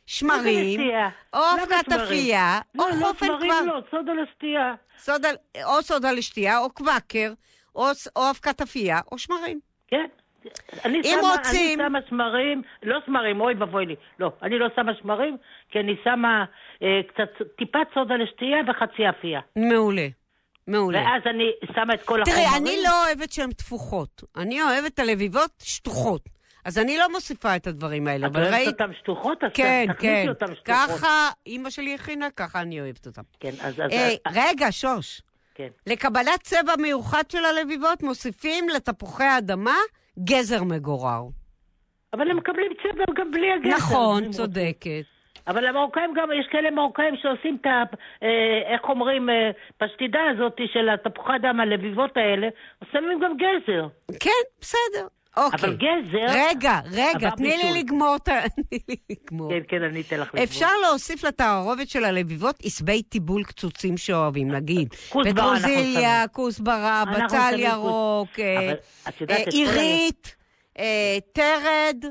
שמרים, 0.05 0.79
או 1.33 1.39
אבקת 1.53 1.91
אפייה, 1.91 2.59
או 2.79 2.83
חופן 2.83 3.25
כבר... 3.25 3.37
לא, 3.37 3.39
לא, 3.39 3.47
שמרים 3.47 3.67
לא, 3.67 3.81
סודה 3.91 4.13
לשתייה. 4.13 4.73
או 5.65 5.81
סודה 5.81 6.11
לשתייה, 6.11 6.59
או 6.59 6.69
קוואקר, 6.69 7.33
או 7.75 7.91
אבקת 8.29 8.61
אפייה, 8.61 8.99
או 9.11 9.17
שמרים. 9.17 9.59
כן. 9.87 10.05
אני 10.85 10.97
אם 10.97 11.03
שמה, 11.03 11.35
רוצים... 11.37 11.79
אני 11.79 11.89
שמה 11.89 11.99
שמרים, 12.09 12.61
לא 12.83 12.99
שמרים, 13.05 13.41
אוי 13.41 13.53
ואבוי 13.53 13.85
לי. 13.85 13.95
לא, 14.19 14.31
אני 14.41 14.59
לא 14.59 14.67
שמה 14.75 14.91
שמרים, 15.01 15.37
כי 15.69 15.79
אני 15.79 15.95
שמה 16.03 16.45
אה, 16.83 17.01
קצת, 17.07 17.47
טיפת 17.57 17.87
סודה 17.93 18.15
לשתייה 18.15 18.57
וחצי 18.67 19.09
אפייה. 19.09 19.39
מעולה. 19.55 20.07
מעולה. 20.67 20.99
ואז 20.99 21.21
אני 21.25 21.51
שמה 21.75 21.93
את 21.93 22.01
כל 22.01 22.21
החומרים. 22.21 22.45
תראי, 22.47 22.57
אני 22.57 22.83
לא 22.83 23.05
אוהבת 23.05 23.31
שהן 23.31 23.51
תפוחות. 23.51 24.23
אני 24.37 24.61
אוהבת 24.61 24.93
את 24.93 24.99
הלביבות 24.99 25.51
שטוחות. 25.63 26.29
אז 26.65 26.77
אני 26.77 26.97
לא 26.97 27.11
מוסיפה 27.11 27.55
את 27.55 27.67
הדברים 27.67 28.07
האלה, 28.07 28.27
אבל 28.27 28.41
ראית... 28.41 28.53
את 28.53 28.53
אוהבת 28.53 28.81
אותן 28.81 28.93
שטוחות? 29.01 29.43
אז 29.43 29.51
כן, 29.53 29.85
כן. 29.99 30.25
אותן 30.29 30.45
שטוחות. 30.45 30.65
ככה 30.65 31.29
אימא 31.47 31.69
שלי 31.69 31.95
הכינה, 31.95 32.29
ככה 32.29 32.61
אני 32.61 32.81
אוהבת 32.81 33.05
אותן. 33.05 33.21
כן, 33.39 33.49
אז... 33.49 33.73
אז 33.73 33.91
אה, 33.91 34.09
אז... 34.25 34.37
רגע, 34.37 34.67
שוש. 34.71 35.21
כן. 35.55 35.67
לקבלת 35.87 36.41
צבע 36.41 36.73
מיוחד 36.77 37.23
של 37.29 37.45
הלביבות 37.45 38.03
מוסיפים 38.03 38.69
לתפוחי 38.69 39.23
האדמה 39.23 39.77
גזר 40.19 40.63
מגורר. 40.63 41.23
אבל 42.13 42.31
הם 42.31 42.37
מקבלים 42.37 42.71
צבע 42.83 43.03
גם 43.15 43.31
בלי 43.31 43.51
הגזר. 43.51 43.75
נכון, 43.75 44.31
צודקת. 44.31 45.05
אבל 45.47 45.65
המרוקאים 45.65 46.13
גם, 46.15 46.29
יש 46.39 46.47
כאלה 46.51 46.71
מרוקאים 46.71 47.15
שעושים 47.21 47.57
את 47.61 47.65
ה... 47.65 47.83
אה, 48.23 48.73
איך 48.73 48.81
אומרים, 48.89 49.29
אה, 49.29 49.51
פשטידה 49.77 50.19
הזאת 50.31 50.59
של 50.73 50.89
התפוחי 50.89 51.35
אדם, 51.35 51.59
הלביבות 51.59 52.17
האלה, 52.17 52.47
שמים 52.91 53.19
גם 53.19 53.37
גזר. 53.37 53.87
כן, 54.19 54.41
בסדר. 54.61 55.07
אוקיי. 55.37 55.59
אבל 55.59 55.75
גזר... 55.75 56.25
רגע, 56.29 56.79
רגע, 56.91 57.29
תני 57.29 57.57
לי 57.57 57.79
לגמור 57.79 58.15
את 58.15 58.27
ה... 58.27 58.33
תני 58.55 58.79
לי 58.89 58.95
לגמור. 59.09 59.51
כן, 59.51 59.59
כן, 59.67 59.83
אני 59.83 60.01
אתן 60.01 60.19
לך 60.19 60.27
לגמור. 60.27 60.43
אפשר 60.43 60.69
להוסיף 60.87 61.23
לתערובת 61.23 61.89
של 61.89 62.05
הלביבות 62.05 62.55
עשבי 62.63 63.03
טיבול 63.03 63.43
קצוצים 63.43 63.97
שאוהבים, 63.97 64.51
נגיד. 64.51 64.93
פטרוזיליה, 64.93 66.27
כוסברה, 66.35 67.03
בצל 67.05 67.53
ירוק, 67.57 68.39
אה, 68.39 68.73
עירית, 69.51 70.35
תרד, 71.33 72.05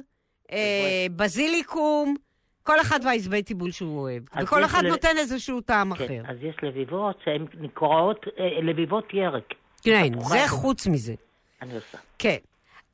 בזיליקום. 1.16 2.14
כל 2.62 2.80
אחד 2.80 3.00
והעזבי 3.04 3.42
טיבול 3.42 3.70
שהוא 3.70 4.00
אוהב. 4.00 4.22
וכל 4.42 4.64
אחד 4.64 4.82
נותן 4.84 5.18
איזשהו 5.18 5.60
טעם 5.60 5.94
כן, 5.94 6.04
אחר. 6.04 6.22
אז 6.28 6.36
יש 6.42 6.56
לביבות 6.62 7.16
שהן 7.24 7.46
נקראות 7.60 8.26
אה, 8.38 8.62
לביבות 8.62 9.14
ירק. 9.14 9.54
כן, 9.82 10.12
זה 10.20 10.48
חוץ 10.48 10.86
מזה. 10.86 11.14
אני 11.62 11.74
עושה. 11.74 11.98
כן. 12.18 12.36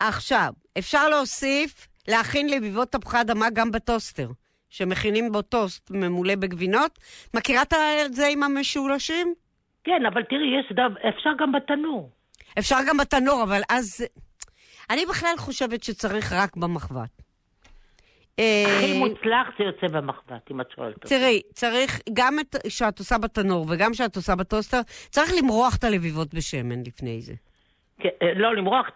עכשיו, 0.01 0.53
אפשר 0.79 1.09
להוסיף, 1.09 1.89
להכין 2.09 2.49
לביבות 2.49 2.93
תפוחי 2.93 3.21
אדמה 3.21 3.47
גם 3.53 3.71
בטוסטר, 3.71 4.29
שמכינים 4.71 5.33
בו 5.33 5.43
טוסט 5.43 5.91
ממולא 5.91 6.35
בגבינות. 6.35 6.99
מכירה 7.37 7.63
את 8.07 8.15
זה 8.15 8.27
עם 8.27 8.43
המשולשים? 8.43 9.35
כן, 9.85 10.07
אבל 10.13 10.23
תראי, 10.23 10.61
יש 10.61 10.73
דו... 10.73 10.83
אפשר 11.09 11.31
גם 11.39 11.53
בתנור. 11.53 12.11
אפשר 12.59 12.77
גם 12.89 12.97
בתנור, 12.97 13.43
אבל 13.43 13.61
אז... 13.71 14.07
אני 14.91 15.07
בכלל 15.07 15.35
חושבת 15.39 15.83
שצריך 15.83 16.33
רק 16.33 16.57
במחבת. 16.57 17.23
הכי 18.35 18.93
אה, 18.93 18.99
מוצלח 18.99 19.49
זה 19.59 19.65
יוצא 19.65 19.87
במחבת, 19.87 20.51
אם 20.51 20.61
את 20.61 20.67
שואלת 20.75 20.95
אותי. 20.95 21.09
תראי, 21.09 21.41
צריך, 21.55 22.01
גם 22.13 22.37
שאת 22.69 22.99
עושה 22.99 23.19
בתנור 23.19 23.67
וגם 23.69 23.95
שאת 23.95 24.17
עושה 24.17 24.37
בטוסטר, 24.37 24.81
צריך 25.11 25.33
למרוח 25.39 25.77
את 25.77 25.85
הלביבות 25.85 26.35
בשמן 26.35 26.83
לפני 26.87 27.21
זה. 27.21 27.35
כן, 28.01 28.09
אה, 28.23 28.33
לא, 28.35 28.57
למרוח 28.57 28.89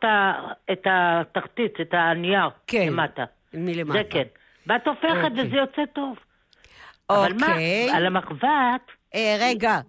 את 0.73 0.87
התחתית, 0.87 1.81
את 1.81 1.89
הנייר, 1.93 2.49
כן, 2.67 2.87
למטה. 2.89 3.25
מלמטה. 3.55 3.93
זה 3.93 4.03
כן. 4.11 4.23
ואת 4.67 4.87
הופכת 4.87 5.31
אוקיי. 5.31 5.47
וזה 5.47 5.57
יוצא 5.57 5.83
טוב. 5.93 6.17
אוקיי. 7.11 7.27
אבל 7.27 7.33
מה, 7.41 7.47
אוקיי. 7.47 7.91
על 7.91 8.07
המחבת... 8.07 8.81
אה, 9.15 9.37
רגע, 9.41 9.81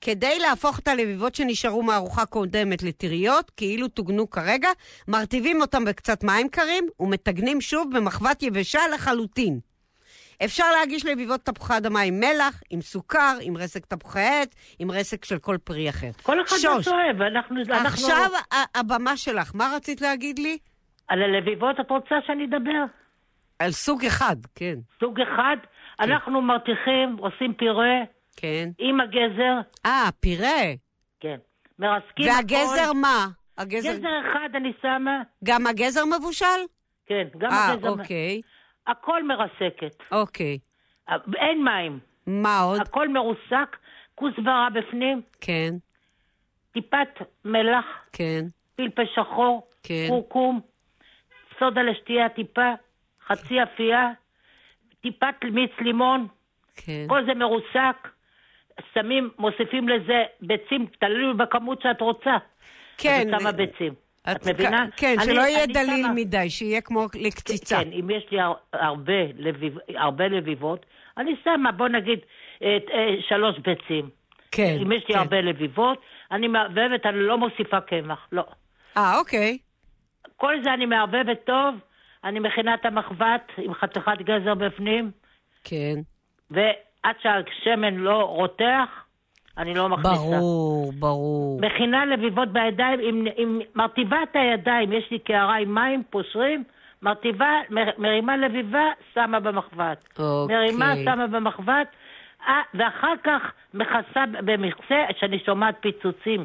כדי 0.00 0.38
להפוך 0.38 0.78
את 0.78 0.88
הלביבות 0.88 1.34
שנשארו 1.34 1.82
מארוחה 1.82 2.26
קודמת 2.26 2.82
לטריות, 2.82 3.50
כאילו 3.56 3.88
טוגנו 3.88 4.30
כרגע, 4.30 4.68
מרטיבים 5.08 5.60
אותם 5.60 5.84
בקצת 5.84 6.24
מים 6.24 6.48
קרים 6.48 6.86
ומטגנים 7.00 7.60
שוב 7.60 7.96
במחבת 7.96 8.42
יבשה 8.42 8.80
לחלוטין. 8.94 9.60
אפשר 10.44 10.64
להגיש 10.78 11.06
לביבות 11.06 11.40
תפוחי 11.40 11.76
אדמה 11.76 12.00
עם 12.00 12.14
מלח, 12.20 12.62
עם 12.70 12.80
סוכר, 12.80 13.36
עם 13.42 13.56
רסק 13.56 13.86
תפוחי 13.86 14.20
עט, 14.42 14.54
עם 14.78 14.90
רסק 14.90 15.24
של 15.24 15.38
כל 15.38 15.56
פרי 15.64 15.88
אחר. 15.88 16.10
כל 16.22 16.42
אחד 16.42 16.56
מה 16.76 16.82
שאוהב, 16.82 17.22
אנחנו... 17.22 17.56
עכשיו 17.86 18.30
הבמה 18.74 19.16
שלך, 19.16 19.52
מה 19.54 19.72
רצית 19.76 20.00
להגיד 20.00 20.38
לי? 20.38 20.58
על 21.08 21.22
הלביבות 21.22 21.80
את 21.80 21.90
רוצה 21.90 22.14
שאני 22.26 22.44
אדבר? 22.44 22.84
על 23.58 23.70
סוג 23.70 24.04
אחד, 24.04 24.36
כן. 24.54 24.74
סוג 25.00 25.20
אחד? 25.20 25.56
כן. 25.62 26.12
אנחנו 26.12 26.42
מרתיחים, 26.42 27.16
עושים 27.18 27.54
פירה. 27.54 28.04
כן. 28.36 28.68
עם 28.78 29.00
הגזר. 29.00 29.54
אה, 29.86 30.08
פירה. 30.20 30.60
כן. 31.20 31.36
מרסקים 31.78 32.24
הכל. 32.28 32.36
והגזר 32.36 32.92
מה? 32.92 33.26
הגזר... 33.58 33.92
גזר 33.92 34.08
אחד 34.20 34.48
אני 34.54 34.72
שמה. 34.82 35.22
גם 35.44 35.66
הגזר 35.66 36.04
מבושל? 36.04 36.46
כן, 37.06 37.24
גם 37.38 37.50
아, 37.50 37.54
הגזר... 37.54 37.86
אה, 37.86 37.92
אוקיי. 37.92 38.40
הכל 38.88 39.22
מרסקת. 39.22 40.02
אוקיי. 40.12 40.58
אין 41.36 41.64
מים. 41.64 41.98
מה 42.26 42.60
עוד? 42.60 42.80
הכל 42.80 43.08
מרוסק, 43.08 43.76
כוסברה 44.14 44.68
בפנים. 44.74 45.22
כן. 45.40 45.74
טיפת 46.72 47.08
מלח. 47.44 47.84
כן. 48.12 48.44
פלפל 48.76 49.06
שחור. 49.14 49.68
כן. 49.82 50.06
קורקום. 50.08 50.60
סודה 51.58 51.82
לשתייה 51.82 52.28
טיפה. 52.28 52.72
חצי 53.26 53.62
אפייה. 53.62 54.10
טיפת 55.00 55.44
מיץ 55.52 55.70
לימון. 55.80 56.26
כן. 56.76 57.04
כל 57.08 57.26
זה 57.26 57.34
מרוסק. 57.34 58.08
שמים, 58.94 59.30
מוסיפים 59.38 59.88
לזה 59.88 60.24
ביצים, 60.40 60.86
תלוי 60.98 61.34
בכמות 61.34 61.82
שאת 61.82 62.00
רוצה. 62.00 62.36
כן. 62.98 63.28
אז 63.28 63.34
את 63.34 63.40
שמה 63.40 63.52
ביצים. 63.52 63.94
את, 64.30 64.36
את 64.36 64.48
מבינה? 64.48 64.86
כן, 64.96 65.14
אני, 65.18 65.24
שלא 65.24 65.40
יהיה 65.40 65.66
דליל 65.66 66.04
שמה... 66.04 66.12
מדי, 66.14 66.50
שיהיה 66.50 66.80
כמו 66.80 67.06
לקציצה. 67.14 67.76
כן, 67.84 67.92
אם 67.92 68.10
יש 68.10 68.26
לי 68.30 68.38
הרבה, 68.72 69.12
לביב, 69.38 69.78
הרבה 69.96 70.28
לביבות, 70.28 70.86
אני 71.18 71.36
שמה, 71.44 71.72
בוא 71.72 71.88
נגיד, 71.88 72.18
אה, 72.62 72.78
שלוש 73.28 73.58
ביצים. 73.58 74.10
כן, 74.50 74.78
אם 74.82 74.92
יש 74.92 75.04
לי 75.08 75.14
כן. 75.14 75.18
הרבה 75.18 75.40
לביבות, 75.40 75.98
אני 76.30 76.48
מערבבת, 76.48 77.06
אני 77.06 77.20
לא 77.20 77.38
מוסיפה 77.38 77.80
קמח, 77.80 78.28
לא. 78.32 78.44
אה, 78.96 79.18
אוקיי. 79.18 79.58
כל 80.36 80.54
זה 80.64 80.74
אני 80.74 80.86
מערבבת 80.86 81.44
טוב, 81.44 81.74
אני 82.24 82.40
מכינה 82.40 82.74
את 82.74 82.86
המחבת 82.86 83.42
עם 83.58 83.74
חתיכת 83.74 84.18
גזר 84.22 84.54
בפנים. 84.54 85.10
כן. 85.64 85.94
ועד 86.50 87.16
שהשמן 87.22 87.94
לא 87.94 88.22
רותח, 88.22 88.88
אני 89.58 89.74
לא 89.74 89.88
מכניסה. 89.88 90.10
ברור, 90.10 90.92
ברור. 90.98 91.60
מכינה 91.62 92.06
לביבות 92.06 92.48
בידיים, 92.48 93.00
עם, 93.02 93.26
עם 93.36 93.60
מרטיבה 93.74 94.16
את 94.22 94.36
הידיים, 94.36 94.92
יש 94.92 95.10
לי 95.10 95.18
קערה 95.18 95.56
עם 95.56 95.74
מים, 95.74 96.02
פושרים, 96.10 96.64
מרטיבה, 97.02 97.60
מר, 97.70 97.90
מרימה 97.98 98.36
לביבה, 98.36 98.84
שמה 99.14 99.40
במחבת. 99.40 100.18
אוקיי. 100.18 100.56
מרימה, 100.56 100.94
שמה 101.04 101.26
במחבת, 101.26 101.86
אה, 102.48 102.62
ואחר 102.74 103.14
כך 103.24 103.42
מכסה 103.74 104.24
במכסה, 104.44 105.04
שאני 105.18 105.38
שומעת 105.46 105.74
פיצוצים 105.80 106.44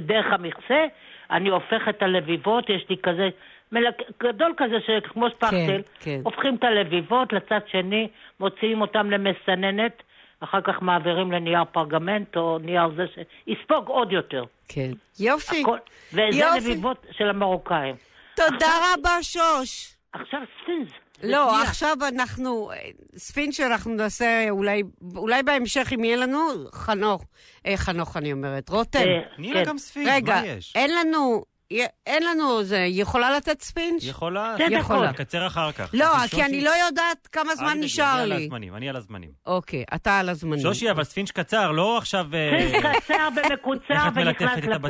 דרך 0.00 0.26
המכסה, 0.30 0.86
אני 1.30 1.48
הופכת 1.48 1.88
את 1.88 2.02
הלביבות, 2.02 2.70
יש 2.70 2.86
לי 2.90 2.96
כזה 3.02 3.28
מלק... 3.72 3.94
גדול 4.22 4.54
כזה, 4.56 4.76
כמו 5.02 5.30
שפכטל, 5.30 5.66
כן, 5.66 5.80
כן. 6.00 6.20
הופכים 6.24 6.54
את 6.54 6.64
הלביבות 6.64 7.32
לצד 7.32 7.60
שני, 7.66 8.08
מוציאים 8.40 8.80
אותם 8.80 9.10
למסננת, 9.10 10.02
אחר 10.40 10.60
כך 10.60 10.82
מעבירים 10.82 11.32
לנייר 11.32 11.64
פרגמנט 11.72 12.36
או 12.36 12.58
נייר 12.58 12.88
זה 12.96 13.04
שיספוג 13.14 13.88
עוד 13.88 14.12
יותר. 14.12 14.44
כן. 14.68 14.90
יופי. 15.20 15.62
הכל, 15.62 15.78
וזה 16.12 16.20
יופי. 16.22 16.58
לביבות 16.70 17.06
של 17.10 17.28
המרוקאים. 17.28 17.94
תודה 18.36 18.56
עכשיו, 18.56 18.94
רבה, 18.98 19.22
שוש. 19.22 19.94
עכשיו 20.12 20.40
ספינג'. 20.62 20.90
לא, 21.22 21.48
שנייה. 21.48 21.62
עכשיו 21.62 21.96
אנחנו, 22.14 22.70
ספינג' 23.16 23.56
שאנחנו 23.56 23.94
נעשה 23.94 24.46
אולי, 24.50 24.82
אולי 25.16 25.42
בהמשך, 25.42 25.92
אם 25.94 26.04
יהיה 26.04 26.16
לנו, 26.16 26.38
חנוך, 26.72 27.24
אה, 27.66 27.76
חנוך 27.76 28.16
אני 28.16 28.32
אומרת, 28.32 28.68
רותם. 28.68 28.98
אה, 28.98 29.04
אני 29.38 29.52
כן. 29.52 29.62
גם 29.66 29.78
ספינג', 29.78 30.08
רגע, 30.08 30.40
מה 30.40 30.46
יש? 30.46 30.72
אין 30.76 30.90
לנו 30.94 31.44
אין 32.06 32.22
לנו 32.22 32.62
זה, 32.62 32.78
יכולה 32.78 33.36
לתת 33.36 33.60
ספינג'? 33.60 34.04
יכולה, 34.04 34.54
יכולה. 34.70 35.12
קצר 35.12 35.46
אחר 35.46 35.72
כך. 35.72 35.90
לא, 35.94 36.06
כי 36.30 36.44
אני 36.44 36.64
לא 36.64 36.70
יודעת 36.86 37.26
כמה 37.26 37.54
זמן 37.54 37.80
נשאר 37.80 38.16
לי. 38.16 38.22
אני 38.22 38.34
על 38.34 38.42
הזמנים, 38.42 38.74
אני 38.74 38.88
על 38.88 38.96
הזמנים. 38.96 39.30
אוקיי, 39.46 39.84
אתה 39.94 40.18
על 40.18 40.28
הזמנים. 40.28 40.60
שושי, 40.62 40.90
אבל 40.90 41.04
ספינץ' 41.04 41.30
קצר, 41.30 41.70
לא 41.72 41.98
עכשיו... 41.98 42.26
ספינץ' 42.30 42.84
קצר 42.96 43.28
ומקוצר 43.36 44.08
ונכנס 44.14 44.64
לפה. 44.64 44.88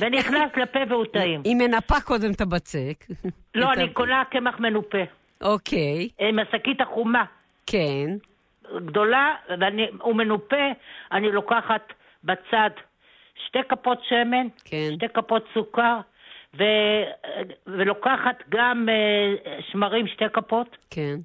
ונכנס 0.00 0.50
לפה 0.56 0.78
והוא 0.88 1.04
טעים. 1.12 1.40
היא 1.44 1.56
מנפה 1.56 2.00
קודם 2.00 2.30
את 2.30 2.40
הבצק. 2.40 3.04
לא, 3.54 3.72
אני 3.72 3.92
קונה 3.92 4.22
קמח 4.30 4.54
מנופה. 4.60 4.98
אוקיי. 5.42 6.08
עם 6.18 6.38
השקית 6.38 6.80
החומה. 6.80 7.24
כן. 7.66 8.10
גדולה, 8.86 9.34
והוא 9.48 10.14
מנופה, 10.14 10.66
אני 11.12 11.32
לוקחת 11.32 11.92
בצד 12.24 12.70
שתי 13.46 13.58
כפות 13.68 13.98
שמן, 14.08 14.46
כן. 14.64 14.90
שתי 14.94 15.06
כפות 15.14 15.44
סוכר, 15.54 16.00
ו... 16.58 16.62
ולוקחת 17.66 18.42
גם 18.48 18.88
uh, 18.88 19.62
שמרים 19.72 20.06
שתי 20.06 20.24
כפות. 20.32 20.76
כן. 20.90 21.16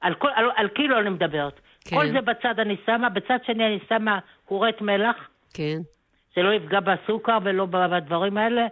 על, 0.00 0.14
כל, 0.14 0.28
על, 0.34 0.50
על 0.56 0.68
קילו 0.68 0.98
אני 0.98 1.10
מדברת. 1.10 1.60
כן. 1.84 1.96
כל 1.96 2.06
זה 2.06 2.20
בצד 2.20 2.60
אני 2.60 2.76
שמה, 2.86 3.08
בצד 3.08 3.38
שני 3.46 3.66
אני 3.66 3.78
שמה 3.88 4.18
קורת 4.44 4.80
מלח. 4.80 5.16
כן. 5.54 5.78
זה 6.36 6.42
לא 6.42 6.52
יפגע 6.52 6.80
בסוכר 6.80 7.38
ולא 7.44 7.66
בדברים 7.66 8.36
האלה. 8.38 8.66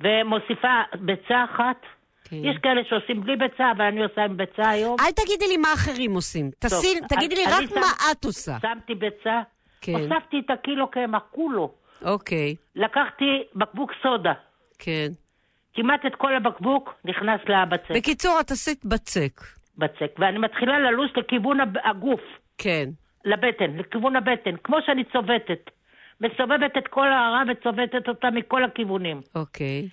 ומוסיפה 0.00 0.82
ביצה 1.00 1.44
אחת. 1.44 1.76
כן. 2.24 2.36
יש 2.36 2.56
כאלה 2.62 2.80
שעושים 2.88 3.20
בלי 3.20 3.36
ביצה, 3.36 3.70
אבל 3.76 3.84
אני 3.84 4.02
עושה 4.02 4.24
עם 4.24 4.36
ביצה 4.36 4.70
היום. 4.70 4.96
אל 5.00 5.12
תגידי 5.12 5.48
לי 5.48 5.56
מה 5.56 5.72
אחרים 5.74 6.14
עושים. 6.14 6.50
תסיל, 6.58 6.98
תגידי 7.08 7.34
לי 7.34 7.44
רק 7.44 7.68
שם, 7.68 7.74
מה 7.74 7.86
את 8.12 8.24
עושה. 8.24 8.56
שמתי 8.62 8.94
ביצה, 8.94 9.40
כן. 9.80 9.92
הוספתי 9.92 10.38
את 10.46 10.50
הקילו 10.50 10.90
קמח, 10.90 11.22
כולו. 11.30 11.72
אוקיי. 12.04 12.54
לקחתי 12.76 13.44
בקבוק 13.54 13.92
סודה. 14.02 14.32
כן. 14.78 15.08
כמעט 15.78 16.06
את 16.06 16.14
כל 16.14 16.34
הבקבוק 16.34 16.94
נכנס 17.04 17.40
לבצק. 17.48 17.90
בקיצור, 17.90 18.40
את 18.40 18.50
עשית 18.50 18.84
בצק. 18.84 19.40
בצק, 19.78 20.18
ואני 20.18 20.38
מתחילה 20.38 20.78
ללוש 20.78 21.10
לכיוון 21.16 21.58
הגוף. 21.84 22.20
כן. 22.58 22.84
לבטן, 23.24 23.76
לכיוון 23.76 24.16
הבטן, 24.16 24.56
כמו 24.64 24.76
שאני 24.86 25.04
צובטת. 25.04 25.70
מסובבת 26.20 26.76
את 26.78 26.88
כל 26.88 27.08
הערה 27.08 27.42
וצובטת 27.48 28.08
אותה 28.08 28.30
מכל 28.30 28.64
הכיוונים. 28.64 29.20
אוקיי. 29.34 29.88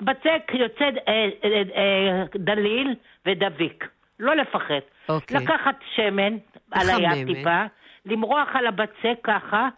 בצק 0.00 0.52
יוצא 0.52 0.84
אה, 0.84 1.28
אה, 1.44 1.62
אה, 1.76 2.24
דליל 2.34 2.94
ודביק. 3.26 3.88
לא 4.18 4.36
לפחד. 4.36 4.84
אוקיי. 5.08 5.36
לקחת 5.36 5.76
שמן 5.96 6.36
על 6.70 6.90
היד 6.90 7.26
טיפה, 7.26 7.62
למרוח 8.06 8.48
על 8.54 8.66
הבצק 8.66 9.18
ככה, 9.22 9.68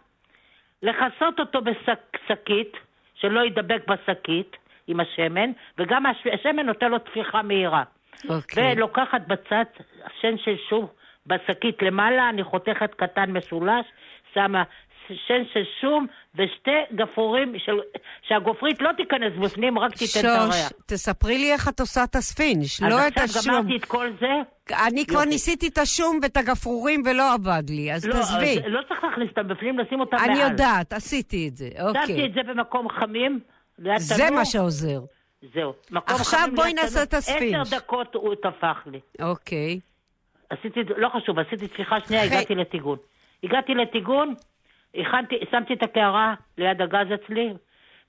לכסות 0.83 1.39
אותו 1.39 1.59
בשקית, 1.61 2.77
שלא 3.15 3.45
ידבק 3.45 3.81
בשקית 3.87 4.60
עם 4.91 4.99
השמן, 4.99 5.51
וגם 5.77 6.03
השמן 6.33 6.65
נותן 6.65 6.91
לו 6.91 6.99
טפיחה 6.99 7.41
מהירה. 7.41 7.83
אוקיי. 8.29 8.73
ולוקחת 8.73 9.21
בצד 9.27 9.63
שן 10.21 10.37
של 10.37 10.55
שום 10.69 10.87
בשקית 11.27 11.81
למעלה, 11.81 12.29
אני 12.29 12.43
חותכת 12.43 12.93
קטן 12.93 13.31
משולש, 13.31 13.85
שמה 14.33 14.63
שן 15.27 15.43
של 15.53 15.63
שום 15.81 16.07
ושתי 16.35 16.95
גפרורים, 16.95 17.53
של... 17.65 17.71
שהגופרית 18.27 18.81
לא 18.81 18.89
תיכנס 18.97 19.33
בפנים, 19.41 19.79
רק 19.79 19.91
תיתן 19.91 20.19
את 20.19 20.25
הריח. 20.25 20.69
שוש, 20.69 20.71
תספרי 20.85 21.37
לי 21.37 21.51
איך 21.53 21.67
את 21.67 21.79
עושה 21.79 22.03
את 22.03 22.15
הספינש, 22.15 22.81
לא 22.81 23.07
את 23.07 23.17
השום. 23.17 23.23
אז 23.23 23.37
עכשיו 23.37 23.53
גמרתי 23.53 23.77
את 23.77 23.85
כל 23.85 24.09
זה. 24.19 24.33
אני 24.87 25.05
כבר 25.05 25.25
ניסיתי 25.25 25.67
את 25.67 25.77
השום 25.77 26.19
ואת 26.21 26.37
הגפרורים 26.37 27.01
ולא 27.05 27.33
עבד 27.33 27.69
לי, 27.69 27.93
אז 27.93 28.05
לא, 28.05 28.13
תעזבי. 28.13 28.55
לא, 28.67 28.81
צריך 28.89 29.03
להכניס 29.03 29.29
אותם 29.29 29.47
בפנים, 29.47 29.79
לשים 29.79 29.99
אותם 29.99 30.17
מעל. 30.17 30.29
אני 30.29 30.39
יודעת, 30.39 30.93
עשיתי 30.93 31.47
את 31.47 31.57
זה, 31.57 31.69
אוקיי. 31.87 32.07
שמתי 32.07 32.25
את 32.25 32.33
זה 32.33 32.53
במקום 32.53 32.89
חמים, 32.89 33.39
זה 33.97 34.31
מה 34.31 34.45
שעוזר. 34.45 34.99
זהו. 35.53 35.73
עכשיו 36.05 36.47
בואי 36.55 36.73
נעשה 36.73 37.03
את 37.03 37.13
הספינש. 37.13 37.55
עשר 37.55 37.77
דקות 37.77 38.15
הוא 38.15 38.35
טפח 38.35 38.77
לי. 38.85 38.99
אוקיי. 39.21 39.79
עשיתי, 40.49 40.79
לא 40.97 41.09
חשוב, 41.09 41.39
עשיתי 41.39 41.67
טפיחה 41.67 41.99
שנייה, 41.99 42.23
הגעתי 42.23 42.55
לטיגון. 42.55 42.97
הגעתי 43.43 43.73
לטיגון, 43.73 44.35
הכנתי, 44.95 45.35
שמתי 45.51 45.73
את 45.73 45.83
הקערה 45.83 46.33
ליד 46.57 46.81
הגז 46.81 47.07
אצלי, 47.13 47.53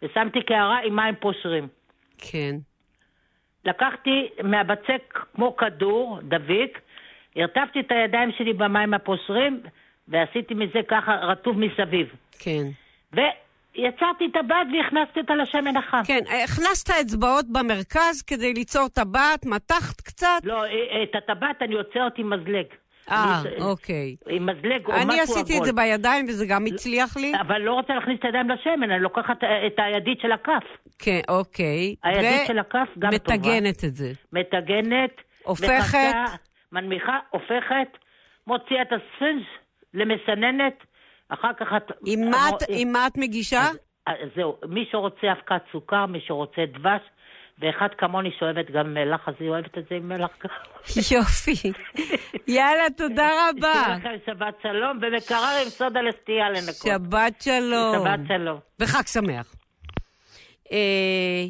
ושמתי 0.03 0.43
קערה 0.43 0.79
עם 0.85 0.97
מים 0.97 1.15
פושרים. 1.21 1.69
כן. 2.19 2.57
לקחתי 3.65 4.29
מהבצק 4.43 5.19
כמו 5.35 5.57
כדור, 5.57 6.19
דביק, 6.23 6.81
הרטבתי 7.37 7.81
את 7.81 7.91
הידיים 7.91 8.33
שלי 8.39 8.53
במים 8.53 8.95
הפושרים, 8.95 9.63
ועשיתי 10.09 10.55
מזה 10.55 10.81
ככה 10.89 11.15
רטוב 11.15 11.59
מסביב. 11.59 12.07
כן. 12.39 12.63
ויצרתי 13.77 14.31
טבעת 14.31 14.67
והכנסתי 14.73 15.21
אותה 15.21 15.35
לשמן 15.35 15.77
החם. 15.77 16.03
כן, 16.07 16.21
הכנסת 16.45 16.91
אצבעות 16.91 17.45
במרכז 17.49 18.23
כדי 18.27 18.53
ליצור 18.55 18.89
טבעת, 18.89 19.47
מתחת 19.47 20.01
קצת. 20.01 20.41
לא, 20.45 20.65
את 21.03 21.15
הטבעת 21.15 21.63
אני 21.63 21.75
יוצרת 21.75 22.19
עם 22.19 22.31
מזלג. 22.31 22.67
אה, 23.11 23.43
אוקיי. 23.61 24.17
עם 24.29 24.47
מזלג 24.47 24.87
או 24.87 24.93
משהו 24.93 25.03
עגול. 25.03 25.13
אני 25.13 25.21
עשיתי 25.21 25.59
את 25.59 25.65
זה 25.65 25.73
בידיים 25.73 26.27
וזה 26.29 26.47
גם 26.47 26.65
הצליח 26.67 27.17
לי. 27.17 27.33
אבל 27.41 27.59
לא 27.59 27.73
רוצה 27.73 27.95
להכניס 27.95 28.19
את 28.19 28.25
הידיים 28.25 28.51
לשמן, 28.51 28.91
אני 28.91 29.03
לוקחת 29.03 29.37
את 29.67 29.79
הידית 29.79 30.21
של 30.21 30.33
הכף. 30.33 30.65
כן, 30.99 31.21
אוקיי. 31.29 31.95
הידית 32.03 32.47
של 32.47 32.59
הכף 32.59 32.89
גם 32.99 33.11
טובה. 33.19 33.37
מטגנת 33.37 33.85
את 33.85 33.95
זה. 33.95 34.13
מטגנת. 34.33 35.11
הופכת. 35.45 36.15
מנמיכה, 36.73 37.19
הופכת, 37.31 37.99
מוציאה 38.47 38.83
את 38.83 38.93
הספינג' 38.93 39.43
למסננת, 39.95 40.75
אחר 41.35 41.51
כך 41.61 41.67
את... 41.77 41.93
עם 42.69 42.93
מה 42.93 43.07
את 43.07 43.19
מגישה? 43.19 43.63
זהו, 44.37 44.59
מי 44.69 44.85
שרוצה 44.91 45.33
אבקת 45.33 45.63
סוכר, 45.73 46.07
מי 46.07 46.19
שרוצה 46.27 46.63
דבש, 46.75 47.01
ואחד 47.59 47.89
כמוני 47.99 48.31
שאוהבת 48.39 48.71
גם 48.71 48.95
מלח, 48.95 49.29
אז 49.29 49.35
היא 49.41 49.49
אוהבת 49.49 49.79
את 49.79 49.85
זה 49.91 49.95
עם 49.95 50.09
מלח 50.09 50.31
גם. 50.45 50.51
יופי. 51.13 51.73
יאללה, 52.57 52.91
תודה 52.97 53.31
רבה. 53.49 53.73
שיהיה 53.85 53.97
לכם 53.97 54.17
שבת 54.27 54.55
שלום, 54.63 54.99
ומקרר 55.03 55.63
עם 55.63 55.69
סודה 55.69 56.01
לסטייה 56.01 56.51
לנקות. 56.51 56.77
שבת 56.77 57.43
שלום. 57.43 57.95
שבת 57.99 58.21
שלום. 58.29 58.59
וחג 58.81 59.07
שמח. 59.07 59.55
אה, 60.73 61.45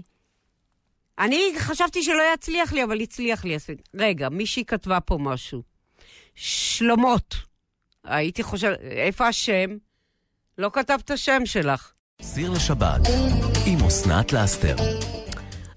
אני 1.19 1.53
חשבתי 1.59 2.03
שלא 2.03 2.23
יצליח 2.35 2.73
לי, 2.73 2.85
אבל 2.85 3.01
הצליח 3.01 3.45
לי. 3.45 3.57
רגע, 3.95 4.29
מישהי 4.29 4.65
כתבה 4.65 5.01
פה 5.01 5.17
משהו. 5.21 5.63
שלומות. 6.35 7.52
הייתי 8.05 8.43
חושבת, 8.43 8.79
איפה 8.81 9.29
השם? 9.29 9.77
לא 10.59 10.71
כתבת 10.73 11.11
השם 11.11 11.43
שלך. 11.45 11.93
סיר 12.23 12.51
לשבת, 12.51 13.01
עם 13.67 13.85
אסנת 13.87 14.33
לאסתר. 14.33 14.77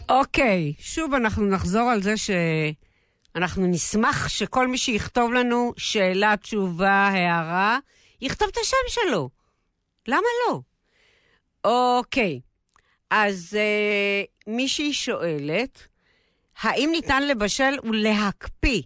אוקיי, 0.10 0.74
שוב 0.80 1.14
אנחנו 1.14 1.46
נחזור 1.46 1.90
על 1.90 2.02
זה 2.02 2.14
שאנחנו 2.18 3.68
נשמח 3.68 4.28
שכל 4.28 4.68
מי 4.68 4.78
שיכתוב 4.78 5.34
לנו 5.34 5.74
שאלה, 5.78 6.38
תשובה, 6.38 6.92
הערה, 6.92 7.78
יכתוב 8.22 8.48
את 8.52 8.58
השם 8.58 8.76
שלו. 8.90 9.30
למה 10.08 10.28
לא? 10.48 10.62
אוקיי, 11.64 12.40
אז 13.10 13.58
אה, 13.60 14.24
מישהי 14.48 14.94
שואלת, 14.94 15.88
האם 16.62 16.90
ניתן 16.92 17.28
לבשל 17.28 17.74
ולהקפיא 17.84 18.82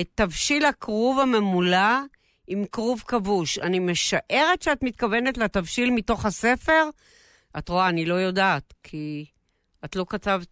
את 0.00 0.08
תבשיל 0.14 0.64
הכרוב 0.64 1.18
הממולא 1.18 1.98
עם 2.52 2.64
כרוב 2.72 3.02
כבוש? 3.06 3.58
אני 3.58 3.78
משערת 3.78 4.62
שאת 4.62 4.82
מתכוונת 4.82 5.38
לתבשיל 5.38 5.90
מתוך 5.90 6.26
הספר. 6.26 6.88
את 7.58 7.68
רואה, 7.68 7.88
אני 7.88 8.04
לא 8.04 8.14
יודעת, 8.14 8.74
כי 8.82 9.24
את 9.84 9.96
לא 9.96 10.06
כתבת 10.08 10.48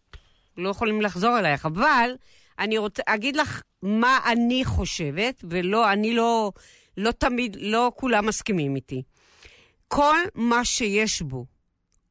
לא 0.57 0.69
יכולים 0.69 1.03
לחזור 1.03 1.39
אלייך, 1.39 1.67
אבל 1.67 2.11
אני 2.59 2.79
רוצה 2.79 3.03
להגיד 3.09 3.37
לך 3.37 3.63
מה 3.83 4.19
אני 4.33 4.65
חושבת, 4.65 5.45
ולא, 5.51 5.93
אני 5.93 6.15
לא, 6.15 6.53
לא 6.97 7.11
תמיד, 7.11 7.57
לא 7.61 7.93
כולם 7.97 8.27
מסכימים 8.27 8.77
איתי. 8.77 9.03
כל 9.89 10.19
מה 10.35 10.65
שיש 10.65 11.23
בו 11.23 11.47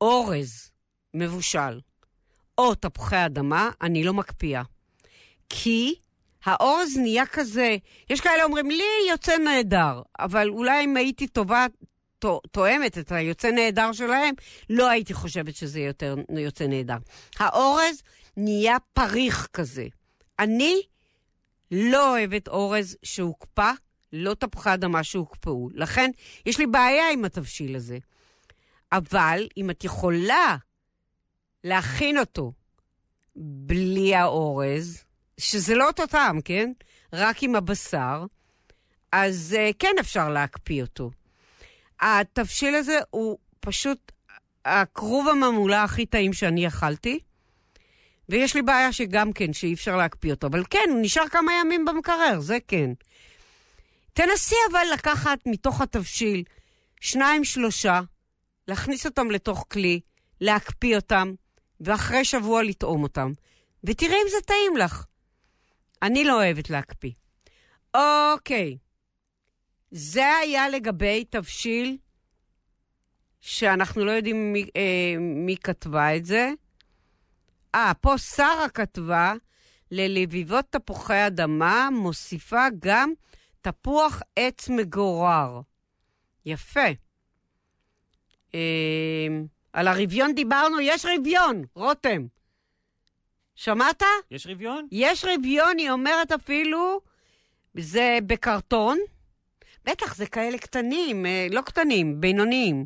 אורז 0.02 0.72
מבושל 1.14 1.80
או 2.57 2.76
תפוחי 2.76 3.26
אדמה, 3.26 3.70
אני 3.82 4.03
לא 4.03 4.14
מקפיאה. 4.14 4.64
כי 5.49 5.95
האורז 6.45 6.98
נהיה 6.98 7.26
כזה, 7.26 7.78
יש 8.10 8.22
כאלה 8.22 8.44
אומרים, 8.44 8.70
לי 8.70 8.84
יוצא 9.10 9.38
נהדר, 9.38 10.02
אבל 10.20 10.49
אולי 10.49 10.84
אם 10.84 10.98
הייתי 10.98 11.28
טובה, 11.28 11.66
תואמת 12.52 12.98
את 12.98 13.11
היוצא 13.11 13.52
נהדר 13.52 13.91
שלהם, 13.91 14.36
לא 14.70 14.90
הייתי 14.90 15.14
חושבת 15.14 15.56
שזה 15.56 15.80
יותר 15.80 16.16
יוצא 16.38 16.68
נהדר. 16.68 16.98
האורז 17.40 18.02
נהיה 18.38 18.78
פריך 18.94 19.48
כזה. 19.53 19.88
אני 20.40 20.82
לא 21.72 22.10
אוהבת 22.10 22.48
אורז 22.48 22.98
שהוקפא, 23.03 23.72
לא 24.14 24.34
תפוחי 24.34 24.74
אדמה 24.74 25.03
שהוקפאו. 25.03 25.70
לכן, 25.74 26.11
יש 26.45 26.60
לי 26.60 26.68
בעיה 26.68 27.11
עם 27.11 27.26
התבשיל 27.26 27.76
הזה. 27.76 27.98
אבל 28.91 29.48
אם 29.57 29.70
את 29.70 29.84
יכולה 29.84 30.57
להכין 31.64 32.18
אותו 32.18 32.53
בלי 33.36 34.16
האורז, 34.16 35.03
שזה 35.40 35.76
לא 35.76 35.88
אותו 35.88 36.07
טעם, 36.07 36.41
כן? 36.41 36.72
רק 37.14 37.44
עם 37.44 37.56
הבשר, 37.56 38.26
אז 39.11 39.56
uh, 39.57 39.76
כן 39.80 39.95
אפשר 39.99 40.30
להקפיא 40.30 40.82
אותו. 40.82 41.11
התבשיל 42.02 42.76
הזה 42.76 42.99
הוא 43.10 43.38
פשוט, 43.60 44.11
הכרוב 44.66 45.28
הממולה 45.28 45.84
הכי 45.84 46.06
טעים 46.06 46.34
שאני 46.34 46.68
אכלתי, 46.68 47.20
ויש 48.30 48.56
לי 48.56 48.61
בעיה 48.61 48.94
שגם 48.94 49.34
כן, 49.34 49.53
שאי 49.53 49.74
אפשר 49.74 49.95
להקפיא 49.95 50.32
אותו, 50.32 50.48
אבל 50.48 50.64
כן, 50.70 50.90
הוא 50.90 50.99
נשאר 51.02 51.28
כמה 51.28 51.52
ימים 51.61 51.86
במקרר, 51.86 52.40
זה 52.40 52.57
כן. 52.68 52.90
תנסי 54.14 54.56
אבל 54.72 54.86
לקחת 54.94 55.40
מתוך 55.45 55.82
התבשיל 55.82 56.44
שניים, 57.02 57.44
שלושה, 57.44 58.02
להכניס 58.68 59.06
אותם 59.06 59.32
לתוך 59.32 59.66
כלי, 59.72 59.99
להקפיא 60.41 60.95
אותם, 60.95 61.34
ואחרי 61.82 62.26
שבוע 62.26 62.64
לטעום 62.64 63.03
אותם. 63.03 63.32
ותראי 63.84 64.16
אם 64.16 64.30
זה 64.32 64.38
טעים 64.45 64.78
לך. 64.78 65.06
אני 66.02 66.24
לא 66.24 66.34
אוהבת 66.34 66.70
להקפיא. 66.70 67.12
אוקיי. 67.94 68.78
זה 69.92 70.28
היה 70.28 70.70
לגבי 70.70 71.26
תבשיל 71.26 71.98
שאנחנו 73.42 74.06
לא 74.06 74.12
יודעים 74.12 74.54
מי, 74.54 74.66
אה, 74.76 75.16
מי 75.20 75.58
כתבה 75.58 76.16
את 76.16 76.26
זה. 76.26 76.50
אה, 77.76 77.92
פה 78.02 78.18
שרה 78.18 78.70
כתבה, 78.74 79.34
ללביבות 79.92 80.66
תפוחי 80.70 81.28
אדמה 81.28 81.90
מוסיפה 81.92 82.66
גם 82.80 83.14
תפוח 83.62 84.22
עץ 84.36 84.70
מגורר. 84.70 85.62
יפה. 86.46 86.90
אה, 88.56 89.28
על 89.74 89.88
הרביון 89.88 90.36
דיברנו, 90.36 90.80
יש 90.80 91.06
רביון, 91.06 91.64
רותם. 91.76 92.28
שמעת? 93.61 94.03
יש 94.31 94.48
רביון? 94.48 94.88
יש 94.91 95.26
רביון, 95.26 95.77
היא 95.77 95.91
אומרת 95.91 96.31
אפילו, 96.31 97.02
זה 97.77 98.18
בקרטון. 98.27 98.98
בטח, 99.86 100.15
זה 100.15 100.26
כאלה 100.26 100.57
קטנים, 100.57 101.26
אה, 101.26 101.48
לא 101.52 101.61
קטנים, 101.61 102.22
בינוניים. 102.22 102.86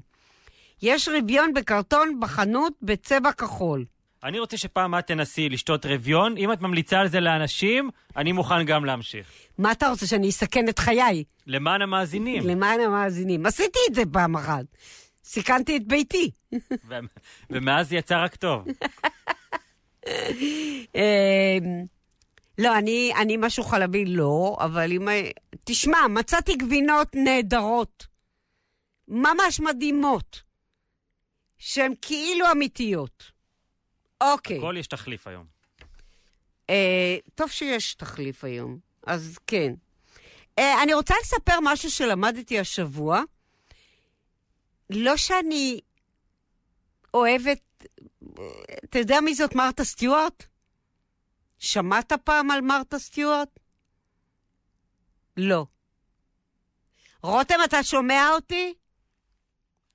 יש 0.81 1.09
רביון 1.09 1.53
בקרטון 1.53 2.19
בחנות 2.19 2.73
בצבע 2.81 3.31
כחול. 3.31 3.85
אני 4.23 4.39
רוצה 4.39 4.57
שפעם 4.57 4.95
את 4.95 5.07
תנסי 5.07 5.49
לשתות 5.49 5.85
רביון. 5.85 6.37
אם 6.37 6.53
את 6.53 6.61
ממליצה 6.61 6.99
על 6.99 7.07
זה 7.07 7.19
לאנשים, 7.19 7.89
אני 8.17 8.31
מוכן 8.31 8.65
גם 8.65 8.85
להמשיך. 8.85 9.31
מה 9.57 9.71
אתה 9.71 9.89
רוצה, 9.89 10.07
שאני 10.07 10.29
אסכן 10.29 10.69
את 10.69 10.79
חיי? 10.79 11.23
למען 11.47 11.81
המאזינים. 11.81 12.47
למען 12.47 12.79
המאזינים. 12.79 13.45
עשיתי 13.45 13.79
את 13.89 13.95
זה 13.95 14.01
פעם 14.13 14.35
אחת. 14.35 14.65
סיכנתי 15.23 15.77
את 15.77 15.87
ביתי. 15.87 16.31
ומאז 17.49 17.93
יצא 17.93 18.23
רק 18.23 18.35
טוב. 18.35 18.63
אמ, 20.07 21.85
לא, 22.57 22.77
אני, 22.77 23.13
אני 23.21 23.37
משהו 23.37 23.63
חלבי 23.63 24.05
לא, 24.05 24.57
אבל 24.59 24.91
אם... 24.91 25.07
תשמע, 25.65 26.07
מצאתי 26.09 26.55
גבינות 26.55 27.07
נהדרות. 27.15 28.07
ממש 29.07 29.59
מדהימות. 29.59 30.41
שהן 31.57 31.93
כאילו 32.01 32.51
אמיתיות. 32.51 33.31
אוקיי. 34.21 34.57
הכל 34.57 34.75
יש 34.79 34.87
תחליף 34.87 35.27
היום. 35.27 35.45
אה, 36.69 37.17
טוב 37.35 37.49
שיש 37.49 37.93
תחליף 37.93 38.43
היום, 38.43 38.77
אז 39.07 39.37
כן. 39.47 39.73
אה, 40.59 40.83
אני 40.83 40.93
רוצה 40.93 41.15
לספר 41.21 41.59
משהו 41.63 41.91
שלמדתי 41.91 42.59
השבוע. 42.59 43.21
לא 44.89 45.17
שאני 45.17 45.79
אוהבת... 47.13 47.85
אתה 48.83 48.99
יודע 48.99 49.19
מי 49.21 49.35
זאת 49.35 49.55
מרתה 49.55 49.83
סטיוארט? 49.83 50.45
שמעת 51.59 52.13
פעם 52.23 52.51
על 52.51 52.61
מרתה 52.61 52.99
סטיוארט? 52.99 53.59
לא. 55.37 55.65
רותם, 57.23 57.55
אתה 57.65 57.83
שומע 57.83 58.29
אותי? 58.35 58.73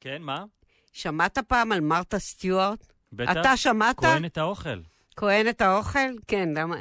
כן, 0.01 0.23
מה? 0.23 0.45
שמעת 0.93 1.39
פעם 1.39 1.73
על 1.73 1.81
מרתה 1.81 2.19
סטיוארט? 2.19 2.93
בטח. 3.13 3.33
אתה 3.33 3.57
שמעת? 3.57 3.97
כהן 3.97 4.25
את 4.25 4.39
האוכל. 4.39 4.81
כהן 5.17 5.49
את 5.49 5.61
האוכל? 5.61 6.09
כן, 6.27 6.49
למה... 6.57 6.77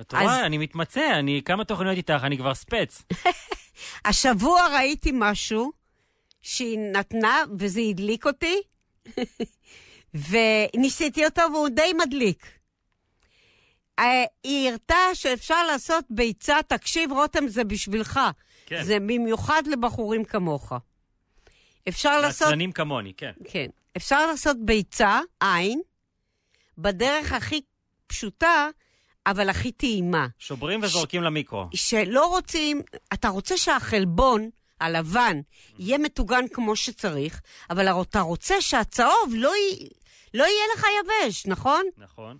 את 0.00 0.12
רואה, 0.12 0.40
אז... 0.40 0.46
אני 0.46 0.58
מתמצא, 0.58 1.18
אני 1.18 1.42
כמה 1.44 1.64
תוכניות 1.64 1.96
איתך, 1.96 2.20
אני 2.22 2.38
כבר 2.38 2.54
ספץ. 2.54 3.02
השבוע 4.08 4.66
ראיתי 4.74 5.10
משהו 5.14 5.72
שהיא 6.42 6.78
נתנה, 6.78 7.36
וזה 7.58 7.80
הדליק 7.80 8.26
אותי, 8.26 8.56
וניסיתי 10.14 11.24
אותו 11.24 11.42
והוא 11.52 11.68
די 11.68 11.92
מדליק. 11.98 12.46
אה, 13.98 14.24
היא 14.44 14.68
הראתה 14.68 14.96
שאפשר 15.14 15.66
לעשות 15.66 16.04
ביצה, 16.10 16.56
תקשיב, 16.68 17.12
רותם, 17.12 17.48
זה 17.48 17.64
בשבילך. 17.64 18.20
כן. 18.66 18.82
זה 18.82 19.00
במיוחד 19.00 19.62
לבחורים 19.66 20.24
כמוך. 20.24 20.72
אפשר 21.88 22.20
לעשות... 22.20 22.42
לעצלנים 22.46 22.72
כמוני, 22.72 23.12
כן. 23.16 23.32
כן. 23.48 23.66
אפשר 23.96 24.26
לעשות 24.26 24.56
ביצה, 24.60 25.20
עין, 25.40 25.80
בדרך 26.78 27.32
הכי 27.32 27.60
פשוטה, 28.06 28.68
אבל 29.26 29.48
הכי 29.48 29.72
טעימה. 29.72 30.26
שוברים 30.38 30.80
וזורקים 30.82 31.22
ש... 31.22 31.24
למיקרו. 31.24 31.66
שלא 31.74 32.26
רוצים, 32.26 32.82
אתה 33.12 33.28
רוצה 33.28 33.56
שהחלבון 33.56 34.50
הלבן 34.80 35.40
יהיה 35.78 35.98
מטוגן 35.98 36.48
כמו 36.52 36.76
שצריך, 36.76 37.40
אבל 37.70 37.88
אתה 38.02 38.20
רוצה 38.20 38.60
שהצהוב 38.60 39.32
לא, 39.34 39.52
י... 39.56 39.88
לא 40.34 40.44
יהיה 40.44 40.64
לך 40.74 40.86
יבש, 41.00 41.46
נכון? 41.46 41.84
נכון. 41.96 42.38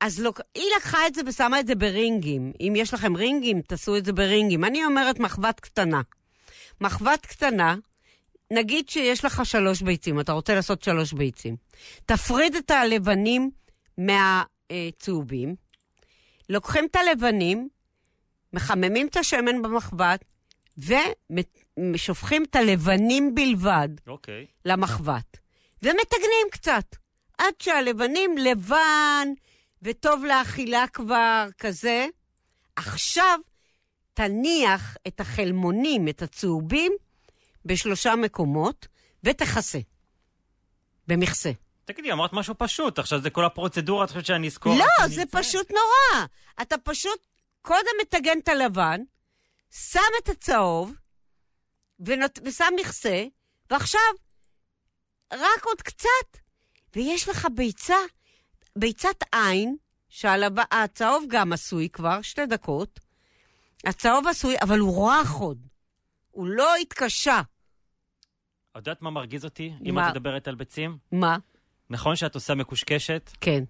אז 0.00 0.20
לא, 0.20 0.32
היא 0.54 0.64
לקחה 0.76 1.06
את 1.06 1.14
זה 1.14 1.22
ושמה 1.26 1.60
את 1.60 1.66
זה 1.66 1.74
ברינגים. 1.74 2.52
אם 2.60 2.72
יש 2.76 2.94
לכם 2.94 3.16
רינגים, 3.16 3.62
תעשו 3.62 3.96
את 3.96 4.04
זה 4.04 4.12
ברינגים. 4.12 4.64
אני 4.64 4.84
אומרת 4.84 5.18
מחבת 5.20 5.60
קטנה. 5.60 6.00
מחבת 6.80 7.26
קטנה, 7.26 7.74
נגיד 8.50 8.88
שיש 8.88 9.24
לך 9.24 9.46
שלוש 9.46 9.82
ביצים, 9.82 10.20
אתה 10.20 10.32
רוצה 10.32 10.54
לעשות 10.54 10.82
שלוש 10.82 11.12
ביצים. 11.12 11.56
תפריד 12.06 12.54
את 12.54 12.70
הלבנים 12.70 13.50
מהצהובים, 13.98 15.54
לוקחים 16.48 16.84
את 16.84 16.96
הלבנים, 16.96 17.68
מחממים 18.52 19.06
את 19.06 19.16
השמן 19.16 19.62
במחבת, 19.62 20.24
ושופכים 21.78 22.44
את 22.50 22.56
הלבנים 22.56 23.34
בלבד 23.34 23.88
okay. 23.98 24.10
אוקיי. 24.10 24.46
למחבת. 24.64 25.41
ומתגנים 25.82 26.46
קצת, 26.50 26.96
עד 27.38 27.54
שהלבנים 27.58 28.38
לבן 28.38 29.28
וטוב 29.82 30.24
לאכילה 30.24 30.84
כבר 30.92 31.46
כזה. 31.58 32.06
עכשיו 32.76 33.38
תניח 34.14 34.96
את 35.08 35.20
החלמונים, 35.20 36.08
את 36.08 36.22
הצהובים, 36.22 36.92
בשלושה 37.64 38.16
מקומות, 38.16 38.86
ותכסה. 39.24 39.78
במכסה. 41.06 41.50
תגידי, 41.84 42.12
אמרת 42.12 42.32
משהו 42.32 42.54
פשוט, 42.58 42.98
עכשיו 42.98 43.22
זה 43.22 43.30
כל 43.30 43.44
הפרוצדורה, 43.44 44.04
את 44.04 44.08
חושבת 44.08 44.26
שאני 44.26 44.46
אזכור? 44.46 44.74
לא, 44.78 45.08
זה 45.08 45.20
נמצא? 45.20 45.38
פשוט 45.38 45.70
נורא. 45.70 46.26
אתה 46.62 46.78
פשוט 46.78 47.26
קודם 47.62 47.92
מטגן 48.02 48.38
את 48.38 48.48
הלבן, 48.48 49.00
שם 49.70 50.00
את 50.22 50.28
הצהוב, 50.28 50.92
ונות... 52.00 52.38
ושם 52.44 52.72
מכסה, 52.80 53.24
ועכשיו 53.70 54.00
רק 55.32 55.64
עוד 55.64 55.82
קצת, 55.82 56.38
ויש 56.96 57.28
לך 57.28 57.46
ביצה, 57.54 57.96
ביצת 58.76 59.16
עין, 59.32 59.76
שהצהוב 60.08 61.24
גם 61.28 61.52
עשוי 61.52 61.88
כבר, 61.88 62.22
שתי 62.22 62.46
דקות. 62.46 63.00
הצהוב 63.86 64.26
עשוי, 64.26 64.54
אבל 64.62 64.78
הוא 64.78 65.10
רך 65.10 65.30
עוד. 65.32 65.66
הוא 66.30 66.46
לא 66.46 66.76
התקשה. 66.76 67.40
את 68.70 68.76
יודעת 68.76 69.02
מה 69.02 69.10
מרגיז 69.10 69.44
אותי, 69.44 69.72
אם 69.84 69.98
את 69.98 70.04
מדברת 70.10 70.48
על 70.48 70.54
ביצים? 70.54 70.98
מה? 71.12 71.36
נכון 71.90 72.16
שאת 72.16 72.34
עושה 72.34 72.54
מקושקשת? 72.54 73.30
כן. 73.40 73.64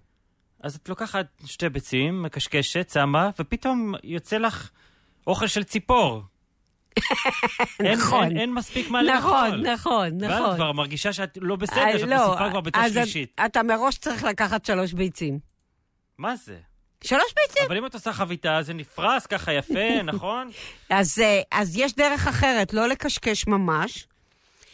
אז 0.59 0.75
את 0.75 0.89
לוקחת 0.89 1.25
שתי 1.45 1.69
ביצים, 1.69 2.23
מקשקשת, 2.23 2.89
שמה, 2.93 3.29
ופתאום 3.39 3.93
יוצא 4.03 4.37
לך 4.37 4.71
אוכל 5.27 5.47
של 5.47 5.63
ציפור. 5.63 6.21
נכון. 7.93 8.23
אין, 8.23 8.37
אין 8.37 8.53
מספיק 8.53 8.89
מה 8.89 9.03
לאכול. 9.03 9.31
נכון, 9.31 9.61
נכון, 9.61 10.17
נכון. 10.17 10.45
ואת 10.45 10.55
כבר 10.55 10.71
מרגישה 10.71 11.13
שאת 11.13 11.37
לא 11.41 11.55
בסדר, 11.55 11.81
אה, 11.81 11.99
שאת 11.99 12.07
לא, 12.07 12.27
מוסיפה 12.27 12.49
כבר 12.49 12.61
ביצה 12.61 12.89
שלישית. 12.89 13.41
אתה 13.45 13.63
מראש 13.63 13.97
צריך 13.97 14.23
לקחת 14.23 14.65
שלוש 14.65 14.93
ביצים. 14.93 15.39
מה 16.17 16.35
זה? 16.35 16.57
שלוש 17.03 17.33
ביצים. 17.41 17.63
אבל 17.67 17.77
אם 17.77 17.85
את 17.85 17.93
עושה 17.93 18.13
חביתה, 18.13 18.59
זה 18.61 18.73
נפרס 18.73 19.25
ככה 19.25 19.53
יפה, 19.53 20.01
נכון? 20.13 20.49
אז, 20.89 21.19
אה, 21.19 21.41
אז 21.51 21.77
יש 21.77 21.95
דרך 21.95 22.27
אחרת, 22.27 22.73
לא 22.73 22.87
לקשקש 22.87 23.47
ממש, 23.47 24.07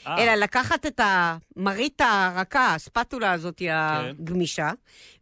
아. 0.06 0.08
אה. 0.08 0.24
אלא 0.24 0.36
לקחת 0.36 0.86
את 0.86 1.00
המרית 1.04 2.02
הרכה, 2.02 2.76
הספטולה 2.76 3.32
הזאת 3.32 3.58
כן. 3.58 3.74
הגמישה, 3.74 4.72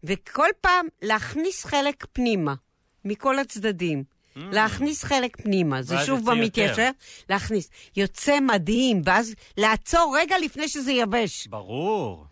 וכל 0.03 0.47
פעם 0.61 0.85
להכניס 1.01 1.65
חלק 1.65 2.05
פנימה, 2.13 2.53
מכל 3.05 3.39
הצדדים. 3.39 4.16
Mm. 4.37 4.39
להכניס 4.51 5.03
חלק 5.03 5.41
פנימה, 5.41 5.81
זה 5.81 5.95
שוב 6.05 6.31
במתיישר, 6.31 6.89
להכניס. 7.29 7.69
יוצא 7.95 8.39
מדהים, 8.39 9.01
ואז 9.05 9.35
לעצור 9.57 10.17
רגע 10.19 10.35
לפני 10.37 10.67
שזה 10.67 10.91
יבש. 10.91 11.47
ברור. 11.47 12.25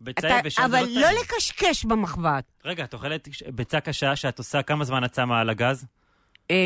ביצה 0.00 0.28
יבשה 0.28 0.68
זה 0.68 0.76
לא. 0.76 0.82
אבל 0.82 0.88
לא 0.88 1.08
לקשקש 1.20 1.84
במחבת. 1.84 2.44
רגע, 2.64 2.84
את 2.84 2.94
אוכלת 2.94 3.28
ביצה 3.54 3.80
קשה 3.80 4.16
שאת 4.16 4.38
עושה, 4.38 4.62
כמה 4.62 4.84
זמן 4.84 5.04
את 5.04 5.14
שמה 5.14 5.40
על 5.40 5.50
הגז? 5.50 5.86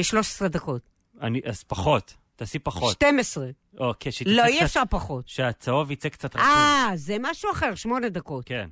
13 0.03 0.49
אה, 0.49 0.53
דקות. 0.53 0.83
אני, 1.21 1.41
אז 1.45 1.62
פחות. 1.62 2.15
תעשי 2.37 2.59
פחות. 2.59 2.93
12. 2.93 3.47
אוקיי, 3.79 4.12
שתצא 4.12 4.31
לא, 4.31 4.45
אי 4.45 4.65
אפשר 4.65 4.83
פחות. 4.91 5.29
שהצהוב 5.29 5.91
יצא 5.91 6.09
קצת 6.09 6.37
רצוי. 6.37 6.49
אה, 6.49 6.91
זה 6.95 7.16
משהו 7.21 7.51
אחר, 7.53 7.75
שמונה 7.75 8.09
דקות. 8.09 8.45
כן. 8.47 8.69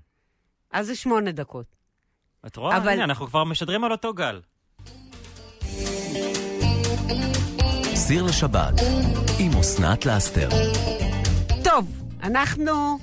אז 0.71 0.87
זה 0.87 0.95
שמונה 0.95 1.33
דקות. 1.33 1.77
את 2.47 2.57
רואה? 2.57 2.77
אבל... 2.77 2.89
הנה, 2.89 3.05
אנחנו 3.05 3.27
כבר 3.27 3.45
משדרים 3.45 3.85
על 3.85 3.93
אותו 3.93 4.15
גל. 4.15 4.41
סיר 8.07 8.23
לשבת, 8.23 8.73
עם 9.39 9.59
אסנת 9.59 10.07
לאסתר. 10.07 10.49
טוב, 11.65 11.87
אנחנו... 12.23 12.99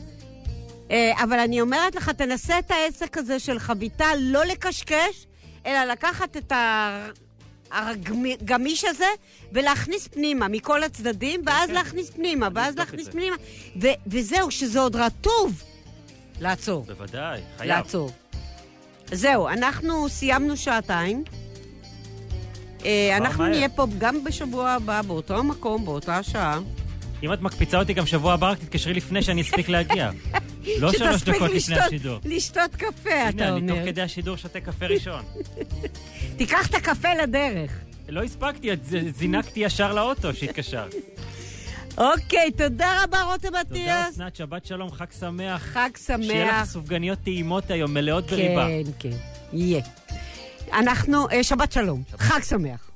אה, 0.92 1.24
אבל 1.24 1.40
אני 1.40 1.62
אומרת 1.62 1.96
לך, 1.96 2.10
תנסה 2.10 2.60
את 2.60 2.72
העסק 2.72 3.18
הזה 3.18 3.40
של 3.40 3.60
חביתה, 3.60 4.06
לא 4.20 4.46
לקשקש, 4.46 5.28
אלא 5.66 5.84
לקחת 5.84 6.38
את 6.38 6.54
הגמיש 7.72 8.84
הזה 8.84 9.06
ולהכניס 9.52 10.08
פנימה 10.08 10.48
מכל 10.48 10.84
הצדדים, 10.84 11.42
ואז 11.46 11.70
כן. 11.70 11.74
להכניס 11.74 12.10
פנימה, 12.10 12.48
ואז 12.56 12.76
להכניס 12.76 13.08
פנימה. 13.08 13.36
וזהו, 14.08 14.52
שזה 14.52 14.80
עוד 14.80 14.96
רטוב. 14.96 15.64
לעצור. 16.40 16.84
בוודאי, 16.84 17.42
חייב. 17.58 17.70
לעצור. 17.70 18.12
זהו, 19.12 19.48
אנחנו 19.48 20.10
סיימנו 20.10 20.58
שעתיים. 20.58 21.24
אה, 22.86 23.18
אנחנו 23.18 23.48
נהיה 23.48 23.70
פה 23.70 23.88
גם 23.98 24.24
בשבוע 24.24 24.70
הבא, 24.70 25.02
באותו 25.02 25.38
המקום, 25.38 25.86
באותה 25.86 26.24
שעה. 26.24 26.60
אם 27.24 27.34
את 27.34 27.42
מקפיצה 27.42 27.80
אותי 27.80 27.94
גם 27.94 28.06
שבוע 28.06 28.34
הבא, 28.34 28.50
רק 28.52 28.60
תתקשרי 28.60 28.94
לפני 28.94 29.22
שאני 29.22 29.42
אספיק 29.42 29.70
להגיע. 29.70 30.12
לא 30.82 30.92
שלוש 30.92 31.24
דקות 31.24 31.52
לפני 31.52 31.80
השידור. 31.80 32.20
לשתות 32.26 32.76
קפה, 32.76 33.30
אתה 33.30 33.50
אומר. 33.50 33.56
הנה, 33.56 33.58
אני 33.58 33.68
תוך 33.68 33.80
כדי 33.86 34.02
השידור 34.02 34.36
שותה 34.36 34.60
קפה 34.60 34.86
ראשון. 34.86 35.24
תיקח 36.38 36.68
את 36.68 36.76
הקפה 36.76 37.14
לדרך. 37.14 37.72
לא 38.10 38.24
הספקתי, 38.24 38.70
זינקתי 39.16 39.60
ישר 39.60 39.94
לאוטו 39.94 40.34
שהתקשרת. 40.34 40.96
אוקיי, 41.98 42.52
תודה 42.52 43.04
רבה, 43.04 43.22
רותם 43.22 43.56
אטיאס. 43.56 43.70
תודה, 43.70 44.10
אסנת, 44.10 44.36
שבת 44.36 44.66
שלום, 44.66 44.92
חג 44.92 45.06
שמח. 45.20 45.62
חג 45.62 45.90
שמח. 46.06 46.26
שיהיה 46.26 46.62
לך 46.62 46.68
סופגניות 46.68 47.20
טעימות 47.24 47.72
היום, 47.72 47.94
מלאות 47.94 48.32
בריבה. 48.32 48.68
כן, 48.68 48.92
כן, 49.00 49.18
יהיה. 49.54 49.82
אנחנו, 50.74 51.30
אה, 51.30 51.44
שבת 51.44 51.72
שלום, 51.72 52.04
חג 52.18 52.40
שמח. 52.44 52.89